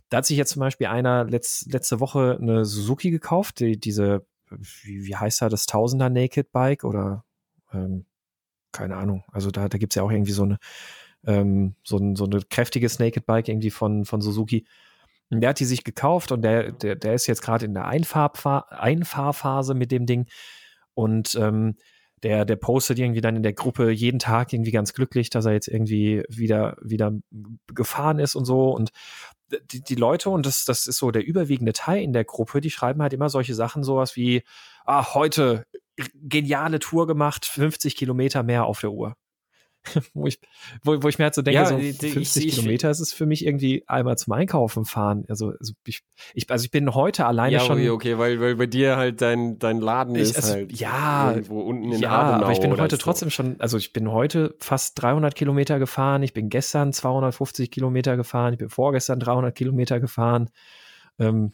[0.10, 4.26] da hat sich jetzt zum Beispiel einer letzt, letzte Woche eine Suzuki gekauft, die, diese,
[4.50, 7.26] wie, wie heißt da, das Tausender Naked Bike oder
[7.74, 8.06] ähm,
[8.72, 9.24] keine Ahnung.
[9.32, 10.58] Also da, da gibt's ja auch irgendwie so eine,
[11.26, 14.68] ähm, so, ein, so eine kräftiges Naked Bike irgendwie von, von Suzuki.
[15.32, 18.60] Der hat die sich gekauft und der, der, der ist jetzt gerade in der Einfahrpha
[18.70, 20.28] Einfahrphase mit dem Ding.
[20.94, 21.78] Und ähm,
[22.26, 25.54] der, der postet irgendwie dann in der Gruppe jeden Tag irgendwie ganz glücklich, dass er
[25.54, 27.14] jetzt irgendwie wieder, wieder
[27.68, 28.72] gefahren ist und so.
[28.72, 28.90] Und
[29.72, 32.72] die, die Leute, und das, das ist so der überwiegende Teil in der Gruppe, die
[32.72, 34.42] schreiben halt immer solche Sachen, sowas wie,
[34.86, 35.68] ah, heute
[36.16, 39.16] geniale Tour gemacht, 50 Kilometer mehr auf der Uhr.
[40.14, 40.40] wo, ich,
[40.84, 43.26] wo, wo ich mir halt so denke, ja, so 50 ich, Kilometer ist es für
[43.26, 45.26] mich irgendwie einmal zum Einkaufen fahren.
[45.28, 46.02] Also, also, ich,
[46.34, 47.78] ich, also ich bin heute alleine ja, schon.
[47.78, 51.32] Okay, okay, weil, weil bei dir halt dein, dein Laden ich, ist also, halt ja,
[51.32, 53.02] irgendwo unten in ja, Adenau aber ich bin heute so.
[53.02, 56.24] trotzdem schon, also ich bin heute fast 300 Kilometer gefahren.
[56.24, 58.54] Ich bin gestern 250 Kilometer gefahren.
[58.54, 60.50] Ich bin vorgestern 300 Kilometer gefahren.
[61.20, 61.54] Ähm,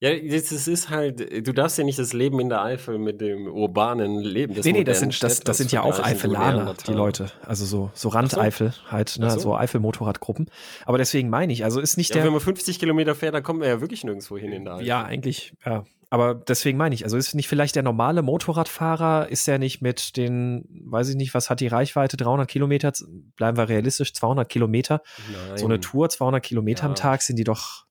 [0.00, 3.46] ja, das ist halt, du darfst ja nicht das Leben in der Eifel mit dem
[3.46, 4.54] urbanen Leben.
[4.62, 7.30] Nee, nee, das sind, das, das sind ja auch Eifelaner, die Leute.
[7.42, 8.92] Also so, so Randeifel so.
[8.92, 10.50] halt, ne, so, so Eifel-Motorradgruppen.
[10.84, 12.24] Aber deswegen meine ich, also ist nicht ja, der.
[12.24, 14.86] Wenn man 50 Kilometer fährt, dann kommt man ja wirklich nirgendwo hin in der Eifel.
[14.86, 15.84] Ja, eigentlich, ja.
[16.10, 20.16] Aber deswegen meine ich, also ist nicht vielleicht der normale Motorradfahrer, ist der nicht mit
[20.16, 22.92] den, weiß ich nicht, was hat die Reichweite, 300 Kilometer,
[23.34, 25.02] bleiben wir realistisch, 200 Kilometer.
[25.32, 25.56] Nein.
[25.56, 26.90] So eine Tour, 200 Kilometer ja.
[26.90, 27.85] am Tag sind die doch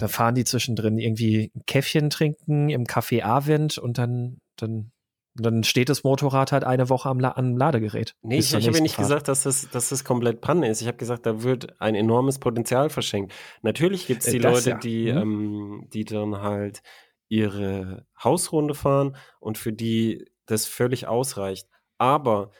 [0.00, 4.90] da fahren die zwischendrin irgendwie ein Käffchen trinken im Café Avent und dann, dann
[5.36, 8.16] Dann steht das Motorrad halt eine Woche am, La am Ladegerät.
[8.22, 9.08] Nee, ich, ich habe ja nicht Fahrt.
[9.08, 10.80] gesagt, dass das, dass das komplett Panne ist.
[10.82, 13.32] Ich habe gesagt, da wird ein enormes Potenzial verschenkt.
[13.62, 14.78] Natürlich gibt es äh, die das, Leute, ja.
[14.78, 15.18] die, mhm.
[15.18, 16.82] ähm, die dann halt
[17.28, 21.68] ihre Hausrunde fahren und für die das völlig ausreicht.
[21.96, 22.50] Aber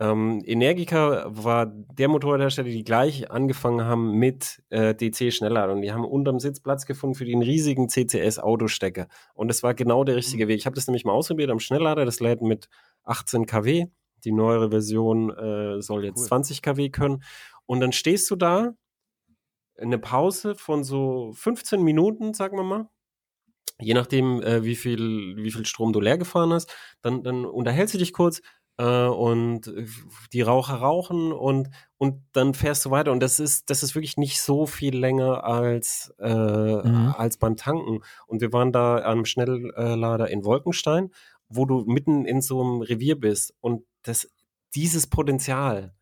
[0.00, 5.82] ähm, Energica war der Motorradhersteller, die gleich angefangen haben mit äh, DC-Schnellladung.
[5.82, 9.08] Die haben unterm Sitz Platz gefunden für den riesigen CCS-Autostecker.
[9.34, 10.48] Und das war genau der richtige mhm.
[10.48, 10.58] Weg.
[10.58, 12.06] Ich habe das nämlich mal ausprobiert am Schnelllader.
[12.06, 12.70] Das lädt mit
[13.04, 13.88] 18 kW.
[14.24, 16.28] Die neuere Version äh, soll jetzt cool.
[16.28, 17.22] 20 kW können.
[17.66, 18.72] Und dann stehst du da,
[19.78, 22.88] eine Pause von so 15 Minuten, sagen wir mal.
[23.78, 26.74] Je nachdem, äh, wie, viel, wie viel Strom du leer gefahren hast.
[27.02, 28.42] Dann, dann unterhältst du dich kurz,
[28.80, 29.72] äh, und
[30.32, 33.12] die Raucher rauchen und, und dann fährst du weiter.
[33.12, 37.14] Und das ist, das ist wirklich nicht so viel länger als, äh, mhm.
[37.16, 38.00] als beim Tanken.
[38.26, 41.10] Und wir waren da am Schnelllader in Wolkenstein,
[41.48, 43.54] wo du mitten in so einem Revier bist.
[43.60, 44.30] Und das,
[44.74, 45.94] dieses Potenzial,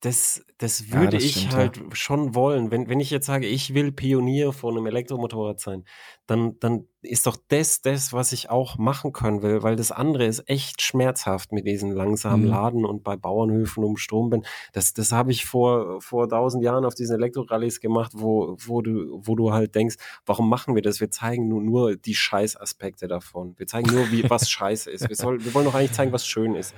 [0.00, 1.82] das, das würde ja, das ich halt ja.
[1.92, 2.70] schon wollen.
[2.70, 5.84] Wenn, wenn ich jetzt sage, ich will Pionier von einem Elektromotorrad sein,
[6.26, 10.26] dann, dann ist doch das das, was ich auch machen können will, weil das andere
[10.26, 12.50] ist echt schmerzhaft mit diesen langsamen mhm.
[12.50, 14.44] Laden und bei Bauernhöfen um Strom bin.
[14.72, 19.20] Das, das habe ich vor, vor tausend Jahren auf diesen Elektrorallies gemacht, wo, wo du,
[19.24, 19.96] wo du halt denkst,
[20.26, 21.00] warum machen wir das?
[21.00, 23.54] Wir zeigen nur, nur die Scheißaspekte davon.
[23.56, 25.08] Wir zeigen nur, wie, was scheiße ist.
[25.08, 26.74] Wir, soll, wir wollen doch eigentlich zeigen, was schön ist.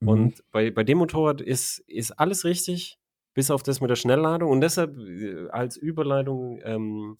[0.00, 0.08] Mhm.
[0.08, 2.98] Und bei, bei dem Motorrad ist, ist alles richtig,
[3.34, 4.50] bis auf das mit der Schnellladung.
[4.50, 7.16] Und deshalb äh, als Überleitung, ähm,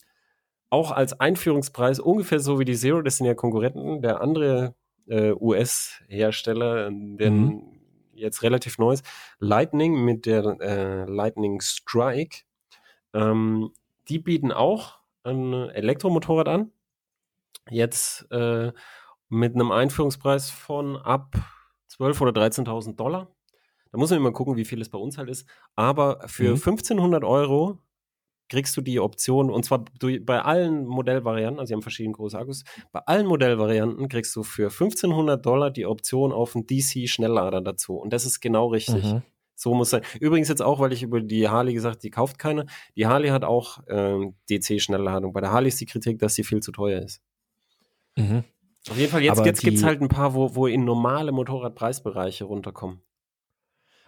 [0.70, 4.74] auch als Einführungspreis ungefähr so wie die Zero, das sind ja Konkurrenten, der andere
[5.06, 7.62] äh, US-Hersteller, der mhm.
[8.14, 9.04] jetzt relativ neu ist,
[9.38, 12.38] Lightning mit der äh, Lightning Strike,
[13.14, 13.70] ähm,
[14.08, 16.72] die bieten auch ein Elektromotorrad an.
[17.68, 18.72] Jetzt äh,
[19.28, 21.34] mit einem Einführungspreis von ab
[21.90, 23.34] 12.000 oder 13.000 Dollar.
[23.92, 25.48] Da muss man immer gucken, wie viel es bei uns halt ist.
[25.74, 26.56] Aber für mhm.
[26.56, 27.78] 1500 Euro
[28.48, 29.84] kriegst du die Option, und zwar
[30.20, 34.66] bei allen Modellvarianten, also sie haben verschiedene große Akkus, bei allen Modellvarianten kriegst du für
[34.70, 37.96] 1500 Dollar die Option auf einen DC-Schnelllader dazu.
[37.96, 39.04] Und das ist genau richtig.
[39.04, 39.22] Mhm.
[39.56, 40.02] So muss sein.
[40.20, 42.66] Übrigens jetzt auch, weil ich über die Harley gesagt, die kauft keine.
[42.94, 45.32] Die Harley hat auch ähm, DC-Schnellladung.
[45.32, 47.22] Bei der Harley ist die Kritik, dass sie viel zu teuer ist.
[48.16, 48.44] Mhm.
[48.90, 52.44] Auf jeden Fall, jetzt, jetzt gibt es halt ein paar, wo, wo in normale Motorradpreisbereiche
[52.44, 53.00] runterkommen.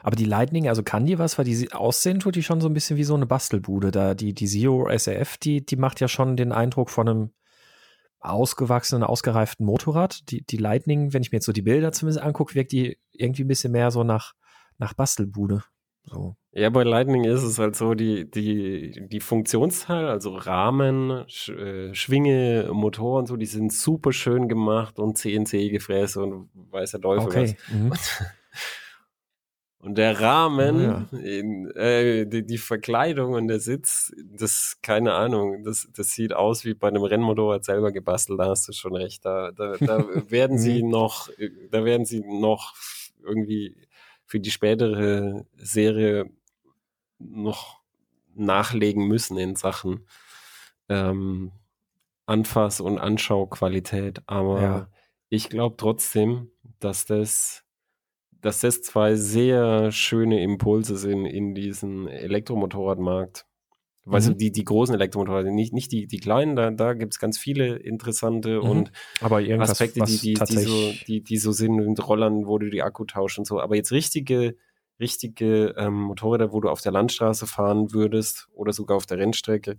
[0.00, 2.74] Aber die Lightning, also kann die was, weil die aussehen tut die schon so ein
[2.74, 3.90] bisschen wie so eine Bastelbude.
[3.90, 7.30] Da die, die Zero SAF, die, die macht ja schon den Eindruck von einem
[8.20, 10.30] ausgewachsenen, ausgereiften Motorrad.
[10.30, 13.42] Die, die Lightning, wenn ich mir jetzt so die Bilder zumindest angucke, wirkt die irgendwie
[13.42, 14.34] ein bisschen mehr so nach,
[14.78, 15.64] nach Bastelbude.
[16.10, 16.36] So.
[16.52, 21.94] Ja, bei Lightning ist es halt so, die, die, die Funktionsteil, also Rahmen, Sch äh,
[21.94, 27.26] Schwinge, Motor und so, die sind super schön gemacht und CNC-Gefräße und weiß der Teufel
[27.26, 27.56] okay.
[27.66, 27.70] was.
[27.70, 27.92] Mhm.
[29.80, 31.18] Und der Rahmen, ja.
[31.18, 36.64] in, äh, die, die, Verkleidung und der Sitz, das, keine Ahnung, das, das sieht aus
[36.64, 39.24] wie bei einem Rennmotorrad selber gebastelt, da hast du schon recht.
[39.24, 39.98] Da, da, da
[40.30, 40.90] werden sie mhm.
[40.90, 41.28] noch,
[41.70, 42.74] da werden sie noch
[43.22, 43.76] irgendwie
[44.28, 46.30] für die spätere Serie
[47.18, 47.80] noch
[48.34, 50.06] nachlegen müssen in Sachen
[50.88, 51.50] ähm,
[52.26, 54.22] Anfass- und Anschauqualität.
[54.26, 54.88] Aber ja.
[55.30, 57.64] ich glaube trotzdem, dass das,
[58.30, 63.46] dass das zwei sehr schöne Impulse sind in diesen Elektromotorradmarkt.
[64.08, 64.12] Mhm.
[64.12, 67.18] Weißt du, die, die großen Elektromotorräder, nicht, nicht die, die kleinen, da, da gibt es
[67.18, 68.70] ganz viele interessante mhm.
[68.70, 72.70] und aber Aspekte, die, die, die, so, die, die so sind mit Rollern, wo du
[72.70, 73.60] die Akku tauschst und so.
[73.60, 74.56] Aber jetzt richtige,
[74.98, 79.78] richtige ähm, Motorräder, wo du auf der Landstraße fahren würdest oder sogar auf der Rennstrecke,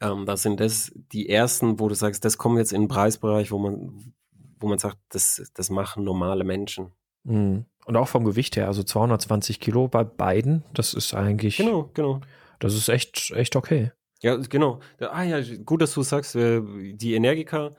[0.00, 3.50] ähm, das sind das die ersten, wo du sagst, das kommt jetzt in den Preisbereich,
[3.50, 4.14] wo man,
[4.60, 6.92] wo man sagt, das, das machen normale Menschen.
[7.24, 7.64] Mhm.
[7.84, 11.56] Und auch vom Gewicht her, also 220 Kilo bei beiden, das ist eigentlich.
[11.56, 12.20] Genau, genau.
[12.58, 13.92] Das ist echt, echt okay.
[14.22, 14.80] Ja, genau.
[14.98, 17.76] Ah ja, gut, dass du sagst, die Energica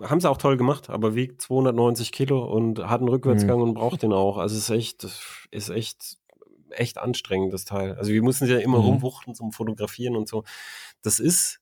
[0.00, 3.62] haben sie auch toll gemacht, aber wiegt 290 Kilo und hat einen Rückwärtsgang mhm.
[3.62, 4.38] und braucht den auch.
[4.38, 5.04] Also es ist echt,
[5.50, 6.18] ist echt,
[6.70, 7.94] echt anstrengend, das Teil.
[7.94, 8.84] Also wir mussten ja immer mhm.
[8.84, 10.44] rumwuchten zum Fotografieren und so.
[11.02, 11.60] Das ist,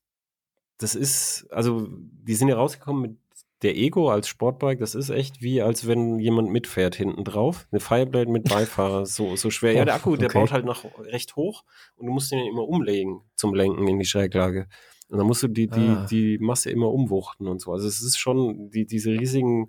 [0.79, 3.19] das ist, also die sind ja rausgekommen mit
[3.63, 7.67] der Ego als Sportbike, das ist echt wie, als wenn jemand mitfährt hinten drauf.
[7.71, 9.73] Eine Fireblade mit Beifahrer, so, so schwer.
[9.73, 10.41] Ja, der Akku, der okay.
[10.41, 11.65] baut halt noch recht hoch
[11.97, 14.67] und du musst den immer umlegen zum Lenken in die Schräglage.
[15.09, 16.07] Und dann musst du die, die, ah.
[16.11, 17.73] die Masse immer umwuchten und so.
[17.73, 19.69] Also es ist schon, die, diese riesigen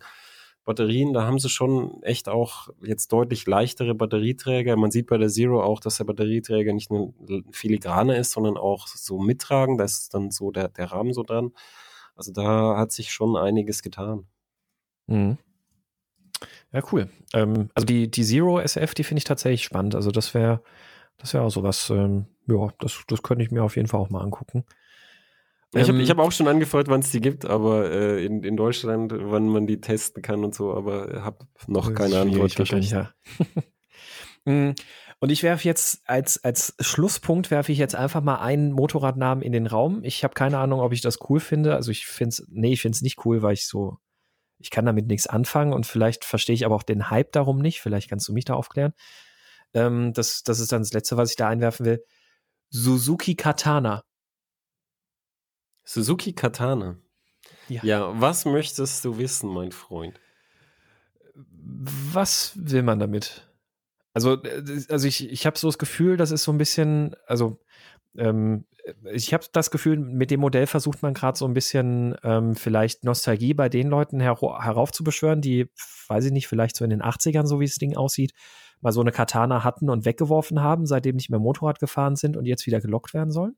[0.66, 4.78] Batterien, da haben sie schon echt auch jetzt deutlich leichtere Batterieträger.
[4.78, 7.14] Man sieht bei der Zero auch, dass der Batterieträger nicht nur
[7.52, 9.78] filigrane ist, sondern auch so mittragen.
[9.78, 11.52] Da ist dann so der, der Rahmen so dran.
[12.16, 14.28] Also da hat sich schon einiges getan.
[15.08, 15.38] Mhm.
[16.72, 17.10] Ja, cool.
[17.34, 19.96] Ähm, also die, die Zero SF, die finde ich tatsächlich spannend.
[19.96, 20.62] Also das wäre,
[21.18, 24.10] das wäre auch sowas, ähm, ja, das, das könnte ich mir auf jeden Fall auch
[24.10, 24.66] mal angucken.
[25.74, 28.58] ich habe ich hab auch schon angefragt, wann es die gibt, aber äh, in, in
[28.58, 33.14] Deutschland, wann man die testen kann und so, aber habe noch keine Antwort wahrscheinlich, ja.
[35.24, 39.54] Und ich werfe jetzt als, als Schlusspunkt werfe ich jetzt einfach mal einen Motorradnamen in
[39.54, 40.04] den Raum.
[40.04, 41.76] Ich habe keine Ahnung, ob ich das cool finde.
[41.76, 44.00] Also ich finde es, nee, ich finde es nicht cool, weil ich so,
[44.58, 47.80] ich kann damit nichts anfangen und vielleicht verstehe ich aber auch den Hype darum nicht.
[47.80, 48.92] Vielleicht kannst du mich da aufklären.
[49.74, 52.04] Ähm, das, das ist dann das Letzte, was ich da einwerfen will.
[52.70, 54.04] Suzuki Katana.
[55.86, 56.98] Suzuki Katana.
[57.70, 57.82] Ja.
[57.86, 60.20] ja, was möchtest du wissen, mein Freund?
[61.34, 63.53] Was will man damit?
[64.14, 67.60] Also, äh, also ich, ich habe so das Gefühl, das ist so ein bisschen, also
[68.16, 68.66] ähm,
[69.12, 73.06] ich habe das Gefühl, mit dem Modell versucht man gerade so ein bisschen ähm, vielleicht
[73.06, 75.70] Nostalgie bei den Leuten her heraufzubeschwören, die,
[76.08, 78.34] weiß ich nicht, vielleicht so in den 80ern, so wie das Ding aussieht,
[78.82, 82.46] mal so eine Katana hatten und weggeworfen haben, seitdem nicht mehr Motorrad gefahren sind und
[82.46, 83.56] jetzt wieder gelockt werden sollen?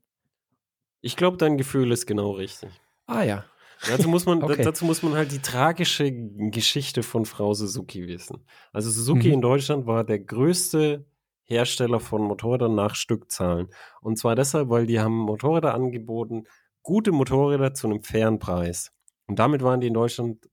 [1.00, 2.70] Ich glaube, dein Gefühl ist genau richtig.
[3.06, 3.44] Ah ja.
[3.88, 4.62] Dazu muss man, okay.
[4.62, 8.44] dazu muss man halt die tragische Geschichte von Frau Suzuki wissen.
[8.72, 9.34] Also Suzuki mhm.
[9.34, 11.06] in Deutschland war der größte
[11.44, 13.68] Hersteller von Motorrädern nach Stückzahlen.
[14.00, 16.44] Und zwar deshalb, weil die haben Motorräder angeboten,
[16.82, 18.92] gute Motorräder zu einem fairen Preis.
[19.26, 20.48] Und damit waren die in Deutschland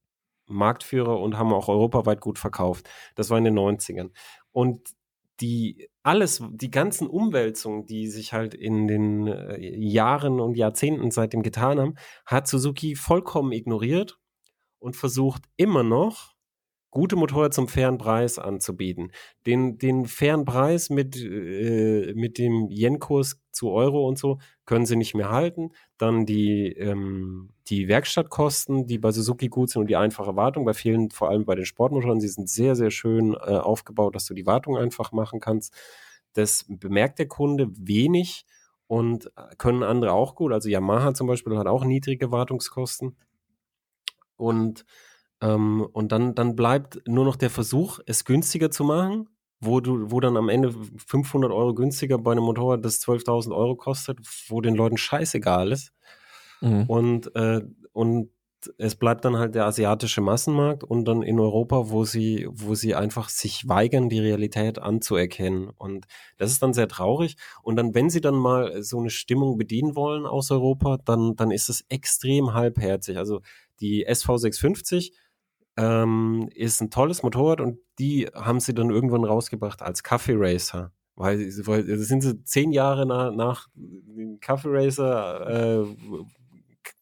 [0.46, 2.90] Marktführer und haben auch europaweit gut verkauft.
[3.16, 4.12] Das war in den 90ern.
[4.52, 4.90] Und
[5.42, 11.44] die alles, die ganzen Umwälzungen, die sich halt in den äh, Jahren und Jahrzehnten seitdem
[11.44, 14.20] getan haben, hat Suzuki vollkommen ignoriert
[14.80, 16.33] und versucht immer noch
[16.94, 19.12] gute Motorräder zum fairen Preis anzubieten.
[19.48, 24.96] Den, den fairen Preis mit, äh, mit dem Yen-Kurs zu Euro und so können sie
[24.96, 25.72] nicht mehr halten.
[25.98, 30.66] Dann die, ähm, die Werkstattkosten, die bei Suzuki gut sind und die einfache Wartung.
[30.66, 34.26] Bei vielen, vor allem bei den Sportmotoren, sie sind sehr, sehr schön äh, aufgebaut, dass
[34.26, 35.74] du die Wartung einfach machen kannst.
[36.34, 38.46] Das bemerkt der Kunde wenig
[38.86, 40.54] und äh, können andere auch gut.
[40.54, 43.16] Also Yamaha zum Beispiel hat auch niedrige Wartungskosten.
[44.36, 44.86] Und
[45.44, 49.28] ähm, und dann, dann bleibt nur noch der Versuch, es günstiger zu machen,
[49.60, 50.74] wo du, wo dann am Ende
[51.08, 55.92] 500 Euro günstiger bei einem Motorrad, das 12.000 Euro kostet, wo den Leuten scheißegal ist.
[56.62, 56.84] Mhm.
[56.88, 57.62] Und, äh,
[57.92, 58.30] und
[58.78, 62.96] es bleibt dann halt der asiatische Massenmarkt und dann in Europa, wo sie, wo sie
[62.96, 65.70] einfach sich weigern, die Realität anzuerkennen.
[65.76, 66.06] Und
[66.38, 67.36] das ist dann sehr traurig.
[67.62, 71.52] Und dann, wenn sie dann mal so eine Stimmung bedienen wollen aus Europa, dann, dann
[71.52, 73.18] ist es extrem halbherzig.
[73.18, 73.42] Also
[73.82, 75.12] die SV650
[75.78, 80.92] ähm, ist ein tolles Motorrad und die haben sie dann irgendwann rausgebracht als Kaffee Racer.
[81.16, 85.96] Weil, weil das sind sie zehn Jahre nach, nach dem Kaffee Racer äh,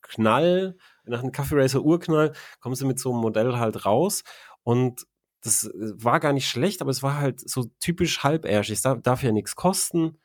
[0.02, 4.24] Knall, nach dem Kaffee Racer Urknall, kommen sie mit so einem Modell halt raus
[4.64, 5.06] und
[5.44, 8.76] das war gar nicht schlecht, aber es war halt so typisch halbärschig.
[8.76, 10.18] Es darf, darf ja nichts kosten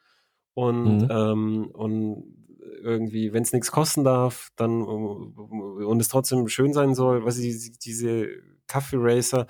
[0.52, 1.08] und, mhm.
[1.10, 2.45] ähm, und
[2.82, 7.72] irgendwie, wenn es nichts kosten darf, dann und es trotzdem schön sein soll, was die,
[7.82, 8.28] diese
[8.66, 9.46] Kaffee Racer,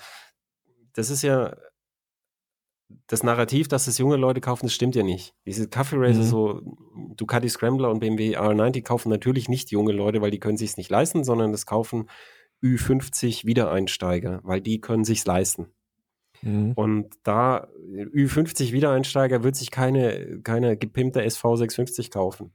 [0.93, 1.55] das ist ja
[3.07, 5.35] das Narrativ, dass es junge Leute kaufen, das stimmt ja nicht.
[5.45, 6.23] Diese Kaffee Racer, mhm.
[6.23, 6.61] so
[7.15, 10.89] Ducati Scrambler und BMW R90 kaufen natürlich nicht junge Leute, weil die können sich nicht
[10.89, 12.09] leisten, sondern das kaufen
[12.63, 15.67] Ü50 Wiedereinsteiger, weil die können sich's leisten.
[16.41, 16.73] Mhm.
[16.73, 22.53] Und da Ü50 Wiedereinsteiger wird sich keine, keine gepimpte SV650 kaufen.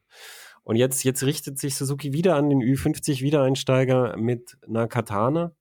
[0.64, 5.52] Und jetzt, jetzt richtet sich Suzuki wieder an den Ü50 Wiedereinsteiger mit einer Katana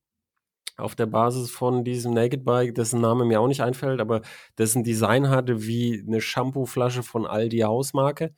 [0.77, 4.21] auf der Basis von diesem Naked Bike, dessen Name mir auch nicht einfällt, aber
[4.57, 8.33] dessen Design hatte wie eine Shampooflasche von Aldi Hausmarke.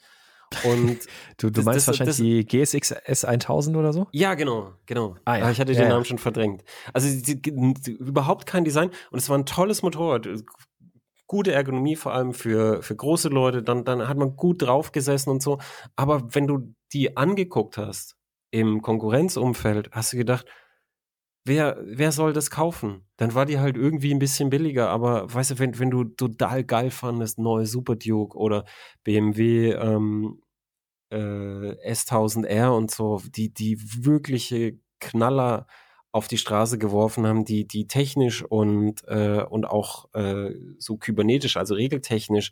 [0.64, 1.00] Und
[1.38, 4.08] du, du das, meinst das, wahrscheinlich das, die GSX S1000 oder so?
[4.12, 5.16] Ja, genau, genau.
[5.26, 5.52] Ah, ja.
[5.52, 6.06] Ich hatte den ja, Namen ja.
[6.06, 6.64] schon verdrängt.
[6.94, 10.28] Also die, die, überhaupt kein Design und es war ein tolles Motorrad
[11.28, 15.30] gute Ergonomie, vor allem für, für große Leute, dann, dann hat man gut drauf gesessen
[15.30, 15.60] und so.
[15.96, 18.16] Aber wenn du die angeguckt hast
[18.52, 20.46] im Konkurrenzumfeld, hast du gedacht,
[21.46, 23.08] wer, wer soll das kaufen?
[23.18, 26.64] Dann war die halt irgendwie ein bisschen billiger, aber weißt du, wenn, wenn du total
[26.64, 28.66] geil fandest, neue Super Duke oder
[29.04, 30.42] BMW ähm,
[31.12, 31.16] äh,
[31.92, 35.68] S1000R und so, die, die wirkliche Knaller
[36.14, 41.58] auf die Straße geworfen haben, die, die technisch und, äh, und auch äh, so kybernetisch,
[41.58, 42.52] also regeltechnisch,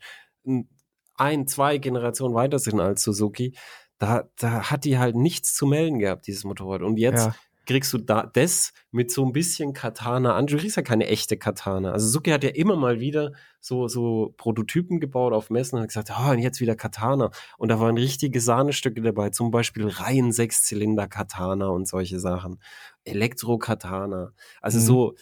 [1.15, 3.55] ein, zwei Generationen weiter sind als Suzuki,
[3.99, 6.81] da, da hat die halt nichts zu melden gehabt, dieses Motorrad.
[6.81, 7.35] Und jetzt ja
[7.72, 10.48] kriegst du da das mit so ein bisschen Katana an.
[10.48, 11.91] Du kriegst ja keine echte Katana.
[11.91, 15.89] Also Suki hat ja immer mal wieder so, so Prototypen gebaut auf Messen und hat
[15.89, 17.31] gesagt, oh, und jetzt wieder Katana.
[17.57, 22.60] Und da waren richtige Sahnestücke dabei, zum Beispiel Reihen Sechszylinder Katana und solche Sachen.
[23.06, 24.34] Elektro-Katana.
[24.61, 24.84] Also mhm.
[24.84, 25.15] so,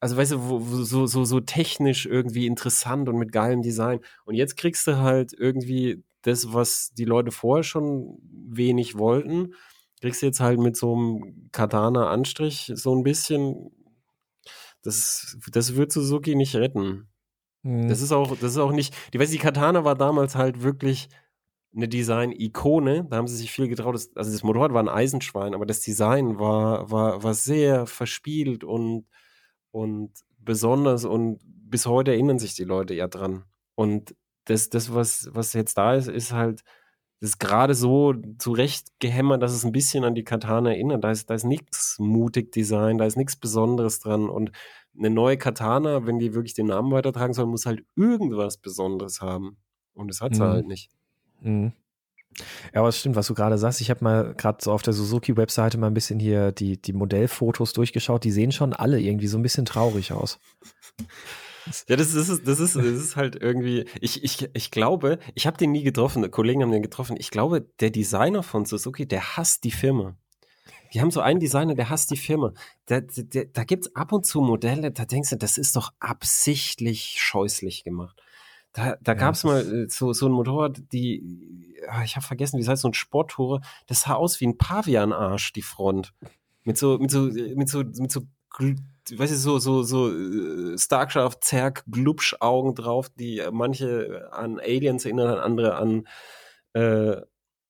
[0.00, 4.00] also weißt du, wo, so, so, so technisch irgendwie interessant und mit geilem Design.
[4.24, 9.54] Und jetzt kriegst du halt irgendwie das, was die Leute vorher schon wenig wollten,
[10.00, 13.70] kriegst du jetzt halt mit so einem Katana-Anstrich so ein bisschen.
[14.82, 17.08] Das, das wird Suzuki nicht retten.
[17.62, 17.88] Mhm.
[17.88, 18.94] Das ist auch, das ist auch nicht.
[19.12, 21.08] Die, weißt, die Katana war damals halt wirklich
[21.74, 23.06] eine Design-Ikone.
[23.10, 23.94] Da haben sie sich viel getraut.
[23.94, 28.64] Das, also das Motorrad war ein Eisenschwein, aber das Design war, war, war sehr verspielt
[28.64, 29.06] und,
[29.70, 33.44] und besonders und bis heute erinnern sich die Leute ja dran.
[33.74, 34.14] Und
[34.44, 36.62] das, das was, was jetzt da ist, ist halt,
[37.20, 41.02] ist gerade so zurecht gehämmert, dass es ein bisschen an die Katana erinnert.
[41.02, 44.28] Da ist, da ist nichts mutig Design, da ist nichts Besonderes dran.
[44.28, 44.52] Und
[44.96, 49.56] eine neue Katana, wenn die wirklich den Namen weitertragen soll, muss halt irgendwas Besonderes haben.
[49.94, 50.48] Und das hat sie mhm.
[50.48, 50.90] halt nicht.
[51.40, 51.72] Mhm.
[52.72, 53.80] Ja, aber es stimmt, was du gerade sagst.
[53.80, 57.72] Ich habe mal gerade so auf der Suzuki-Webseite mal ein bisschen hier die, die Modellfotos
[57.72, 58.22] durchgeschaut.
[58.22, 60.38] Die sehen schon alle irgendwie so ein bisschen traurig aus.
[61.88, 65.56] Ja, das ist, das ist, das ist halt irgendwie, ich, ich, ich glaube, ich habe
[65.56, 67.16] den nie getroffen, Kollegen haben den getroffen.
[67.18, 70.16] Ich glaube, der Designer von Suzuki, der hasst die Firma.
[70.94, 72.52] Die haben so einen Designer, der hasst die Firma.
[72.86, 77.16] Da, da, da gibt's ab und zu Modelle, da denkst du, das ist doch absichtlich
[77.18, 78.20] scheußlich gemacht.
[78.72, 82.58] Da, da ja, gab's mal äh, so, so ein Motorrad, die, ah, ich habe vergessen,
[82.58, 86.14] wie es heißt, so ein Sporttore, das sah aus wie ein Pavianarsch, die Front.
[86.64, 88.22] Mit so, mit so, mit so, mit so,
[89.16, 95.38] weißt du, so, so, so äh, Starcraft, Zerg, Glubsch-Augen drauf, die manche an Aliens erinnern,
[95.38, 96.06] andere an,
[96.74, 97.20] äh,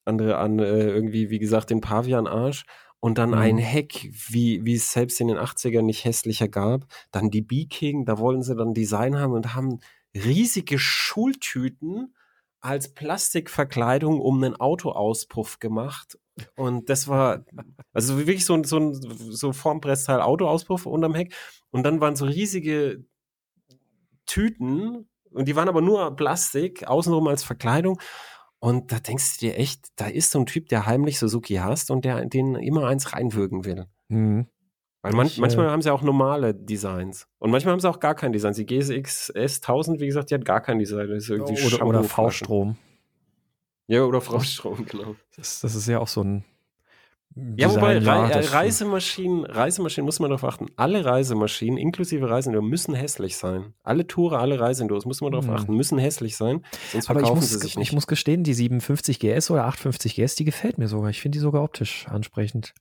[0.04, 2.64] andere an äh, irgendwie, wie gesagt, den Pavian-Arsch
[3.00, 3.38] und dann mhm.
[3.38, 6.86] ein Heck, wie, wie es selbst in den 80ern nicht hässlicher gab.
[7.12, 9.80] Dann die B-King, da wollen sie dann Design haben und haben
[10.14, 12.14] riesige Schultüten
[12.60, 16.18] als Plastikverkleidung um einen Autoauspuff gemacht.
[16.56, 17.44] Und das war,
[17.92, 21.34] also wirklich so ein, so ein so Formpressteil Autoauspuff unterm Heck.
[21.70, 23.04] Und dann waren so riesige
[24.26, 28.00] Tüten und die waren aber nur Plastik, außenrum als Verkleidung.
[28.60, 31.90] Und da denkst du dir echt, da ist so ein Typ, der heimlich Suzuki hasst
[31.90, 33.86] und der den immer eins reinwürgen will.
[34.08, 34.46] Mhm.
[35.02, 37.28] Weil man, ich, manchmal äh, haben sie auch normale Designs.
[37.38, 38.52] Und manchmal haben sie auch gar kein Design.
[38.54, 41.08] Die GSX S1000, wie gesagt, die hat gar kein Design.
[41.08, 42.76] Das ist irgendwie oder, oder V-Strom.
[43.88, 45.16] Ja, oder V-Strom, genau.
[45.36, 46.44] Das, das, ist ja auch so ein.
[47.34, 50.66] Design, ja, wobei ja, äh, Reisemaschinen, Reisemaschinen muss man darauf achten.
[50.76, 53.74] Alle Reisemaschinen, inklusive Reisenduro, müssen hässlich sein.
[53.82, 55.54] Alle Tourer, alle Reisenduros, muss man darauf mhm.
[55.54, 56.64] achten, müssen hässlich sein.
[56.92, 57.88] Sonst verkaufen Aber ich muss, sie sich nicht.
[57.88, 61.10] Ich muss gestehen, die 750 GS oder 850 GS, die gefällt mir sogar.
[61.10, 62.74] Ich finde die sogar optisch ansprechend.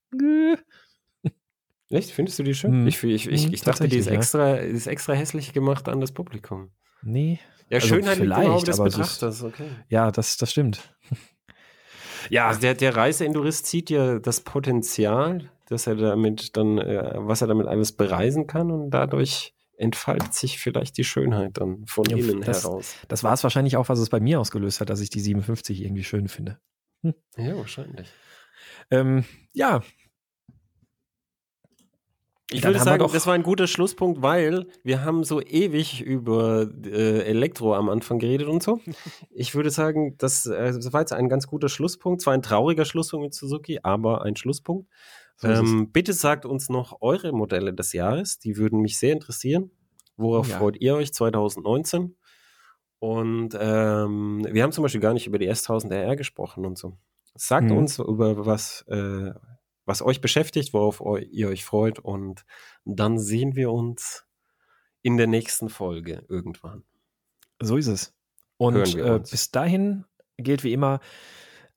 [1.89, 2.11] Echt?
[2.11, 2.71] Findest du die schön?
[2.71, 2.87] Hm.
[2.87, 4.61] Ich, ich, ich, hm, ich dachte, die ist, extra, ja.
[4.61, 6.71] ist extra hässlich gemacht an das Publikum.
[7.01, 7.39] Nee.
[7.69, 9.69] Ja, also Schönheit vielleicht, liegt im Betrachters, okay.
[9.89, 10.79] Ja, das, das stimmt.
[12.29, 17.41] ja, also der, der Reiseendurist sieht ja das Potenzial, dass er damit dann, äh, was
[17.41, 22.17] er damit alles bereisen kann und dadurch entfaltet sich vielleicht die Schönheit dann von ja,
[22.17, 22.95] innen das, heraus.
[23.07, 25.83] Das war es wahrscheinlich auch, was es bei mir ausgelöst hat, dass ich die 57
[25.83, 26.59] irgendwie schön finde.
[27.03, 27.13] Hm.
[27.37, 28.09] Ja, wahrscheinlich.
[28.89, 29.81] Ähm, ja,
[32.49, 37.23] ich würde sagen, das war ein guter Schlusspunkt, weil wir haben so ewig über äh,
[37.23, 38.79] Elektro am Anfang geredet und so.
[39.29, 42.21] Ich würde sagen, das, äh, das war jetzt ein ganz guter Schlusspunkt.
[42.21, 44.87] Zwar ein trauriger Schlusspunkt mit Suzuki, aber ein Schlusspunkt.
[45.35, 48.39] So ähm, bitte sagt uns noch eure Modelle des Jahres.
[48.39, 49.71] Die würden mich sehr interessieren.
[50.15, 50.57] Worauf ja.
[50.57, 52.15] freut ihr euch 2019?
[52.99, 56.97] Und ähm, wir haben zum Beispiel gar nicht über die S1000 RR gesprochen und so.
[57.35, 57.77] Sagt hm.
[57.77, 59.31] uns über was äh,
[59.87, 61.01] was euch beschäftigt, worauf
[61.31, 61.97] ihr euch freut.
[61.97, 62.45] Und
[62.85, 64.25] dann sehen wir uns
[65.01, 66.83] in der nächsten Folge irgendwann.
[67.61, 68.13] So ist es.
[68.57, 70.05] Und äh, bis dahin
[70.37, 70.99] gilt wie immer,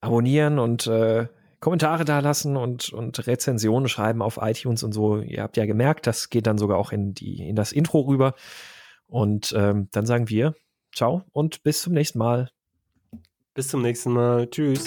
[0.00, 1.28] abonnieren und äh,
[1.60, 5.18] Kommentare da lassen und, und Rezensionen schreiben auf iTunes und so.
[5.20, 8.34] Ihr habt ja gemerkt, das geht dann sogar auch in, die, in das Intro rüber.
[9.06, 10.54] Und ähm, dann sagen wir
[10.94, 12.50] ciao und bis zum nächsten Mal.
[13.54, 14.48] Bis zum nächsten Mal.
[14.48, 14.84] Tschüss.